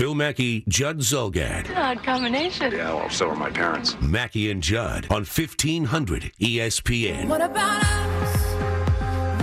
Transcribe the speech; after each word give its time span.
Phil 0.00 0.14
Mackey, 0.14 0.64
Judd 0.66 1.00
Zulgad. 1.00 1.68
Odd 1.76 2.02
combination. 2.02 2.72
Yeah, 2.72 2.94
well, 2.94 3.10
so 3.10 3.28
are 3.28 3.36
my 3.36 3.50
parents. 3.50 4.00
Mackey 4.00 4.50
and 4.50 4.62
Judd 4.62 5.04
on 5.12 5.28
E 5.28 5.28
1500 5.28 6.32
ESPN. 6.40 7.28
What 7.28 7.42
about 7.42 7.84
us? 7.84 8.32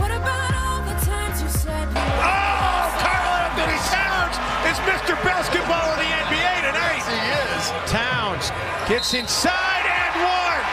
What 0.01 0.09
about 0.09 0.49
all 0.57 0.81
the 0.81 0.97
times 1.05 1.45
you 1.45 1.49
said 1.61 1.85
Oh, 1.93 2.89
Carl 2.97 3.53
Anthony 3.53 3.77
Towns 3.85 4.33
is 4.65 4.81
Mr. 4.81 5.13
Basketball 5.21 5.93
in 5.93 5.99
the 6.01 6.11
NBA 6.25 6.53
tonight. 6.65 7.05
He 7.05 7.21
is. 7.53 7.69
Towns 7.85 8.49
gets 8.89 9.13
inside 9.13 9.85
and 9.85 10.25
one. 10.25 10.63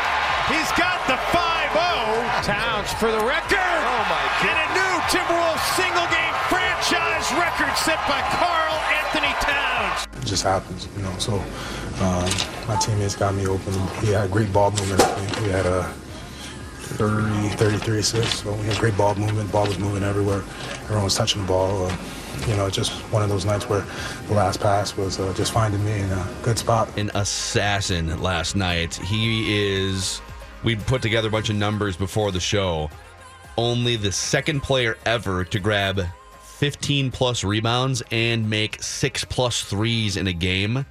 He's 0.49 0.73
got 0.81 0.97
the 1.13 1.21
5-0. 1.29 2.41
Towns 2.41 2.89
for 2.97 3.13
the 3.13 3.21
record. 3.21 3.61
Oh, 3.61 4.05
my 4.09 4.25
God. 4.41 4.49
And 4.49 4.59
a 4.65 4.69
new 4.81 4.95
Timberwolves 5.13 5.61
single 5.77 6.09
game 6.09 6.33
franchise 6.49 7.29
record 7.37 7.77
set 7.77 8.01
by 8.09 8.25
Carl 8.41 8.81
Anthony 9.15 9.24
It 10.21 10.27
just 10.27 10.43
happens, 10.43 10.89
you 10.97 11.03
know. 11.03 11.13
So 11.19 11.35
um, 11.35 12.31
my 12.69 12.77
teammates 12.81 13.17
got 13.17 13.35
me 13.35 13.47
open. 13.47 13.73
We 14.03 14.09
had 14.09 14.31
great 14.31 14.53
ball 14.53 14.71
movement. 14.71 15.01
We 15.43 15.49
had 15.49 15.67
a 15.67 15.83
30, 16.95 17.49
33 17.57 17.99
assists. 17.99 18.43
So 18.43 18.53
we 18.53 18.67
had 18.67 18.79
great 18.79 18.97
ball 18.97 19.15
movement. 19.15 19.51
Ball 19.51 19.67
was 19.67 19.79
moving 19.79 20.03
everywhere. 20.03 20.43
Everyone 20.85 21.05
was 21.05 21.15
touching 21.15 21.43
the 21.43 21.49
ball. 21.49 21.87
Uh, 21.87 21.97
you 22.47 22.57
know, 22.57 22.69
just 22.69 22.93
one 23.13 23.23
of 23.23 23.29
those 23.29 23.45
nights 23.45 23.69
where 23.69 23.85
the 24.29 24.35
last 24.35 24.61
pass 24.61 24.97
was 24.97 25.19
uh, 25.19 25.33
just 25.35 25.53
finding 25.53 25.85
me 25.85 26.01
in 26.01 26.11
a 26.11 26.29
good 26.43 26.59
spot. 26.59 26.89
An 26.99 27.11
assassin 27.15 28.21
last 28.21 28.57
night. 28.57 28.95
He 28.95 29.77
is. 29.77 30.21
We 30.63 30.77
put 30.77 31.03
together 31.03 31.29
a 31.29 31.31
bunch 31.31 31.51
of 31.51 31.57
numbers 31.57 31.97
before 31.97 32.33
the 32.33 32.41
show. 32.41 32.91
Only 33.57 33.97
the 33.97 34.11
second 34.11 34.63
player 34.63 34.97
ever 35.07 35.45
to 35.45 35.61
grab 35.61 36.03
15 36.65 37.11
plus 37.11 37.45
rebounds 37.45 38.03
and 38.11 38.49
make 38.49 38.83
six 38.83 39.23
plus 39.23 39.61
threes 39.61 40.17
in 40.17 40.29
a 40.29 40.33
game. 40.33 40.79
Uh, 40.79 40.85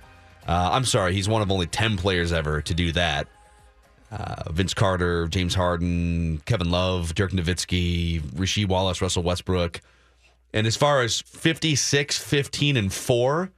I'm 0.48 0.86
sorry, 0.86 1.14
he's 1.14 1.28
one 1.28 1.42
of 1.42 1.50
only 1.50 1.66
10 1.66 1.98
players 1.98 2.32
ever 2.32 2.62
to 2.62 2.76
do 2.76 2.92
that. 2.92 3.28
Uh, 4.12 4.52
Vince 4.52 4.76
Carter, 4.76 5.28
James 5.30 5.56
Harden, 5.56 6.44
Kevin 6.46 6.70
Love, 6.70 7.16
Dirk 7.16 7.32
Nowitzki, 7.32 8.22
Rasheed 8.22 8.68
Wallace, 8.68 9.02
Russell 9.02 9.24
Westbrook. 9.24 9.82
And 10.54 10.68
as 10.68 10.78
far 10.78 11.02
as 11.02 11.22
56, 11.22 12.20
15, 12.20 12.78
and 12.78 12.94
4, 12.94 13.50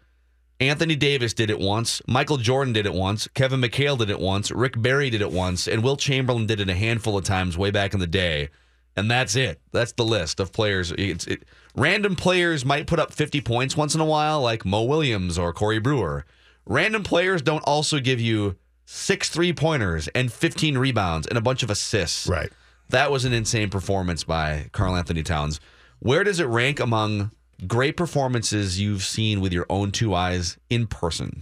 Anthony 0.62 0.96
Davis 0.96 1.34
did 1.34 1.50
it 1.50 1.60
once, 1.60 2.02
Michael 2.08 2.38
Jordan 2.38 2.72
did 2.72 2.86
it 2.86 2.94
once, 2.94 3.28
Kevin 3.34 3.60
McHale 3.60 3.98
did 3.98 4.10
it 4.10 4.22
once, 4.22 4.52
Rick 4.52 4.82
Barry 4.82 5.10
did 5.10 5.20
it 5.20 5.34
once, 5.34 5.68
and 5.68 5.84
Wilt 5.84 6.00
Chamberlain 6.00 6.46
did 6.46 6.62
it 6.62 6.70
a 6.70 6.76
handful 6.76 7.18
of 7.18 7.26
times 7.26 7.58
way 7.58 7.72
back 7.72 7.94
in 7.94 8.00
the 8.00 8.08
day. 8.08 8.48
And 8.96 9.12
that's 9.12 9.36
it. 9.36 9.60
That's 9.74 9.92
the 9.92 10.06
list 10.06 10.40
of 10.40 10.54
players. 10.54 10.94
It's, 10.94 11.28
it, 11.28 11.44
random 11.76 12.16
players 12.16 12.66
might 12.66 12.88
put 12.88 13.00
up 13.00 13.14
50 13.14 13.42
points 13.42 13.78
once 13.78 13.96
in 13.96 14.02
a 14.02 14.06
while, 14.06 14.42
like 14.42 14.66
Mo 14.66 14.84
Williams 14.84 15.38
or 15.38 15.54
Corey 15.54 15.80
Brewer. 15.80 16.26
Random 16.66 17.04
players 17.04 17.42
don't 17.42 17.64
also 17.64 18.00
give 18.00 18.20
you 18.20 18.56
six 18.86 19.30
three 19.30 19.54
pointers 19.54 20.08
and 20.10 20.32
15 20.32 20.78
rebounds 20.78 21.28
and 21.28 21.38
a 21.38 21.42
bunch 21.42 21.64
of 21.64 21.70
assists. 21.70 22.28
Right. 22.28 22.52
That 22.90 23.12
was 23.12 23.26
an 23.26 23.34
insane 23.34 23.70
performance 23.70 24.24
by 24.24 24.70
Carl 24.72 24.96
Anthony 24.96 25.24
Towns. 25.24 25.60
Where 26.00 26.24
does 26.24 26.40
it 26.40 26.46
rank 26.46 26.80
among 26.80 27.32
great 27.68 27.98
performances 27.98 28.80
you've 28.80 29.04
seen 29.04 29.42
with 29.42 29.54
your 29.54 29.66
own 29.70 29.92
two 29.92 30.14
eyes 30.14 30.58
in 30.70 30.88
person? 30.88 31.42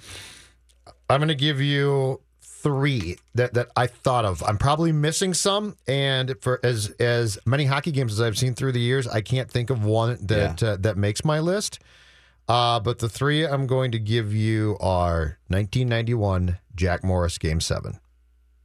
I'm 1.09 1.19
going 1.19 1.27
to 1.27 1.35
give 1.35 1.59
you 1.59 2.21
three 2.63 3.17
that, 3.35 3.53
that 3.53 3.69
I 3.75 3.85
thought 3.87 4.25
of. 4.25 4.41
I'm 4.43 4.57
probably 4.57 4.91
missing 4.91 5.33
some, 5.33 5.75
and 5.87 6.35
for 6.41 6.59
as 6.63 6.89
as 6.99 7.37
many 7.45 7.65
hockey 7.65 7.91
games 7.91 8.13
as 8.13 8.21
I've 8.21 8.37
seen 8.37 8.55
through 8.55 8.71
the 8.71 8.79
years, 8.79 9.07
I 9.07 9.21
can't 9.21 9.51
think 9.51 9.69
of 9.69 9.83
one 9.85 10.17
that 10.25 10.63
uh, 10.63 10.77
that 10.79 10.97
makes 10.97 11.23
my 11.23 11.39
list. 11.39 11.79
Uh, 12.47 12.79
but 12.79 12.99
the 12.99 13.07
three 13.07 13.45
I'm 13.45 13.67
going 13.67 13.91
to 13.91 13.99
give 13.99 14.33
you 14.33 14.77
are 14.81 15.37
1991 15.47 16.57
Jack 16.75 17.03
Morris 17.03 17.37
Game 17.37 17.61
Seven. 17.61 17.99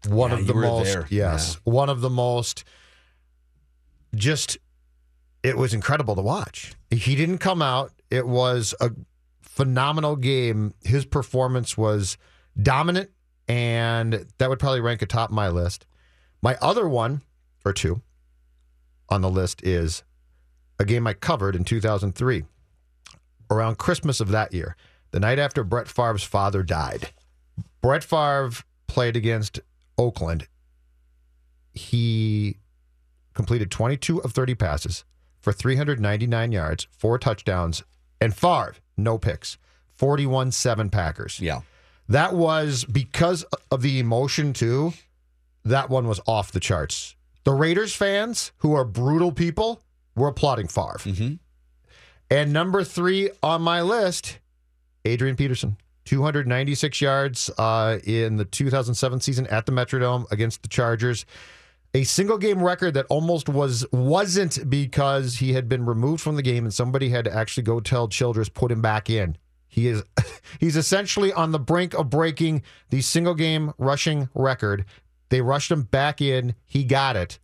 One 0.09 0.31
Yeah, 0.31 0.39
of 0.39 0.47
the 0.47 0.55
most, 0.55 0.93
there. 0.93 1.07
yes, 1.11 1.59
one 1.65 1.89
of 1.89 2.01
the 2.01 2.11
most. 2.11 2.65
Just, 4.15 4.57
it 5.43 5.57
was 5.59 5.75
incredible 5.75 6.15
to 6.17 6.23
watch. 6.23 6.73
He 6.91 7.15
didn't 7.15 7.39
come 7.39 7.61
out. 7.61 7.93
It 8.11 8.27
was 8.27 8.75
a 8.81 8.91
phenomenal 9.43 10.17
game. 10.17 10.73
His 10.83 11.05
performance 11.05 11.77
was 11.77 12.17
dominant, 12.61 13.11
and 13.49 14.27
that 14.39 14.49
would 14.49 14.59
probably 14.59 14.81
rank 14.81 15.03
atop 15.03 15.31
my 15.31 15.49
list. 15.49 15.87
My 16.43 16.57
other 16.61 16.89
one 16.89 17.23
or 17.65 17.73
two 17.73 18.03
on 19.09 19.23
the 19.23 19.31
list 19.31 19.63
is 19.65 20.05
a 20.79 20.85
game 20.85 21.07
I 21.07 21.15
covered 21.15 21.57
in 21.57 21.65
2003, 21.65 22.45
around 23.51 23.79
Christmas 23.79 24.21
of 24.21 24.29
that 24.29 24.53
year, 24.53 24.77
the 25.11 25.21
night 25.21 25.39
after 25.39 25.65
Brett 25.65 25.89
Favre's 25.89 26.23
father 26.23 26.63
died. 26.63 27.11
Brett 27.81 28.05
Favre 28.05 28.51
played 28.87 29.17
against 29.17 29.61
Oakland. 29.97 30.47
He 31.73 32.59
completed 33.35 33.71
22 33.71 34.23
of 34.23 34.33
30 34.33 34.55
passes 34.55 35.05
for 35.41 35.53
399 35.53 36.53
yards, 36.53 36.87
four 36.91 37.19
touchdowns, 37.19 37.83
and 38.21 38.35
Favre, 38.35 38.75
no 38.97 39.19
picks. 39.19 39.59
41 39.97 40.53
7 40.53 40.91
Packers. 40.91 41.41
Yeah. 41.41 41.61
That 42.09 42.35
was 42.35 42.85
because 42.85 43.45
of 43.71 43.83
the 43.83 43.99
emotion, 43.99 44.53
too. 44.53 44.95
That 45.65 45.91
one 45.91 46.09
was 46.09 46.21
off 46.27 46.53
the 46.53 46.61
charts. 46.61 47.15
The 47.45 47.53
Raiders 47.53 47.95
fans, 47.95 48.53
who 48.59 48.75
are 48.75 48.85
brutal 48.85 49.33
people, 49.33 49.83
were 50.15 50.29
applauding 50.29 50.69
Favre. 50.69 50.99
Mm-hmm. 51.01 51.35
And 52.31 52.53
number 52.53 52.85
three 52.85 53.31
on 53.43 53.63
my 53.63 53.83
list, 53.83 54.39
Adrian 55.05 55.37
Peterson. 55.37 55.77
296 56.05 57.03
yards 57.03 57.51
uh, 57.59 57.99
in 58.05 58.37
the 58.37 58.45
2007 58.47 59.21
season 59.21 59.47
at 59.49 59.67
the 59.67 59.73
Metrodome 59.73 60.25
against 60.31 60.63
the 60.63 60.69
Chargers. 60.69 61.27
A 61.93 62.05
single 62.05 62.39
game 62.39 62.63
record 62.63 62.95
that 62.95 63.05
almost 63.11 63.49
was 63.49 63.85
wasn't 63.93 64.71
because 64.71 65.37
he 65.37 65.53
had 65.53 65.69
been 65.69 65.85
removed 65.85 66.23
from 66.23 66.37
the 66.37 66.43
game 66.43 66.65
and 66.65 66.73
somebody 66.73 67.11
had 67.11 67.27
to 67.27 67.35
actually 67.35 67.63
go 67.63 67.79
tell 67.81 68.09
Childress 68.09 68.49
put 68.49 68.73
him 68.73 68.81
back 68.81 69.11
in. 69.11 69.37
He 69.79 69.87
is 69.89 70.03
he's 70.61 70.77
essentially 70.77 71.33
on 71.33 71.53
the 71.53 71.59
brink 71.59 71.95
of 71.95 72.11
breaking 72.11 72.63
the 72.91 73.01
single 73.01 73.35
game 73.35 73.73
rushing 73.79 74.29
record. 74.35 74.85
They 75.29 75.41
rushed 75.41 75.71
him 75.71 75.83
back 75.83 76.21
in. 76.21 76.55
He 76.67 76.85
got 76.85 77.17
it. 77.17 77.39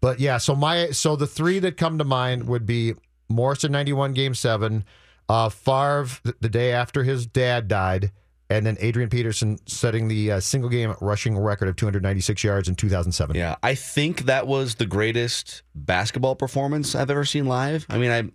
But 0.00 0.20
yeah, 0.20 0.38
so 0.38 0.54
my 0.54 0.90
so 0.90 1.16
the 1.16 1.26
three 1.26 1.58
that 1.60 1.76
come 1.76 1.98
to 1.98 2.04
mind 2.04 2.48
would 2.48 2.66
be 2.66 2.94
Morrison 3.28 3.72
91 3.72 4.14
game 4.14 4.34
7, 4.34 4.84
uh 5.28 5.48
Favre 5.48 6.08
th- 6.24 6.36
the 6.40 6.48
day 6.48 6.72
after 6.72 7.04
his 7.04 7.26
dad 7.26 7.68
died, 7.68 8.10
and 8.48 8.64
then 8.64 8.76
Adrian 8.80 9.10
Peterson 9.10 9.58
setting 9.66 10.08
the 10.08 10.32
uh, 10.32 10.40
single 10.40 10.70
game 10.70 10.94
rushing 11.00 11.36
record 11.36 11.68
of 11.68 11.76
296 11.76 12.42
yards 12.42 12.68
in 12.68 12.74
2007. 12.74 13.36
Yeah, 13.36 13.56
I 13.62 13.74
think 13.74 14.22
that 14.22 14.46
was 14.46 14.76
the 14.76 14.86
greatest 14.86 15.62
basketball 15.74 16.34
performance 16.34 16.94
I've 16.94 17.10
ever 17.10 17.24
seen 17.24 17.46
live. 17.46 17.86
I 17.90 17.98
mean, 17.98 18.10
I, 18.10 18.30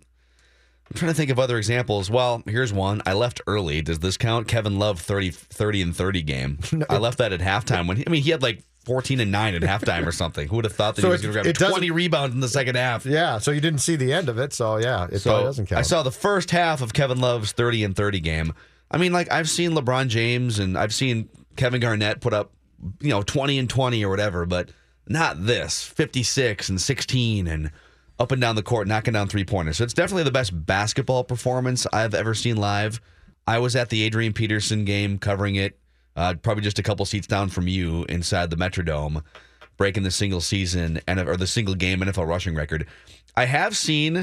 I'm 0.90 0.98
trying 0.98 1.10
to 1.10 1.16
think 1.16 1.30
of 1.30 1.38
other 1.38 1.56
examples. 1.56 2.10
Well, 2.10 2.42
here's 2.46 2.72
one. 2.72 3.00
I 3.06 3.14
left 3.14 3.40
early. 3.46 3.80
Does 3.82 3.98
this 4.00 4.16
count? 4.16 4.48
Kevin 4.48 4.78
Love 4.78 5.00
30, 5.00 5.30
30 5.30 5.82
and 5.82 5.96
30 5.96 6.22
game. 6.22 6.58
No. 6.72 6.86
I 6.90 6.98
left 6.98 7.18
that 7.18 7.32
at 7.32 7.40
halftime. 7.40 7.86
When 7.88 7.96
he, 7.96 8.04
I 8.06 8.10
mean, 8.10 8.22
he 8.22 8.30
had 8.30 8.42
like 8.42 8.62
14 8.84 9.20
and 9.20 9.32
9 9.32 9.54
at 9.54 9.62
halftime 9.62 10.06
or 10.06 10.12
something. 10.22 10.46
Who 10.48 10.56
would 10.56 10.64
have 10.66 10.74
thought 10.74 10.96
that 10.96 11.02
So 11.02 11.08
he 11.08 11.12
was 11.12 11.22
going 11.22 11.44
to 11.44 11.52
grab 11.52 11.70
20 11.70 11.90
rebounds 11.90 12.34
in 12.34 12.40
the 12.40 12.48
second 12.48 12.76
half? 12.76 13.06
Yeah, 13.06 13.38
so 13.38 13.50
you 13.50 13.60
didn't 13.60 13.80
see 13.80 13.96
the 13.96 14.12
end 14.12 14.28
of 14.28 14.38
it, 14.38 14.52
so 14.52 14.76
yeah, 14.76 15.04
it 15.10 15.22
probably 15.22 15.44
doesn't 15.44 15.66
count. 15.66 15.78
I 15.78 15.82
saw 15.82 16.02
the 16.02 16.10
first 16.12 16.50
half 16.50 16.82
of 16.82 16.92
Kevin 16.92 17.20
Love's 17.20 17.52
30 17.52 17.84
and 17.84 17.96
30 17.96 18.20
game. 18.20 18.52
I 18.90 18.98
mean, 18.98 19.12
like 19.12 19.32
I've 19.32 19.48
seen 19.48 19.72
LeBron 19.72 20.08
James 20.08 20.58
and 20.58 20.76
I've 20.76 20.92
seen 20.94 21.28
Kevin 21.56 21.80
Garnett 21.80 22.20
put 22.20 22.34
up, 22.34 22.52
you 23.00 23.08
know, 23.08 23.22
20 23.22 23.58
and 23.58 23.70
20 23.70 24.04
or 24.04 24.10
whatever, 24.10 24.44
but 24.46 24.70
not 25.08 25.44
this 25.46 25.82
56 25.82 26.68
and 26.68 26.80
16 26.80 27.46
and 27.46 27.70
up 28.18 28.32
and 28.32 28.40
down 28.40 28.56
the 28.56 28.62
court, 28.62 28.86
knocking 28.86 29.14
down 29.14 29.28
three 29.28 29.44
pointers. 29.44 29.78
So 29.78 29.84
it's 29.84 29.94
definitely 29.94 30.22
the 30.24 30.30
best 30.30 30.66
basketball 30.66 31.24
performance 31.24 31.86
I've 31.92 32.14
ever 32.14 32.34
seen 32.34 32.56
live. 32.56 33.00
I 33.46 33.58
was 33.58 33.76
at 33.76 33.90
the 33.90 34.02
Adrian 34.02 34.32
Peterson 34.32 34.84
game 34.84 35.18
covering 35.18 35.56
it, 35.56 35.78
uh, 36.16 36.34
probably 36.34 36.62
just 36.62 36.78
a 36.78 36.82
couple 36.82 37.04
seats 37.04 37.26
down 37.26 37.48
from 37.48 37.68
you 37.68 38.04
inside 38.08 38.50
the 38.50 38.56
Metrodome, 38.56 39.22
breaking 39.76 40.02
the 40.02 40.10
single 40.10 40.40
season 40.40 41.00
and 41.06 41.20
or 41.20 41.36
the 41.36 41.46
single 41.46 41.74
game 41.74 42.00
NFL 42.00 42.26
rushing 42.26 42.54
record. 42.54 42.86
I 43.36 43.46
have 43.46 43.76
seen, 43.76 44.16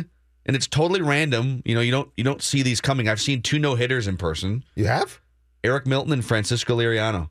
and 0.45 0.55
it's 0.55 0.67
totally 0.67 1.01
random. 1.01 1.61
You 1.65 1.75
know, 1.75 1.81
you 1.81 1.91
don't 1.91 2.09
you 2.15 2.23
don't 2.23 2.41
see 2.41 2.63
these 2.63 2.81
coming. 2.81 3.09
I've 3.09 3.21
seen 3.21 3.41
two 3.41 3.59
no 3.59 3.75
hitters 3.75 4.07
in 4.07 4.17
person. 4.17 4.63
You 4.75 4.85
have? 4.87 5.19
Eric 5.63 5.85
Milton 5.85 6.13
and 6.13 6.25
Francisco 6.25 6.77
Liriano. 6.77 7.29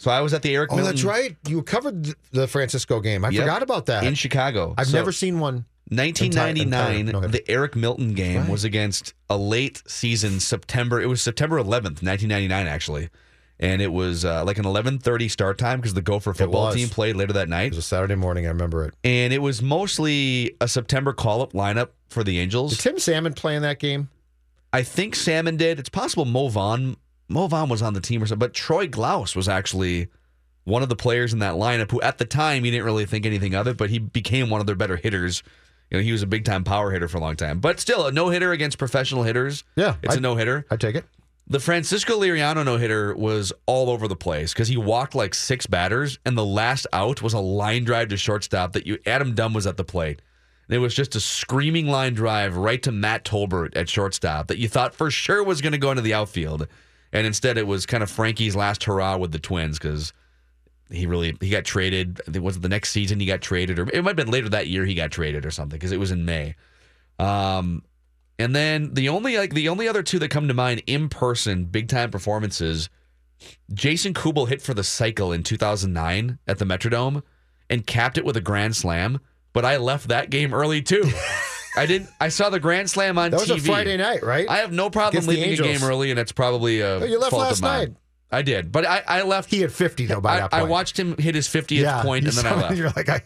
So 0.00 0.10
I 0.10 0.22
was 0.22 0.32
at 0.32 0.40
the 0.40 0.54
Eric 0.54 0.72
Oh, 0.72 0.76
Milton. 0.76 0.94
that's 0.94 1.04
right. 1.04 1.36
You 1.46 1.62
covered 1.62 2.14
the 2.32 2.48
Francisco 2.48 3.00
game. 3.00 3.22
I 3.22 3.28
Yep. 3.28 3.42
forgot 3.42 3.62
about 3.62 3.84
that. 3.86 4.02
in 4.02 4.14
Chicago. 4.14 4.74
I've 4.78 4.86
So- 4.86 4.96
never 4.96 5.12
seen 5.12 5.40
one. 5.40 5.66
1999, 5.90 6.96
Entire- 7.08 7.16
entire- 7.18 7.28
the 7.28 7.50
Eric 7.50 7.76
Milton 7.76 8.14
game 8.14 8.40
Right. 8.42 8.48
was 8.48 8.64
against 8.64 9.12
a 9.28 9.36
late 9.36 9.82
season 9.86 10.40
September. 10.40 11.02
It 11.02 11.06
was 11.06 11.20
September 11.20 11.58
11th, 11.58 12.02
1999, 12.02 12.66
actually, 12.66 13.10
and 13.58 13.82
it 13.82 13.92
was 13.92 14.24
uh, 14.24 14.42
like 14.44 14.56
an 14.56 14.64
11:30 14.64 15.28
start 15.28 15.58
time 15.58 15.80
because 15.80 15.92
the 15.92 16.00
Gopher 16.00 16.32
football 16.32 16.72
team 16.72 16.88
played 16.88 17.16
later 17.16 17.34
that 17.34 17.50
night. 17.50 17.66
It 17.66 17.70
was 17.76 17.78
a 17.78 17.82
Saturday 17.82 18.14
morning. 18.14 18.46
I 18.46 18.48
remember 18.48 18.86
it. 18.86 18.94
and 19.04 19.34
it 19.34 19.42
was 19.42 19.60
mostly 19.60 20.56
a 20.62 20.68
September 20.68 21.12
call-up 21.12 21.52
lineup 21.52 21.88
for 22.08 22.24
the 22.24 22.36
Did 22.36 22.40
Angels. 22.42 22.78
Tim 22.78 22.98
Salmon 22.98 23.34
play 23.34 23.54
in 23.54 23.60
that 23.62 23.78
game? 23.78 24.08
I 24.72 24.82
think 24.82 25.14
Salmon 25.14 25.58
did. 25.58 25.78
It's 25.78 25.88
possible 25.90 26.24
Mo 26.24 26.48
Vaughn, 26.48 26.96
Mo 27.30 27.46
Vaughn 27.46 27.68
was 27.68 27.80
on 27.82 27.94
the 27.94 28.00
team 28.00 28.22
or 28.22 28.26
something, 28.26 28.38
but 28.40 28.54
Troy 28.54 28.86
Glaus 28.88 29.34
was 29.36 29.48
actually 29.48 30.08
one 30.64 30.82
of 30.82 30.88
the 30.88 30.96
players 30.96 31.32
in 31.32 31.38
that 31.38 31.54
lineup 31.54 31.90
who, 31.90 32.00
at 32.02 32.18
the 32.18 32.24
time, 32.24 32.64
you 32.64 32.70
didn't 32.70 32.84
really 32.84 33.06
think 33.06 33.24
anything 33.24 33.54
of 33.54 33.66
it, 33.66 33.76
but 33.76 33.88
he 33.90 33.98
became 33.98 34.50
one 34.50 34.60
of 34.60 34.66
their 34.66 34.76
better 34.76 34.96
hitters. 34.96 35.42
You 35.90 35.98
know, 35.98 36.02
he 36.04 36.12
was 36.12 36.22
a 36.22 36.26
big 36.26 36.44
time 36.44 36.64
power 36.64 36.90
hitter 36.90 37.08
for 37.08 37.18
a 37.18 37.20
long 37.20 37.36
time, 37.36 37.60
but 37.60 37.80
still 37.80 38.06
a 38.06 38.12
no 38.12 38.28
hitter 38.28 38.52
against 38.52 38.78
professional 38.78 39.22
hitters. 39.22 39.64
Yeah, 39.76 39.96
it's 40.02 40.14
I- 40.14 40.18
a 40.18 40.20
no 40.20 40.36
hitter. 40.36 40.66
I 40.70 40.76
take 40.76 40.96
it. 40.96 41.04
The 41.46 41.58
Francisco 41.58 42.20
Liriano 42.20 42.64
no 42.64 42.76
hitter 42.76 43.12
was 43.16 43.52
all 43.66 43.90
over 43.90 44.06
the 44.06 44.14
place 44.14 44.52
because 44.52 44.68
he 44.68 44.76
walked 44.76 45.16
like 45.16 45.34
six 45.34 45.66
batters, 45.66 46.20
and 46.24 46.38
the 46.38 46.44
last 46.44 46.86
out 46.92 47.22
was 47.22 47.32
a 47.32 47.40
line 47.40 47.82
drive 47.82 48.08
to 48.10 48.16
shortstop 48.16 48.72
that 48.74 48.86
you 48.86 48.98
Adam 49.04 49.34
Dunn 49.34 49.52
was 49.52 49.66
at 49.66 49.76
the 49.76 49.82
plate. 49.82 50.22
And 50.68 50.76
it 50.76 50.78
was 50.78 50.94
just 50.94 51.16
a 51.16 51.20
screaming 51.20 51.88
line 51.88 52.14
drive 52.14 52.56
right 52.56 52.80
to 52.84 52.92
Matt 52.92 53.24
Tolbert 53.24 53.76
at 53.76 53.88
shortstop 53.88 54.46
that 54.46 54.58
you 54.58 54.68
thought 54.68 54.94
for 54.94 55.10
sure 55.10 55.42
was 55.42 55.60
going 55.60 55.72
to 55.72 55.78
go 55.78 55.90
into 55.90 56.02
the 56.02 56.14
outfield, 56.14 56.68
and 57.12 57.26
instead 57.26 57.58
it 57.58 57.66
was 57.66 57.86
kind 57.86 58.02
of 58.02 58.10
Frankie's 58.10 58.56
last 58.56 58.84
hurrah 58.84 59.16
with 59.16 59.32
the 59.32 59.38
Twins 59.38 59.78
because 59.78 60.12
he 60.90 61.06
really 61.06 61.36
he 61.40 61.50
got 61.50 61.64
traded. 61.64 62.20
I 62.26 62.32
think 62.32 62.44
was 62.44 62.56
it 62.56 62.62
the 62.62 62.68
next 62.68 62.90
season 62.90 63.20
he 63.20 63.26
got 63.26 63.40
traded, 63.40 63.78
or 63.78 63.88
it 63.90 64.02
might 64.02 64.10
have 64.10 64.16
been 64.16 64.30
later 64.30 64.48
that 64.50 64.68
year 64.68 64.84
he 64.84 64.94
got 64.94 65.10
traded 65.10 65.46
or 65.46 65.50
something 65.50 65.78
because 65.78 65.92
it 65.92 66.00
was 66.00 66.10
in 66.10 66.24
May. 66.24 66.54
Um, 67.18 67.82
and 68.38 68.54
then 68.56 68.94
the 68.94 69.08
only 69.08 69.36
like 69.36 69.54
the 69.54 69.68
only 69.68 69.88
other 69.88 70.02
two 70.02 70.18
that 70.20 70.30
come 70.30 70.48
to 70.48 70.54
mind 70.54 70.82
in 70.86 71.08
person, 71.08 71.64
big 71.64 71.88
time 71.88 72.10
performances. 72.10 72.88
Jason 73.72 74.12
Kubel 74.12 74.46
hit 74.46 74.60
for 74.60 74.74
the 74.74 74.84
cycle 74.84 75.32
in 75.32 75.42
2009 75.42 76.38
at 76.46 76.58
the 76.58 76.64
Metrodome 76.66 77.22
and 77.70 77.86
capped 77.86 78.18
it 78.18 78.24
with 78.24 78.36
a 78.36 78.40
grand 78.40 78.76
slam. 78.76 79.20
But 79.52 79.64
I 79.64 79.78
left 79.78 80.08
that 80.08 80.30
game 80.30 80.52
early 80.52 80.82
too. 80.82 81.10
I 81.76 81.86
didn't. 81.86 82.10
I 82.20 82.28
saw 82.28 82.50
the 82.50 82.60
grand 82.60 82.90
slam 82.90 83.16
on 83.18 83.30
That 83.30 83.40
was 83.40 83.48
TV. 83.48 83.58
a 83.58 83.60
Friday 83.60 83.96
night, 83.96 84.22
right? 84.22 84.48
I 84.48 84.58
have 84.58 84.72
no 84.72 84.90
problem 84.90 85.12
Against 85.24 85.28
the 85.28 85.34
leaving 85.34 85.48
a 85.48 85.50
Angels. 85.52 85.80
game 85.80 85.88
early, 85.88 86.10
and 86.10 86.18
it's 86.18 86.32
probably 86.32 86.80
a 86.80 86.96
Oh, 86.96 87.04
you 87.04 87.18
left 87.18 87.30
fault 87.30 87.42
last 87.42 87.58
of 87.58 87.62
mine. 87.62 87.78
night. 87.88 87.96
I 88.32 88.42
did, 88.42 88.70
but 88.70 88.86
I, 88.86 89.02
I 89.06 89.22
left. 89.22 89.50
He 89.50 89.60
had 89.60 89.72
50 89.72 90.06
though 90.06 90.20
by 90.20 90.36
I, 90.36 90.40
that 90.40 90.54
I 90.54 90.62
watched 90.62 90.96
him 90.98 91.16
hit 91.16 91.34
his 91.34 91.48
50th 91.48 91.70
yeah, 91.70 92.02
point, 92.02 92.22
you 92.24 92.28
and 92.28 92.38
then 92.38 92.46
I 92.46 92.50
saw 92.50 92.56
left. 92.60 92.76
You're 92.76 92.90
like, 92.90 93.08
I 93.08 93.22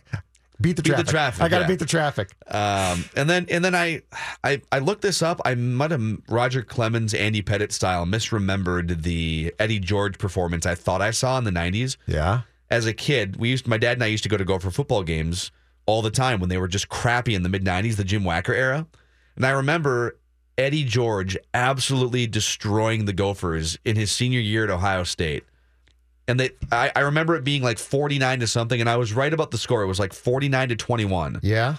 beat 0.61 0.76
the 0.76 0.82
Beat 0.82 0.96
the 0.96 1.02
traffic. 1.05 1.08
traffic, 1.08 1.43
I 1.43 1.49
got 1.49 1.58
to 1.58 1.62
yeah. 1.64 1.69
beat 1.69 1.79
the 1.79 1.85
traffic. 1.87 2.31
Um, 2.49 3.05
and 3.17 3.29
then 3.29 3.46
and 3.50 3.62
then 3.64 3.75
I, 3.75 4.00
I 4.43 4.62
I 4.73 4.79
looked 4.79 5.02
this 5.02 5.20
up. 5.20 5.43
I 5.44 5.55
might 5.56 5.91
have 5.91 6.02
Roger 6.29 6.62
Clemens, 6.62 7.12
Andy 7.12 7.43
Pettitte 7.43 7.73
style 7.73 8.06
misremembered 8.06 9.02
the 9.02 9.55
Eddie 9.58 9.79
George 9.81 10.17
performance 10.19 10.64
I 10.64 10.75
thought 10.75 11.02
I 11.02 11.11
saw 11.11 11.37
in 11.38 11.44
the 11.44 11.50
'90s. 11.50 11.96
Yeah. 12.06 12.43
As 12.70 12.87
a 12.87 12.94
kid, 12.94 13.37
we 13.37 13.50
used 13.50 13.67
my 13.69 13.76
dad 13.76 13.93
and 13.99 14.02
I 14.05 14.06
used 14.06 14.23
to 14.23 14.29
go 14.31 14.37
to 14.38 14.44
Gopher 14.44 14.70
football 14.70 15.02
games 15.02 15.50
all 15.86 16.02
the 16.02 16.10
time 16.10 16.40
when 16.40 16.48
they 16.48 16.58
were 16.58 16.69
just 16.69 16.88
crappy 16.88 17.34
in 17.34 17.42
the 17.42 17.48
mid 17.48 17.64
'90s, 17.64 17.96
the 17.96 18.04
Jim 18.04 18.22
Wacker 18.22 18.54
era. 18.54 18.86
And 19.36 19.44
I 19.44 19.50
remember 19.50 20.19
Eddie 20.56 20.84
George 20.84 21.36
absolutely 21.52 22.26
destroying 22.26 23.04
the 23.04 23.12
Gophers 23.12 23.78
in 23.84 23.96
his 23.96 24.10
senior 24.12 24.40
year 24.40 24.64
at 24.64 24.70
Ohio 24.70 25.04
State. 25.04 25.44
And 26.26 26.40
they, 26.40 26.50
I, 26.72 26.90
I 26.96 27.00
remember 27.00 27.34
it 27.36 27.44
being 27.44 27.62
like 27.62 27.78
49 27.78 28.40
to 28.40 28.46
something, 28.46 28.81
and 28.81 28.88
I 28.88 28.96
was 28.96 29.12
right 29.12 29.32
about 29.32 29.50
the 29.50 29.58
score. 29.58 29.82
It 29.82 29.86
was 29.86 29.98
like 30.00 30.12
49 30.14 30.70
to 30.70 30.76
21. 30.76 31.40
Yeah. 31.42 31.76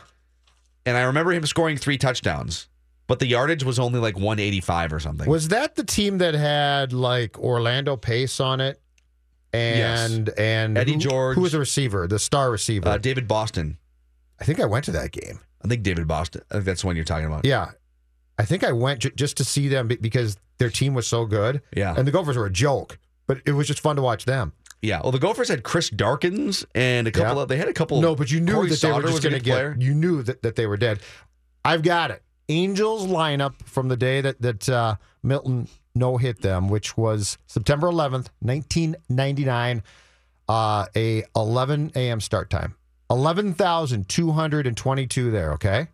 And 0.86 0.96
I 0.96 1.04
remember 1.04 1.32
him 1.32 1.46
scoring 1.48 1.78
three 1.78 1.98
touchdowns, 1.98 2.68
but 3.08 3.18
the 3.20 3.26
yardage 3.26 3.64
was 3.64 3.80
only 3.80 4.00
like 4.00 4.16
185 4.16 4.94
or 4.94 5.00
something. 5.00 5.28
Was 5.28 5.48
that 5.48 5.76
the 5.76 5.84
team 5.84 6.20
that 6.20 6.36
had 6.36 6.94
like 6.94 7.40
Orlando 7.40 7.96
Pace 7.98 8.40
on 8.40 8.62
it? 8.62 8.80
And 9.52 10.30
and 10.38 10.78
Eddie 10.78 10.94
who- 10.94 11.00
George. 11.00 11.36
Who 11.36 11.42
was 11.42 11.54
the 11.54 11.60
receiver? 11.60 12.08
The 12.08 12.20
star 12.20 12.52
receiver. 12.52 12.88
uh, 12.90 12.98
David 12.98 13.28
Boston. 13.28 13.78
I 14.40 14.44
think 14.44 14.60
I 14.60 14.66
went 14.66 14.86
to 14.86 14.92
that 14.92 15.12
game. 15.12 15.40
I 15.64 15.68
think 15.68 15.84
David 15.84 16.08
Boston. 16.08 16.42
I 16.52 16.56
think 16.56 16.66
that's 16.66 16.82
the 16.82 16.88
one 16.88 16.96
you're 16.96 17.06
talking 17.06 17.26
about. 17.26 17.46
Yeah. 17.46 17.72
I 18.38 18.44
think 18.46 18.64
I 18.64 18.72
went 18.74 19.00
j- 19.00 19.12
just 19.16 19.38
to 19.38 19.46
see 19.46 19.68
them 19.70 19.88
because 19.88 20.38
their 20.58 20.70
team 20.70 20.94
was 20.94 21.08
so 21.08 21.26
good. 21.26 21.62
Yeah. 21.76 21.94
And 21.98 22.06
the 22.08 22.12
Gophers 22.12 22.38
were 22.38 22.46
a 22.46 22.52
joke, 22.52 23.00
but 23.28 23.40
it 23.46 23.54
was 23.54 23.66
just 23.68 23.80
fun 23.80 23.96
to 23.96 24.02
watch 24.02 24.26
them. 24.26 24.54
Yeah. 24.82 25.02
Well, 25.02 25.12
the 25.14 25.20
Gophers 25.20 25.48
had 25.48 25.64
Chris 25.64 25.90
Darkins 25.90 26.66
and 26.76 27.08
a 27.08 27.12
couple 27.12 27.38
Yeah. 27.38 27.42
of, 27.44 27.48
they 27.48 27.58
had 27.58 27.70
a 27.70 27.74
couple. 27.74 28.02
No, 28.02 28.14
but 28.16 28.30
you 28.32 28.40
knew 28.42 28.54
Corey 28.54 28.70
that 28.70 28.82
they 28.82 28.92
were 28.92 29.02
just 29.04 29.24
going 29.24 29.34
to 29.34 29.40
get. 29.40 29.54
player. 29.54 29.76
You 29.80 29.94
knew 29.96 30.22
that, 30.24 30.42
that 30.44 30.56
they 30.58 30.68
were 30.68 30.78
dead. 30.78 31.00
I've 31.64 31.82
got 31.82 32.12
it. 32.12 32.22
Angels 32.50 33.08
lineup 33.08 33.54
from 33.66 33.88
the 33.88 33.98
day 33.98 34.22
that 34.22 34.40
that 34.42 34.70
uh, 34.70 34.96
Milton 35.24 35.68
no 35.96 36.18
hit 36.18 36.42
them, 36.44 36.68
which 36.68 36.96
was 36.96 37.40
September 37.48 37.88
11th, 37.88 38.28
1999, 38.42 39.84
uh, 40.48 40.86
a 40.96 41.24
11 41.36 41.92
a.m. 41.96 42.20
start 42.22 42.50
time. 42.50 42.76
11,222 43.10 45.32
there, 45.32 45.54
okay? 45.54 45.88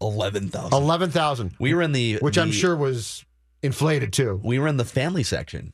11,000. 0.00 0.72
11,000, 0.76 1.54
We 1.58 1.72
were 1.72 1.82
in 1.82 1.92
the. 1.92 2.16
which 2.20 2.36
I'm 2.36 2.52
sure 2.52 2.76
was 2.76 3.24
inflated 3.62 4.12
too. 4.12 4.40
We 4.42 4.58
were 4.58 4.68
in 4.68 4.76
the 4.76 4.84
family 4.84 5.22
section 5.22 5.72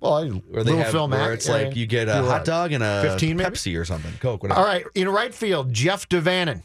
Well, 0.00 0.14
I- 0.14 0.28
where 0.28 0.64
they 0.64 0.70
little 0.70 0.82
have 0.84 0.92
Phil 0.92 1.08
where 1.08 1.18
Mack, 1.20 1.34
it's 1.34 1.48
like 1.48 1.66
uh, 1.68 1.70
you 1.70 1.86
get 1.86 2.08
a 2.08 2.14
hot 2.14 2.28
right. 2.28 2.44
dog 2.44 2.72
and 2.72 2.82
a 2.82 3.02
15 3.02 3.36
maybe? 3.36 3.50
Pepsi 3.50 3.78
or 3.78 3.84
something, 3.84 4.12
Coke, 4.20 4.42
whatever. 4.42 4.60
All 4.60 4.66
right, 4.66 4.84
in 4.94 5.08
right 5.08 5.34
field, 5.34 5.72
Jeff 5.72 6.08
DaVanon. 6.08 6.62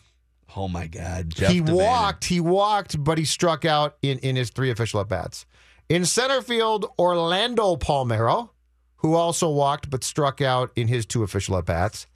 Oh 0.55 0.67
my 0.70 0.88
God, 0.88 1.29
Jeff 1.32 1.51
he 1.51 1.60
walked, 1.60 2.25
he 2.25 2.39
walked, 2.39 3.03
but 3.03 3.17
he 3.17 3.25
struck 3.25 3.65
out 3.65 3.98
in, 4.01 4.20
in 4.20 4.36
his 4.38 4.50
three 4.51 4.72
official 4.72 5.01
at 5.01 5.10
bats. 5.10 5.46
In 5.89 6.05
center 6.05 6.41
field, 6.41 6.86
Orlando 6.98 7.75
Palmeiro, 7.75 8.50
who 8.98 9.15
also 9.15 9.50
walked 9.50 9.89
but 9.89 10.03
struck 10.03 10.39
out 10.41 10.72
in 10.75 10.88
his 10.88 11.05
two 11.05 11.24
official 11.24 11.58
at 11.58 11.65
bats. 11.65 12.08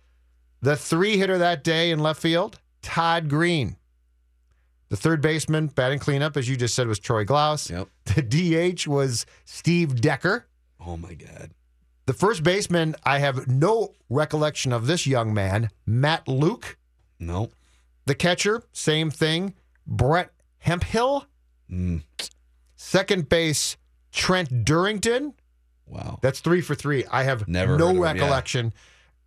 The 0.61 0.75
three 0.75 1.17
hitter 1.17 1.37
that 1.37 1.63
day 1.63 1.91
in 1.91 1.99
left 1.99 2.21
field, 2.21 2.59
Todd 2.81 3.29
Greene. 3.29 3.77
The 4.89 4.97
third 4.97 5.21
baseman, 5.21 5.67
batting 5.67 5.99
cleanup, 5.99 6.35
as 6.35 6.49
you 6.49 6.57
just 6.57 6.73
said, 6.75 6.87
was 6.87 6.99
Troy 6.99 7.23
Glaus. 7.23 7.69
Yep. 7.69 7.87
The 8.05 8.73
DH 8.75 8.87
was 8.87 9.25
Steve 9.45 10.01
Decker. 10.01 10.47
Oh 10.85 10.97
my 10.97 11.13
God. 11.13 11.51
The 12.07 12.13
first 12.13 12.41
baseman, 12.41 12.95
I 13.03 13.19
have 13.19 13.47
no 13.47 13.93
recollection 14.09 14.73
of 14.73 14.87
this 14.87 15.05
young 15.05 15.31
man, 15.31 15.69
Matt 15.85 16.27
Luke. 16.27 16.77
No. 17.19 17.51
The 18.05 18.15
catcher, 18.15 18.63
same 18.73 19.11
thing, 19.11 19.53
Brett 19.85 20.31
Hemphill. 20.57 21.27
Mm. 21.69 22.01
Second 22.75 23.29
base, 23.29 23.77
Trent 24.11 24.65
Durrington. 24.65 25.33
Wow. 25.85 26.17
That's 26.23 26.39
three 26.39 26.61
for 26.61 26.73
three. 26.73 27.05
I 27.11 27.23
have 27.23 27.47
Never 27.47 27.77
no 27.77 27.95
recollection. 27.95 28.67
him, 28.67 28.71
yeah. 28.73 28.79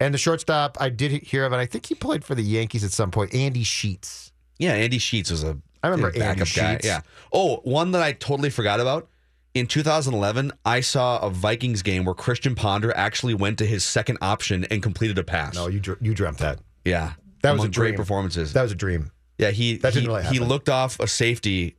And 0.02 0.12
the 0.12 0.18
shortstop, 0.18 0.76
I 0.80 0.88
did 0.88 1.12
hear 1.22 1.44
of 1.44 1.52
it. 1.52 1.56
I 1.56 1.66
think 1.66 1.86
he 1.86 1.94
played 1.94 2.24
for 2.24 2.34
the 2.34 2.42
Yankees 2.42 2.84
at 2.84 2.90
some 2.92 3.10
point. 3.10 3.34
Andy 3.34 3.62
Sheets. 3.62 4.32
Yeah, 4.58 4.72
Andy 4.72 4.98
Sheets 4.98 5.30
was 5.30 5.42
a 5.44 5.56
I 5.82 5.88
remember 5.88 6.08
a 6.08 6.12
backup 6.12 6.28
Andy 6.48 6.50
guy. 6.54 6.72
Sheets. 6.74 6.86
Yeah. 6.86 7.00
Oh, 7.32 7.56
one 7.64 7.92
that 7.92 8.02
I 8.02 8.12
totally 8.12 8.50
forgot 8.50 8.80
about. 8.80 9.08
In 9.54 9.66
2011, 9.66 10.52
I 10.64 10.80
saw 10.80 11.18
a 11.18 11.28
Vikings 11.28 11.82
game 11.82 12.04
where 12.04 12.14
Christian 12.14 12.54
Ponder 12.54 12.92
actually 12.96 13.34
went 13.34 13.58
to 13.58 13.66
his 13.66 13.84
second 13.84 14.16
option 14.22 14.64
and 14.70 14.82
completed 14.82 15.18
a 15.18 15.24
pass. 15.24 15.54
No, 15.54 15.66
you 15.68 15.78
dr- 15.78 15.98
you 16.00 16.14
dreamt 16.14 16.38
that. 16.38 16.58
yeah, 16.86 17.12
That 17.42 17.52
was 17.52 17.64
a 17.64 17.68
great 17.68 17.88
dream. 17.90 17.96
performances. 17.96 18.54
That 18.54 18.62
was 18.62 18.72
a 18.72 18.76
dream. 18.76 19.10
yeah, 19.38 19.50
he 19.50 19.76
that 19.76 19.92
didn't 19.92 20.08
he, 20.10 20.16
really 20.16 20.24
he 20.24 20.38
looked 20.38 20.70
off 20.70 20.98
a 21.00 21.06
safety, 21.06 21.76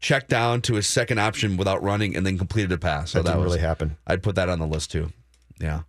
checked 0.00 0.30
down 0.30 0.62
to 0.62 0.74
his 0.74 0.88
second 0.88 1.20
option 1.20 1.56
without 1.56 1.80
running, 1.82 2.16
and 2.16 2.26
then 2.26 2.38
completed 2.38 2.72
a 2.72 2.78
pass. 2.78 3.12
So 3.12 3.18
That 3.18 3.24
that, 3.26 3.30
didn't 3.34 3.44
was 3.44 3.52
really 3.52 3.60
happen. 3.66 3.96
I'd 4.06 4.22
put 4.24 4.34
that 4.34 4.48
on 4.48 4.58
the 4.58 4.66
list 4.66 4.90
too. 4.90 5.12
Yeah. 5.60 5.82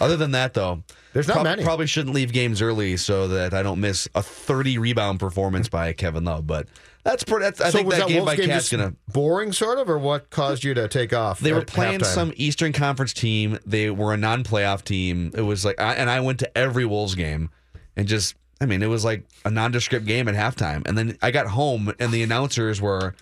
Other 0.00 0.16
than 0.16 0.32
that, 0.32 0.54
though, 0.54 0.82
There's 1.12 1.28
not 1.28 1.42
many. 1.42 1.62
Probably 1.62 1.86
shouldn't 1.86 2.14
leave 2.14 2.32
games 2.32 2.60
early 2.60 2.96
so 2.96 3.28
that 3.28 3.54
I 3.54 3.62
don't 3.62 3.80
miss 3.80 4.08
a 4.14 4.22
30 4.22 4.78
rebound 4.78 5.20
performance 5.20 5.68
by 5.68 5.92
Kevin 5.92 6.24
Love. 6.24 6.46
But 6.46 6.68
that's 7.04 7.22
pretty. 7.22 7.44
That's, 7.44 7.60
I 7.60 7.70
so 7.70 7.78
think 7.78 7.90
that, 7.90 7.98
that, 8.00 8.08
game 8.08 8.16
Wolves 8.16 8.32
by 8.32 8.36
game 8.36 8.46
Cat's 8.46 8.68
just 8.68 8.72
gonna. 8.72 8.94
boring, 9.08 9.52
sort 9.52 9.78
of, 9.78 9.88
or 9.90 9.98
what 9.98 10.30
caused 10.30 10.64
you 10.64 10.74
to 10.74 10.88
take 10.88 11.12
off? 11.12 11.38
They 11.38 11.52
were 11.52 11.62
playing 11.62 12.00
halftime? 12.00 12.14
some 12.14 12.32
Eastern 12.36 12.72
Conference 12.72 13.12
team. 13.12 13.58
They 13.66 13.90
were 13.90 14.14
a 14.14 14.16
non-playoff 14.16 14.82
team. 14.82 15.30
It 15.34 15.42
was 15.42 15.64
like, 15.64 15.80
I, 15.80 15.94
and 15.94 16.08
I 16.08 16.20
went 16.20 16.38
to 16.40 16.58
every 16.58 16.86
Wolves 16.86 17.14
game, 17.14 17.50
and 17.96 18.08
just, 18.08 18.34
I 18.60 18.66
mean, 18.66 18.82
it 18.82 18.88
was 18.88 19.04
like 19.04 19.24
a 19.44 19.50
nondescript 19.50 20.06
game 20.06 20.28
at 20.28 20.34
halftime. 20.34 20.86
And 20.88 20.96
then 20.96 21.18
I 21.20 21.30
got 21.30 21.46
home, 21.46 21.92
and 22.00 22.10
the 22.10 22.22
announcers 22.22 22.80
were, 22.80 23.14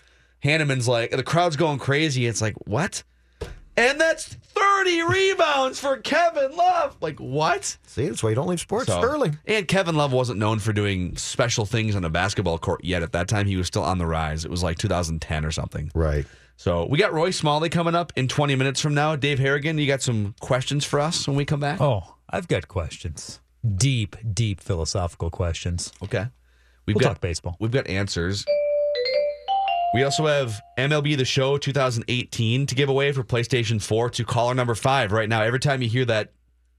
Hanneman's 0.43 0.87
like, 0.87 1.11
the 1.11 1.23
crowd's 1.23 1.57
going 1.57 1.79
crazy. 1.79 2.25
It's 2.25 2.41
like, 2.41 2.55
what? 2.65 3.03
And 3.75 3.99
that's 3.99 4.25
30 4.25 5.01
rebounds 5.03 5.79
for 5.79 5.97
Kevin 5.97 6.55
Love. 6.55 6.95
Like, 7.01 7.19
what? 7.19 7.77
See, 7.87 8.07
that's 8.07 8.21
why 8.21 8.29
you 8.29 8.35
don't 8.35 8.47
leave 8.47 8.59
sports 8.59 8.85
So- 8.87 9.01
early. 9.01 9.31
And 9.47 9.67
Kevin 9.67 9.95
Love 9.95 10.13
wasn't 10.13 10.37
known 10.39 10.59
for 10.59 10.73
doing 10.73 11.17
special 11.17 11.65
things 11.65 11.95
on 11.95 12.03
a 12.05 12.09
basketball 12.09 12.59
court 12.59 12.83
yet. 12.83 13.01
At 13.01 13.13
that 13.13 13.27
time, 13.27 13.47
he 13.47 13.55
was 13.57 13.65
still 13.67 13.83
on 13.83 13.97
the 13.97 14.05
rise. 14.05 14.45
It 14.45 14.51
was 14.51 14.61
like 14.61 14.77
2010 14.77 15.43
or 15.43 15.51
something. 15.51 15.91
Right. 15.95 16.25
So 16.55 16.85
we 16.85 16.99
got 16.99 17.13
Roy 17.13 17.31
Smalley 17.31 17.69
coming 17.69 17.95
up 17.95 18.13
in 18.15 18.27
20 18.27 18.55
minutes 18.55 18.79
from 18.79 18.93
now. 18.93 19.15
Dave 19.15 19.39
Harrigan, 19.39 19.79
you 19.79 19.87
got 19.87 20.03
some 20.03 20.35
questions 20.39 20.85
for 20.85 20.99
us 20.99 21.27
when 21.27 21.35
we 21.35 21.43
come 21.45 21.59
back? 21.59 21.81
Oh, 21.81 22.15
I've 22.29 22.47
got 22.47 22.67
questions. 22.67 23.39
Deep, 23.75 24.15
deep 24.33 24.61
philosophical 24.61 25.31
questions. 25.31 25.91
Okay. 26.03 26.27
We've 26.85 26.95
We'll 26.95 27.01
got 27.03 27.09
talk 27.13 27.21
baseball. 27.21 27.57
We've 27.59 27.71
got 27.71 27.87
answers. 27.87 28.45
We 29.93 30.01
also 30.03 30.25
have 30.25 30.59
MLB 30.75 31.17
The 31.17 31.25
Show 31.25 31.59
2018 31.59 32.65
to 32.65 32.73
give 32.73 32.89
away 32.89 33.11
for 33.11 33.23
PlayStation 33.23 33.79
4 33.79 34.09
to 34.09 34.25
caller 34.25 34.55
number 34.55 34.73
five 34.73 35.11
right 35.11 35.29
now. 35.29 35.43
Every 35.43 35.59
time 35.59 35.83
you 35.83 35.87
hear 35.87 36.05
that 36.05 36.31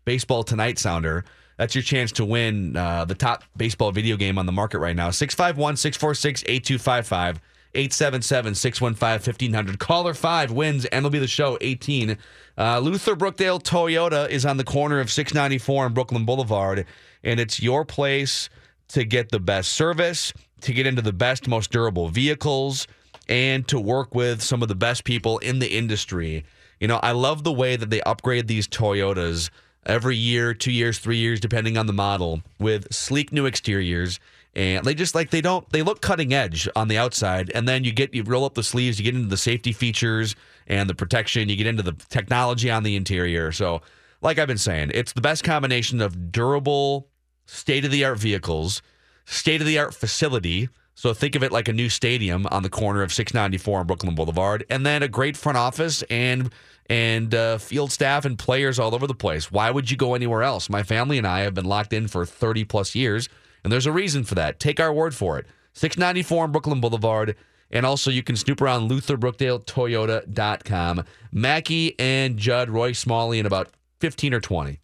Baseball 0.04 0.42
Tonight 0.42 0.80
sounder, 0.80 1.25
that's 1.56 1.76
your 1.76 1.83
chance 1.83 2.11
to 2.12 2.25
win 2.25 2.76
uh, 2.76 3.04
the 3.04 3.14
top 3.14 3.44
baseball 3.56 3.92
video 3.92 4.16
game 4.16 4.37
on 4.37 4.47
the 4.47 4.52
market 4.52 4.80
right 4.80 4.97
now. 4.97 5.11
651 5.11 5.76
646 5.76 6.42
8255 6.44 7.40
877 7.76 8.54
615 8.56 9.33
1500. 9.33 9.78
Caller 9.78 10.12
5 10.12 10.50
wins 10.50 10.85
MLB 10.87 11.21
The 11.21 11.28
Show 11.28 11.56
18. 11.61 12.18
Uh, 12.59 12.80
Luther 12.80 13.14
Brookdale 13.14 13.62
Toyota 13.62 14.28
is 14.28 14.44
on 14.44 14.56
the 14.56 14.64
corner 14.64 14.99
of 14.99 15.09
694 15.09 15.87
and 15.87 15.94
Brooklyn 15.94 16.25
Boulevard, 16.25 16.85
and 17.23 17.38
it's 17.38 17.62
your 17.62 17.85
place 17.85 18.50
to 18.88 19.04
get 19.04 19.30
the 19.30 19.40
best 19.40 19.73
service, 19.73 20.33
to 20.62 20.73
get 20.73 20.85
into 20.85 21.00
the 21.02 21.12
best, 21.12 21.47
most 21.47 21.71
durable 21.71 22.09
vehicles, 22.09 22.88
and 23.28 23.66
to 23.69 23.81
work 23.81 24.14
with 24.14 24.43
some 24.43 24.62
of 24.62 24.69
the 24.69 24.75
best 24.75 25.04
people 25.04 25.38
in 25.38 25.59
the 25.59 25.73
industry. 25.73 26.45
You 26.81 26.88
know, 26.88 26.99
I 27.02 27.12
love 27.12 27.45
the 27.45 27.52
way 27.52 27.76
that 27.76 27.90
they 27.90 28.02
upgrade 28.02 28.49
these 28.49 28.69
Toyotas 28.69 29.50
every 29.87 30.16
year, 30.16 30.54
two 30.54 30.73
years, 30.73 30.99
three 30.99 31.16
years, 31.16 31.40
depending 31.40 31.76
on 31.76 31.87
the 31.87 31.93
model, 31.93 32.43
with 32.59 32.93
sleek 32.93 33.33
new 33.33 33.47
exteriors. 33.47 34.19
And 34.57 34.85
they 34.85 34.95
just 34.95 35.14
like 35.14 35.31
they 35.31 35.40
don't 35.40 35.69
they 35.71 35.83
look 35.83 36.00
cutting 36.00 36.33
edge 36.33 36.69
on 36.76 36.87
the 36.87 36.97
outside, 36.97 37.50
and 37.54 37.66
then 37.66 37.83
you 37.83 37.93
get 37.93 38.14
you 38.14 38.23
roll 38.23 38.45
up 38.45 38.54
the 38.54 38.62
sleeves, 38.62 38.99
you 38.99 39.04
get 39.04 39.16
into 39.16 39.28
the 39.28 39.37
safety 39.37 39.73
features 39.73 40.37
and 40.69 40.88
the 40.88 40.95
protection, 40.95 41.49
you 41.49 41.57
get 41.57 41.66
into 41.66 41.83
the 41.83 41.93
technology 42.09 42.71
on 42.71 42.85
the 42.85 42.95
interior. 42.95 43.50
So, 43.50 43.83
like 44.23 44.38
I've 44.38 44.47
been 44.47 44.57
saying, 44.57 44.93
it's 44.95 45.12
the 45.12 45.21
best 45.21 45.43
combination 45.43 46.00
of 46.00 46.31
durable, 46.31 47.09
state 47.47 47.85
of 47.85 47.90
the 47.90 48.04
art 48.04 48.19
vehicles, 48.19 48.81
state 49.25 49.61
of 49.61 49.66
the 49.66 49.78
art 49.78 49.93
facility. 49.93 50.69
So 50.94 51.12
think 51.12 51.34
of 51.34 51.42
it 51.42 51.52
like 51.52 51.68
a 51.68 51.72
new 51.72 51.88
stadium 51.88 52.46
on 52.46 52.62
the 52.62 52.70
corner 52.70 53.02
of 53.02 53.12
694 53.12 53.80
and 53.80 53.86
Brooklyn 53.86 54.14
Boulevard, 54.14 54.64
and 54.70 54.86
then 54.86 55.02
a 55.02 55.08
great 55.08 55.36
front 55.36 55.58
office 55.58 56.02
and 56.10 56.52
and 56.86 57.34
uh, 57.34 57.56
field 57.58 57.90
staff 57.90 58.26
and 58.26 58.38
players 58.38 58.78
all 58.78 58.94
over 58.94 59.06
the 59.06 59.14
place. 59.14 59.50
Why 59.50 59.70
would 59.70 59.90
you 59.90 59.96
go 59.96 60.14
anywhere 60.14 60.42
else? 60.42 60.68
My 60.68 60.82
family 60.82 61.16
and 61.16 61.26
I 61.26 61.40
have 61.40 61.54
been 61.54 61.64
locked 61.64 61.94
in 61.94 62.08
for 62.08 62.26
30 62.26 62.64
plus 62.64 62.94
years, 62.94 63.28
and 63.62 63.72
there's 63.72 63.86
a 63.86 63.92
reason 63.92 64.24
for 64.24 64.34
that. 64.34 64.60
Take 64.60 64.80
our 64.80 64.92
word 64.92 65.14
for 65.14 65.38
it. 65.38 65.46
694 65.72 66.44
on 66.44 66.52
Brooklyn 66.52 66.80
Boulevard. 66.80 67.36
And 67.70 67.86
also, 67.86 68.10
you 68.10 68.22
can 68.22 68.36
snoop 68.36 68.60
around 68.60 68.90
LutherBrookdaleToyota.com. 68.90 71.04
Mackey 71.32 71.98
and 71.98 72.36
Judd, 72.36 72.68
Roy 72.70 72.92
Smalley, 72.92 73.38
in 73.40 73.46
about 73.46 73.70
15 74.00 74.34
or 74.34 74.40
20. 74.40 74.80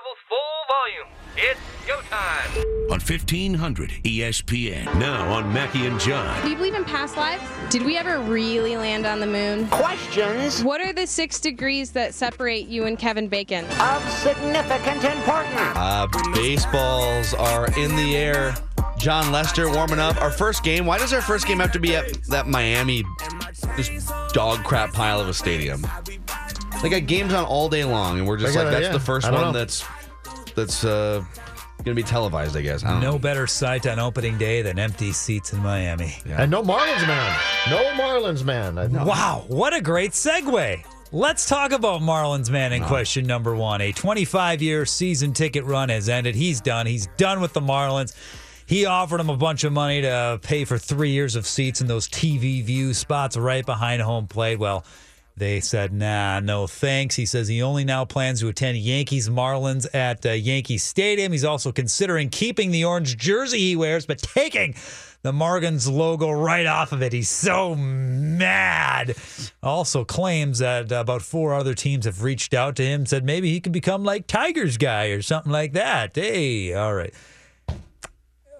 It's 1.36 1.60
go 1.86 2.00
time. 2.02 2.50
on 2.90 2.98
1500 3.00 3.90
ESPN. 4.04 4.84
Now 4.98 5.32
on 5.32 5.52
Mackey 5.52 5.86
and 5.86 5.98
John. 6.00 6.42
Do 6.42 6.48
you 6.50 6.56
believe 6.56 6.74
in 6.74 6.84
past 6.84 7.16
lives? 7.16 7.42
Did 7.70 7.82
we 7.84 7.96
ever 7.96 8.20
really 8.20 8.76
land 8.76 9.06
on 9.06 9.20
the 9.20 9.26
moon? 9.26 9.66
Questions. 9.68 10.64
What 10.64 10.80
are 10.80 10.92
the 10.92 11.06
six 11.06 11.38
degrees 11.40 11.90
that 11.92 12.14
separate 12.14 12.66
you 12.68 12.84
and 12.84 12.98
Kevin 12.98 13.28
Bacon? 13.28 13.64
Of 13.80 14.02
significant 14.12 15.04
importance. 15.04 15.76
Uh, 15.76 16.06
baseballs 16.34 17.34
are 17.34 17.66
in 17.78 17.94
the 17.96 18.16
air. 18.16 18.54
Jon 18.98 19.30
Lester 19.30 19.68
warming 19.70 19.98
up. 19.98 20.16
Our 20.22 20.30
first 20.30 20.64
game. 20.64 20.86
Why 20.86 20.96
does 20.98 21.12
our 21.12 21.20
first 21.20 21.46
game 21.46 21.58
have 21.60 21.72
to 21.72 21.78
be 21.80 21.94
at 21.94 22.14
that 22.24 22.46
Miami, 22.48 23.04
this 23.76 24.10
dog 24.32 24.64
crap 24.64 24.92
pile 24.94 25.20
of 25.20 25.28
a 25.28 25.34
stadium? 25.34 25.86
They 26.82 26.88
got 26.88 27.06
games 27.06 27.32
on 27.34 27.44
all 27.44 27.68
day 27.68 27.84
long, 27.84 28.18
and 28.18 28.26
we're 28.26 28.36
just 28.38 28.54
like, 28.54 28.64
gotta- 28.64 28.70
that's 28.76 28.86
yeah, 28.86 28.92
the 28.92 29.00
first 29.00 29.30
one 29.30 29.40
know. 29.40 29.52
that's 29.52 29.84
that's 30.56 30.84
uh, 30.84 31.22
gonna 31.84 31.94
be 31.94 32.02
televised, 32.02 32.56
I 32.56 32.62
guess. 32.62 32.84
I 32.84 32.98
No 33.00 33.12
know. 33.12 33.18
better 33.18 33.46
sight 33.46 33.86
on 33.86 33.98
opening 33.98 34.36
day 34.38 34.62
than 34.62 34.78
empty 34.78 35.12
seats 35.12 35.52
in 35.52 35.60
Miami. 35.62 36.16
And 36.26 36.50
no 36.50 36.62
Marlins 36.62 37.06
man. 37.06 37.38
No 37.70 37.84
Marlins 38.02 38.44
man. 38.44 38.74
Wow, 39.06 39.44
what 39.48 39.74
a 39.74 39.80
great 39.80 40.10
segue. 40.12 40.84
Let's 41.12 41.48
talk 41.48 41.70
about 41.70 42.00
Marlins 42.00 42.50
man 42.50 42.72
in 42.72 42.82
question 42.82 43.26
number 43.26 43.54
one. 43.54 43.80
A 43.80 43.92
25 43.92 44.60
year 44.60 44.84
season 44.84 45.32
ticket 45.32 45.64
run 45.64 45.88
has 45.88 46.08
ended. 46.08 46.34
He's 46.34 46.60
done. 46.60 46.86
He's 46.86 47.06
done 47.16 47.40
with 47.40 47.52
the 47.52 47.60
Marlins. 47.60 48.14
He 48.66 48.84
offered 48.86 49.20
him 49.20 49.30
a 49.30 49.36
bunch 49.36 49.62
of 49.62 49.72
money 49.72 50.02
to 50.02 50.40
pay 50.42 50.64
for 50.64 50.76
three 50.76 51.10
years 51.10 51.36
of 51.36 51.46
seats 51.46 51.80
in 51.80 51.86
those 51.86 52.08
TV 52.08 52.64
view 52.64 52.92
spots 52.94 53.36
right 53.36 53.64
behind 53.64 54.02
home 54.02 54.26
plate. 54.26 54.58
Well, 54.58 54.84
they 55.36 55.60
said, 55.60 55.92
nah, 55.92 56.40
no 56.40 56.66
thanks. 56.66 57.14
He 57.14 57.26
says 57.26 57.46
he 57.46 57.60
only 57.62 57.84
now 57.84 58.06
plans 58.06 58.40
to 58.40 58.48
attend 58.48 58.78
Yankees 58.78 59.28
Marlins 59.28 59.86
at 59.94 60.24
uh, 60.24 60.30
Yankee 60.30 60.78
Stadium. 60.78 61.32
He's 61.32 61.44
also 61.44 61.72
considering 61.72 62.30
keeping 62.30 62.70
the 62.70 62.84
orange 62.86 63.18
jersey 63.18 63.58
he 63.58 63.76
wears, 63.76 64.06
but 64.06 64.18
taking 64.18 64.74
the 65.20 65.32
Marlins 65.32 65.92
logo 65.92 66.30
right 66.30 66.64
off 66.64 66.92
of 66.92 67.02
it. 67.02 67.12
He's 67.12 67.28
so 67.28 67.74
mad. 67.74 69.14
Also 69.62 70.04
claims 70.04 70.60
that 70.60 70.90
about 70.90 71.20
four 71.20 71.52
other 71.52 71.74
teams 71.74 72.06
have 72.06 72.22
reached 72.22 72.54
out 72.54 72.74
to 72.76 72.82
him, 72.84 73.04
said 73.04 73.24
maybe 73.24 73.50
he 73.50 73.60
could 73.60 73.72
become 73.72 74.04
like 74.04 74.26
Tigers 74.26 74.78
guy 74.78 75.06
or 75.08 75.20
something 75.20 75.52
like 75.52 75.74
that. 75.74 76.14
Hey, 76.14 76.72
all 76.72 76.94
right. 76.94 77.12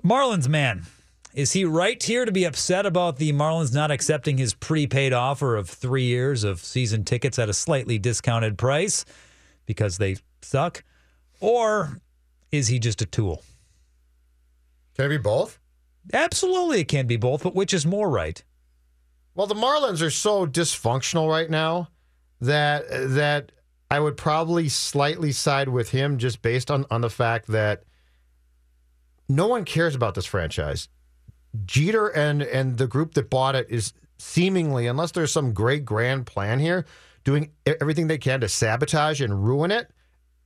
Marlins 0.04 0.48
man. 0.48 0.86
Is 1.36 1.52
he 1.52 1.66
right 1.66 2.02
here 2.02 2.24
to 2.24 2.32
be 2.32 2.44
upset 2.44 2.86
about 2.86 3.18
the 3.18 3.30
Marlins 3.30 3.74
not 3.74 3.90
accepting 3.90 4.38
his 4.38 4.54
prepaid 4.54 5.12
offer 5.12 5.54
of 5.54 5.68
three 5.68 6.04
years 6.04 6.44
of 6.44 6.60
season 6.60 7.04
tickets 7.04 7.38
at 7.38 7.50
a 7.50 7.52
slightly 7.52 7.98
discounted 7.98 8.56
price 8.56 9.04
because 9.66 9.98
they 9.98 10.16
suck? 10.40 10.82
Or 11.38 12.00
is 12.50 12.68
he 12.68 12.78
just 12.78 13.02
a 13.02 13.06
tool? 13.06 13.42
Can 14.94 15.04
it 15.04 15.08
be 15.10 15.18
both? 15.18 15.58
Absolutely, 16.14 16.80
it 16.80 16.88
can 16.88 17.06
be 17.06 17.18
both, 17.18 17.42
but 17.42 17.54
which 17.54 17.74
is 17.74 17.84
more 17.84 18.08
right? 18.08 18.42
Well, 19.34 19.46
the 19.46 19.54
Marlins 19.54 20.00
are 20.00 20.10
so 20.10 20.46
dysfunctional 20.46 21.28
right 21.28 21.50
now 21.50 21.90
that 22.40 22.86
that 22.88 23.52
I 23.90 24.00
would 24.00 24.16
probably 24.16 24.70
slightly 24.70 25.32
side 25.32 25.68
with 25.68 25.90
him 25.90 26.16
just 26.16 26.40
based 26.40 26.70
on 26.70 26.86
on 26.90 27.02
the 27.02 27.10
fact 27.10 27.48
that 27.48 27.82
no 29.28 29.46
one 29.48 29.66
cares 29.66 29.94
about 29.94 30.14
this 30.14 30.24
franchise. 30.24 30.88
Jeter 31.64 32.08
and 32.08 32.42
and 32.42 32.78
the 32.78 32.86
group 32.86 33.14
that 33.14 33.30
bought 33.30 33.54
it 33.54 33.66
is 33.70 33.92
seemingly, 34.18 34.86
unless 34.86 35.12
there's 35.12 35.32
some 35.32 35.52
great 35.52 35.84
grand 35.84 36.26
plan 36.26 36.58
here, 36.58 36.84
doing 37.24 37.50
everything 37.66 38.06
they 38.06 38.18
can 38.18 38.40
to 38.40 38.48
sabotage 38.48 39.20
and 39.20 39.44
ruin 39.44 39.70
it. 39.70 39.90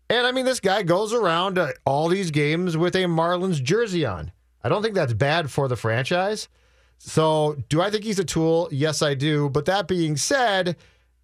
And 0.09 0.26
I 0.26 0.33
mean, 0.33 0.45
this 0.45 0.61
guy 0.61 0.83
goes 0.83 1.12
around 1.12 1.59
all 1.85 2.09
these 2.09 2.31
games 2.31 2.76
with 2.76 2.97
a 2.97 3.05
Marlins 3.05 3.62
jersey 3.62 4.05
on. 4.05 4.33
I 4.62 4.69
don't 4.69 4.83
think 4.83 4.95
that's 4.95 5.12
bad 5.12 5.50
for 5.50 5.69
the 5.69 5.76
franchise. 5.76 6.49
So, 6.99 7.57
do 7.69 7.81
I 7.81 7.90
think 7.90 8.05
he's 8.05 8.19
a 8.19 8.25
tool? 8.25 8.69
Yes, 8.71 9.00
I 9.00 9.14
do. 9.14 9.49
But 9.49 9.64
that 9.67 9.88
being 9.88 10.17
said, 10.17 10.76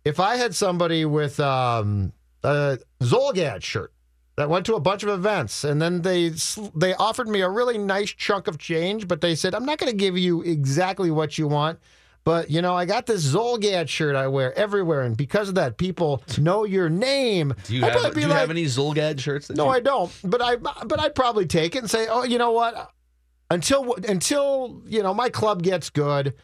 if 0.04 0.20
I 0.20 0.36
had 0.36 0.54
somebody 0.54 1.04
with 1.04 1.38
um, 1.38 2.12
a 2.42 2.78
Zulgad 3.00 3.62
shirt 3.62 3.92
that 4.36 4.48
went 4.50 4.66
to 4.66 4.74
a 4.74 4.80
bunch 4.80 5.02
of 5.02 5.08
events 5.08 5.64
and 5.64 5.80
then 5.80 6.02
they 6.02 6.30
they 6.74 6.94
offered 6.94 7.28
me 7.28 7.40
a 7.40 7.48
really 7.48 7.78
nice 7.78 8.10
chunk 8.10 8.46
of 8.48 8.58
change, 8.58 9.08
but 9.08 9.20
they 9.20 9.34
said 9.34 9.54
I'm 9.54 9.64
not 9.64 9.78
going 9.78 9.90
to 9.90 9.96
give 9.96 10.16
you 10.16 10.42
exactly 10.42 11.10
what 11.10 11.38
you 11.38 11.48
want. 11.48 11.78
But 12.24 12.50
you 12.50 12.60
know, 12.60 12.74
I 12.74 12.86
got 12.86 13.06
this 13.06 13.24
Zulgad 13.32 13.88
shirt 13.88 14.16
I 14.16 14.26
wear 14.26 14.52
everywhere, 14.58 15.02
and 15.02 15.16
because 15.16 15.48
of 15.48 15.54
that, 15.54 15.78
people 15.78 16.24
know 16.38 16.64
your 16.64 16.88
name. 16.88 17.54
Do 17.64 17.76
you, 17.76 17.84
I'd 17.84 17.92
have, 17.92 18.14
do 18.14 18.20
you 18.20 18.26
like, 18.26 18.36
have 18.36 18.50
any 18.50 18.64
Zulgad 18.64 19.20
shirts? 19.20 19.46
That 19.46 19.56
no, 19.56 19.66
you- 19.66 19.70
I 19.70 19.80
don't. 19.80 20.12
But 20.24 20.42
I 20.42 20.56
but 20.56 20.98
I'd 20.98 21.14
probably 21.14 21.46
take 21.46 21.76
it 21.76 21.78
and 21.78 21.90
say, 21.90 22.08
oh, 22.08 22.24
you 22.24 22.36
know 22.36 22.50
what? 22.50 22.90
Until 23.48 23.94
until 24.08 24.82
you 24.86 25.04
know 25.04 25.14
my 25.14 25.28
club 25.28 25.62
gets 25.62 25.88
good, 25.88 26.34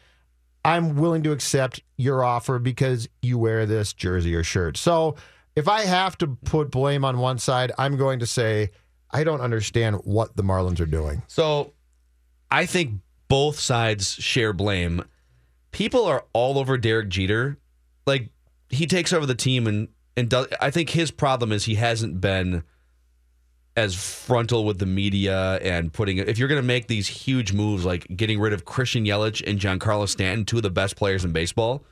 I'm 0.63 0.95
willing 0.95 1.21
to 1.23 1.33
accept 1.33 1.81
your 1.97 2.23
offer 2.23 2.59
because 2.59 3.09
you 3.21 3.37
wear 3.37 3.65
this 3.65 3.91
jersey 3.91 4.33
or 4.35 4.43
shirt. 4.43 4.77
So 4.77 5.15
if 5.55 5.67
I 5.67 5.81
have 5.81 6.17
to 6.19 6.27
put 6.27 6.71
blame 6.71 7.05
on 7.05 7.19
one 7.19 7.37
side, 7.37 7.71
I'm 7.77 7.97
going 7.97 8.19
to 8.19 8.25
say 8.25 8.71
I 9.11 9.23
don't 9.23 9.41
understand 9.41 9.97
what 10.03 10.35
the 10.35 10.43
Marlins 10.43 10.79
are 10.79 10.85
doing. 10.85 11.21
So 11.27 11.73
I 12.49 12.65
think 12.65 13.01
both 13.27 13.59
sides 13.59 14.13
share 14.13 14.53
blame. 14.53 15.03
People 15.71 16.05
are 16.05 16.25
all 16.33 16.57
over 16.57 16.77
Derek 16.77 17.09
Jeter. 17.09 17.57
Like 18.05 18.29
he 18.69 18.87
takes 18.87 19.13
over 19.13 19.25
the 19.25 19.35
team 19.35 19.67
and 19.67 19.87
and 20.17 20.29
does 20.29 20.47
I 20.59 20.71
think 20.71 20.89
his 20.89 21.11
problem 21.11 21.51
is 21.51 21.65
he 21.65 21.75
hasn't 21.75 22.21
been 22.21 22.63
as 23.75 23.95
frontal 23.95 24.65
with 24.65 24.77
the 24.77 24.85
media 24.85 25.55
and 25.57 25.91
putting 25.91 26.17
if 26.17 26.37
you're 26.37 26.47
going 26.47 26.61
to 26.61 26.67
make 26.67 26.87
these 26.87 27.07
huge 27.07 27.53
moves 27.53 27.85
like 27.85 28.05
getting 28.15 28.39
rid 28.39 28.53
of 28.53 28.65
Christian 28.65 29.05
Yelich 29.05 29.41
and 29.47 29.59
Giancarlo 29.59 30.07
Stanton, 30.07 30.45
two 30.45 30.57
of 30.57 30.63
the 30.63 30.69
best 30.69 30.95
players 30.95 31.25
in 31.25 31.31
baseball, 31.31 31.83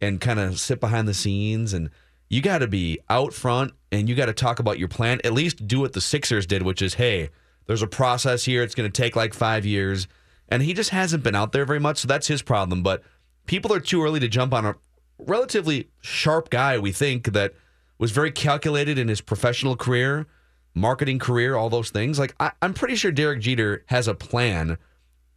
and 0.00 0.20
kind 0.20 0.40
of 0.40 0.58
sit 0.58 0.80
behind 0.80 1.06
the 1.06 1.14
scenes 1.14 1.74
and 1.74 1.90
you 2.28 2.42
got 2.42 2.58
to 2.58 2.66
be 2.66 2.98
out 3.08 3.32
front 3.32 3.72
and 3.90 4.08
you 4.08 4.14
got 4.14 4.26
to 4.26 4.32
talk 4.32 4.58
about 4.58 4.78
your 4.78 4.88
plan. 4.88 5.20
At 5.24 5.32
least 5.32 5.66
do 5.66 5.80
what 5.80 5.92
the 5.92 6.00
Sixers 6.00 6.46
did, 6.46 6.62
which 6.62 6.82
is, 6.82 6.94
hey, 6.94 7.30
there's 7.66 7.82
a 7.82 7.86
process 7.86 8.44
here. 8.44 8.62
It's 8.62 8.74
going 8.74 8.90
to 8.90 9.02
take 9.02 9.16
like 9.16 9.34
five 9.34 9.64
years, 9.64 10.08
and 10.48 10.62
he 10.62 10.74
just 10.74 10.90
hasn't 10.90 11.22
been 11.22 11.34
out 11.34 11.52
there 11.52 11.64
very 11.64 11.80
much. 11.80 11.98
So 11.98 12.08
that's 12.08 12.26
his 12.26 12.42
problem. 12.42 12.82
But 12.82 13.02
people 13.46 13.72
are 13.72 13.80
too 13.80 14.02
early 14.02 14.20
to 14.20 14.28
jump 14.28 14.52
on 14.54 14.64
a 14.64 14.74
relatively 15.18 15.88
sharp 16.00 16.50
guy. 16.50 16.78
We 16.78 16.92
think 16.92 17.32
that 17.32 17.54
was 17.98 18.12
very 18.12 18.30
calculated 18.30 18.98
in 18.98 19.08
his 19.08 19.20
professional 19.20 19.76
career, 19.76 20.26
marketing 20.74 21.18
career, 21.18 21.56
all 21.56 21.68
those 21.68 21.90
things. 21.90 22.18
Like 22.18 22.34
I, 22.40 22.52
I'm 22.62 22.74
pretty 22.74 22.94
sure 22.94 23.10
Derek 23.10 23.40
Jeter 23.40 23.84
has 23.86 24.08
a 24.08 24.14
plan. 24.14 24.78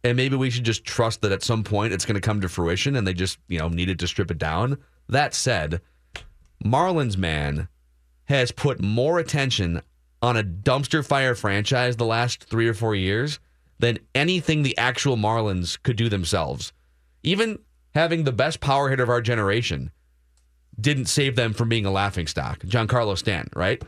And 0.04 0.16
maybe 0.16 0.36
we 0.36 0.50
should 0.50 0.64
just 0.64 0.84
trust 0.84 1.22
that 1.22 1.32
at 1.32 1.42
some 1.42 1.62
point 1.62 1.92
it's 1.92 2.04
going 2.04 2.14
to 2.14 2.20
come 2.20 2.40
to 2.40 2.48
fruition 2.48 2.96
and 2.96 3.06
they 3.06 3.14
just, 3.14 3.38
you 3.48 3.58
know, 3.58 3.68
needed 3.68 3.98
to 4.00 4.08
strip 4.08 4.30
it 4.30 4.38
down. 4.38 4.78
That 5.08 5.34
said, 5.34 5.80
Marlins 6.64 7.16
man 7.16 7.68
has 8.26 8.52
put 8.52 8.80
more 8.80 9.18
attention 9.18 9.82
on 10.20 10.36
a 10.36 10.44
dumpster 10.44 11.04
fire 11.04 11.34
franchise 11.34 11.96
the 11.96 12.04
last 12.04 12.44
three 12.44 12.68
or 12.68 12.74
four 12.74 12.94
years 12.94 13.40
than 13.78 13.98
anything 14.14 14.62
the 14.62 14.78
actual 14.78 15.16
Marlins 15.16 15.82
could 15.82 15.96
do 15.96 16.08
themselves. 16.08 16.72
Even 17.22 17.58
having 17.94 18.24
the 18.24 18.32
best 18.32 18.60
power 18.60 18.88
hitter 18.88 19.02
of 19.02 19.08
our 19.10 19.20
generation 19.20 19.90
didn't 20.80 21.06
save 21.06 21.36
them 21.36 21.52
from 21.52 21.68
being 21.68 21.84
a 21.84 21.90
laughing 21.90 22.26
stock. 22.26 22.60
Giancarlo 22.60 23.18
Stanton, 23.18 23.52
right? 23.54 23.82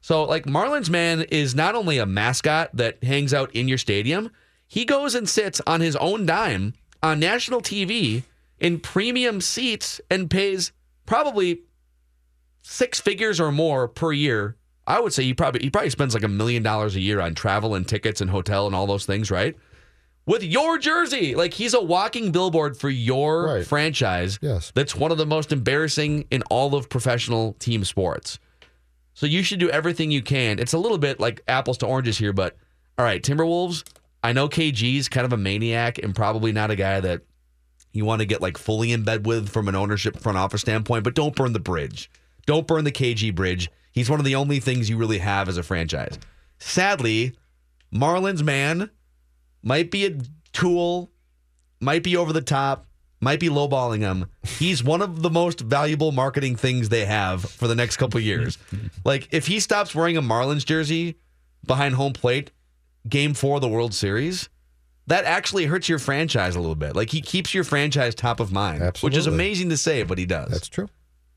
So, 0.00 0.24
like, 0.24 0.44
Marlins 0.44 0.88
man 0.88 1.22
is 1.30 1.54
not 1.54 1.74
only 1.74 1.98
a 1.98 2.06
mascot 2.06 2.70
that 2.74 3.02
hangs 3.04 3.34
out 3.34 3.54
in 3.54 3.68
your 3.68 3.76
stadium, 3.76 4.30
he 4.66 4.84
goes 4.84 5.14
and 5.14 5.28
sits 5.28 5.60
on 5.66 5.80
his 5.80 5.96
own 5.96 6.24
dime 6.24 6.74
on 7.02 7.18
national 7.18 7.60
TV 7.60 8.22
in 8.58 8.78
premium 8.78 9.40
seats 9.40 10.00
and 10.10 10.30
pays 10.30 10.72
probably 11.06 11.62
six 12.62 13.00
figures 13.00 13.40
or 13.40 13.50
more 13.52 13.88
per 13.88 14.12
year. 14.12 14.56
I 14.86 14.98
would 15.00 15.12
say 15.12 15.22
he 15.22 15.34
probably 15.34 15.60
he 15.62 15.70
probably 15.70 15.90
spends 15.90 16.14
like 16.14 16.22
a 16.24 16.28
million 16.28 16.62
dollars 16.62 16.96
a 16.96 17.00
year 17.00 17.20
on 17.20 17.34
travel 17.34 17.74
and 17.74 17.86
tickets 17.86 18.20
and 18.20 18.30
hotel 18.30 18.66
and 18.66 18.74
all 18.74 18.86
those 18.86 19.06
things, 19.06 19.30
right? 19.30 19.56
With 20.26 20.42
your 20.42 20.78
jersey, 20.78 21.34
like 21.34 21.54
he's 21.54 21.74
a 21.74 21.82
walking 21.82 22.30
billboard 22.32 22.76
for 22.76 22.90
your 22.90 23.44
Right. 23.46 23.66
franchise. 23.66 24.38
Yes. 24.42 24.72
that's 24.74 24.94
one 24.94 25.10
of 25.12 25.18
the 25.18 25.26
most 25.26 25.52
embarrassing 25.52 26.26
in 26.30 26.42
all 26.50 26.74
of 26.74 26.88
professional 26.88 27.54
team 27.54 27.84
sports. 27.84 28.38
So 29.14 29.26
you 29.26 29.42
should 29.42 29.58
do 29.60 29.70
everything 29.70 30.10
you 30.10 30.22
can. 30.22 30.58
It's 30.58 30.72
a 30.72 30.78
little 30.78 30.98
bit 30.98 31.20
like 31.20 31.40
apples 31.48 31.78
to 31.78 31.86
oranges 31.86 32.18
here, 32.18 32.32
but 32.32 32.56
all 32.98 33.04
right, 33.04 33.22
Timberwolves. 33.22 33.84
I 34.22 34.32
know 34.32 34.48
KG's 34.48 35.08
kind 35.08 35.24
of 35.24 35.32
a 35.32 35.36
maniac 35.38 35.98
and 35.98 36.14
probably 36.14 36.52
not 36.52 36.70
a 36.70 36.76
guy 36.76 37.00
that 37.00 37.22
you 37.92 38.04
want 38.04 38.20
to 38.20 38.26
get 38.26 38.40
like 38.42 38.58
fully 38.58 38.92
in 38.92 39.02
bed 39.02 39.26
with 39.26 39.48
from 39.48 39.66
an 39.68 39.74
ownership 39.74 40.18
front 40.18 40.36
office 40.38 40.60
standpoint, 40.60 41.04
but 41.04 41.14
don't 41.14 41.34
burn 41.34 41.52
the 41.54 41.58
bridge. 41.60 42.10
Don't 42.50 42.66
burn 42.66 42.82
the 42.82 42.90
KG 42.90 43.32
bridge. 43.32 43.70
He's 43.92 44.10
one 44.10 44.18
of 44.18 44.24
the 44.24 44.34
only 44.34 44.58
things 44.58 44.90
you 44.90 44.96
really 44.96 45.18
have 45.18 45.48
as 45.48 45.56
a 45.56 45.62
franchise. 45.62 46.18
Sadly, 46.58 47.36
Marlins 47.94 48.42
man 48.42 48.90
might 49.62 49.92
be 49.92 50.04
a 50.04 50.18
tool, 50.52 51.12
might 51.78 52.02
be 52.02 52.16
over 52.16 52.32
the 52.32 52.40
top, 52.40 52.86
might 53.20 53.38
be 53.38 53.48
lowballing 53.48 54.00
him. 54.00 54.26
He's 54.42 54.82
one 54.82 55.00
of 55.00 55.22
the 55.22 55.30
most 55.30 55.60
valuable 55.60 56.10
marketing 56.10 56.56
things 56.56 56.88
they 56.88 57.04
have 57.04 57.42
for 57.42 57.68
the 57.68 57.76
next 57.76 57.98
couple 57.98 58.18
years. 58.18 58.58
like 59.04 59.28
if 59.30 59.46
he 59.46 59.60
stops 59.60 59.94
wearing 59.94 60.16
a 60.16 60.22
Marlins 60.22 60.66
jersey 60.66 61.20
behind 61.64 61.94
home 61.94 62.14
plate, 62.14 62.50
game 63.08 63.32
4 63.32 63.58
of 63.58 63.62
the 63.62 63.68
World 63.68 63.94
Series, 63.94 64.48
that 65.06 65.24
actually 65.24 65.66
hurts 65.66 65.88
your 65.88 66.00
franchise 66.00 66.56
a 66.56 66.60
little 66.60 66.74
bit. 66.74 66.96
Like 66.96 67.10
he 67.10 67.20
keeps 67.20 67.54
your 67.54 67.62
franchise 67.62 68.16
top 68.16 68.40
of 68.40 68.50
mind, 68.50 68.98
which 69.02 69.16
is 69.16 69.28
amazing 69.28 69.68
to 69.68 69.76
say, 69.76 70.02
but 70.02 70.18
he 70.18 70.26
does. 70.26 70.50
That's 70.50 70.68
true. 70.68 70.88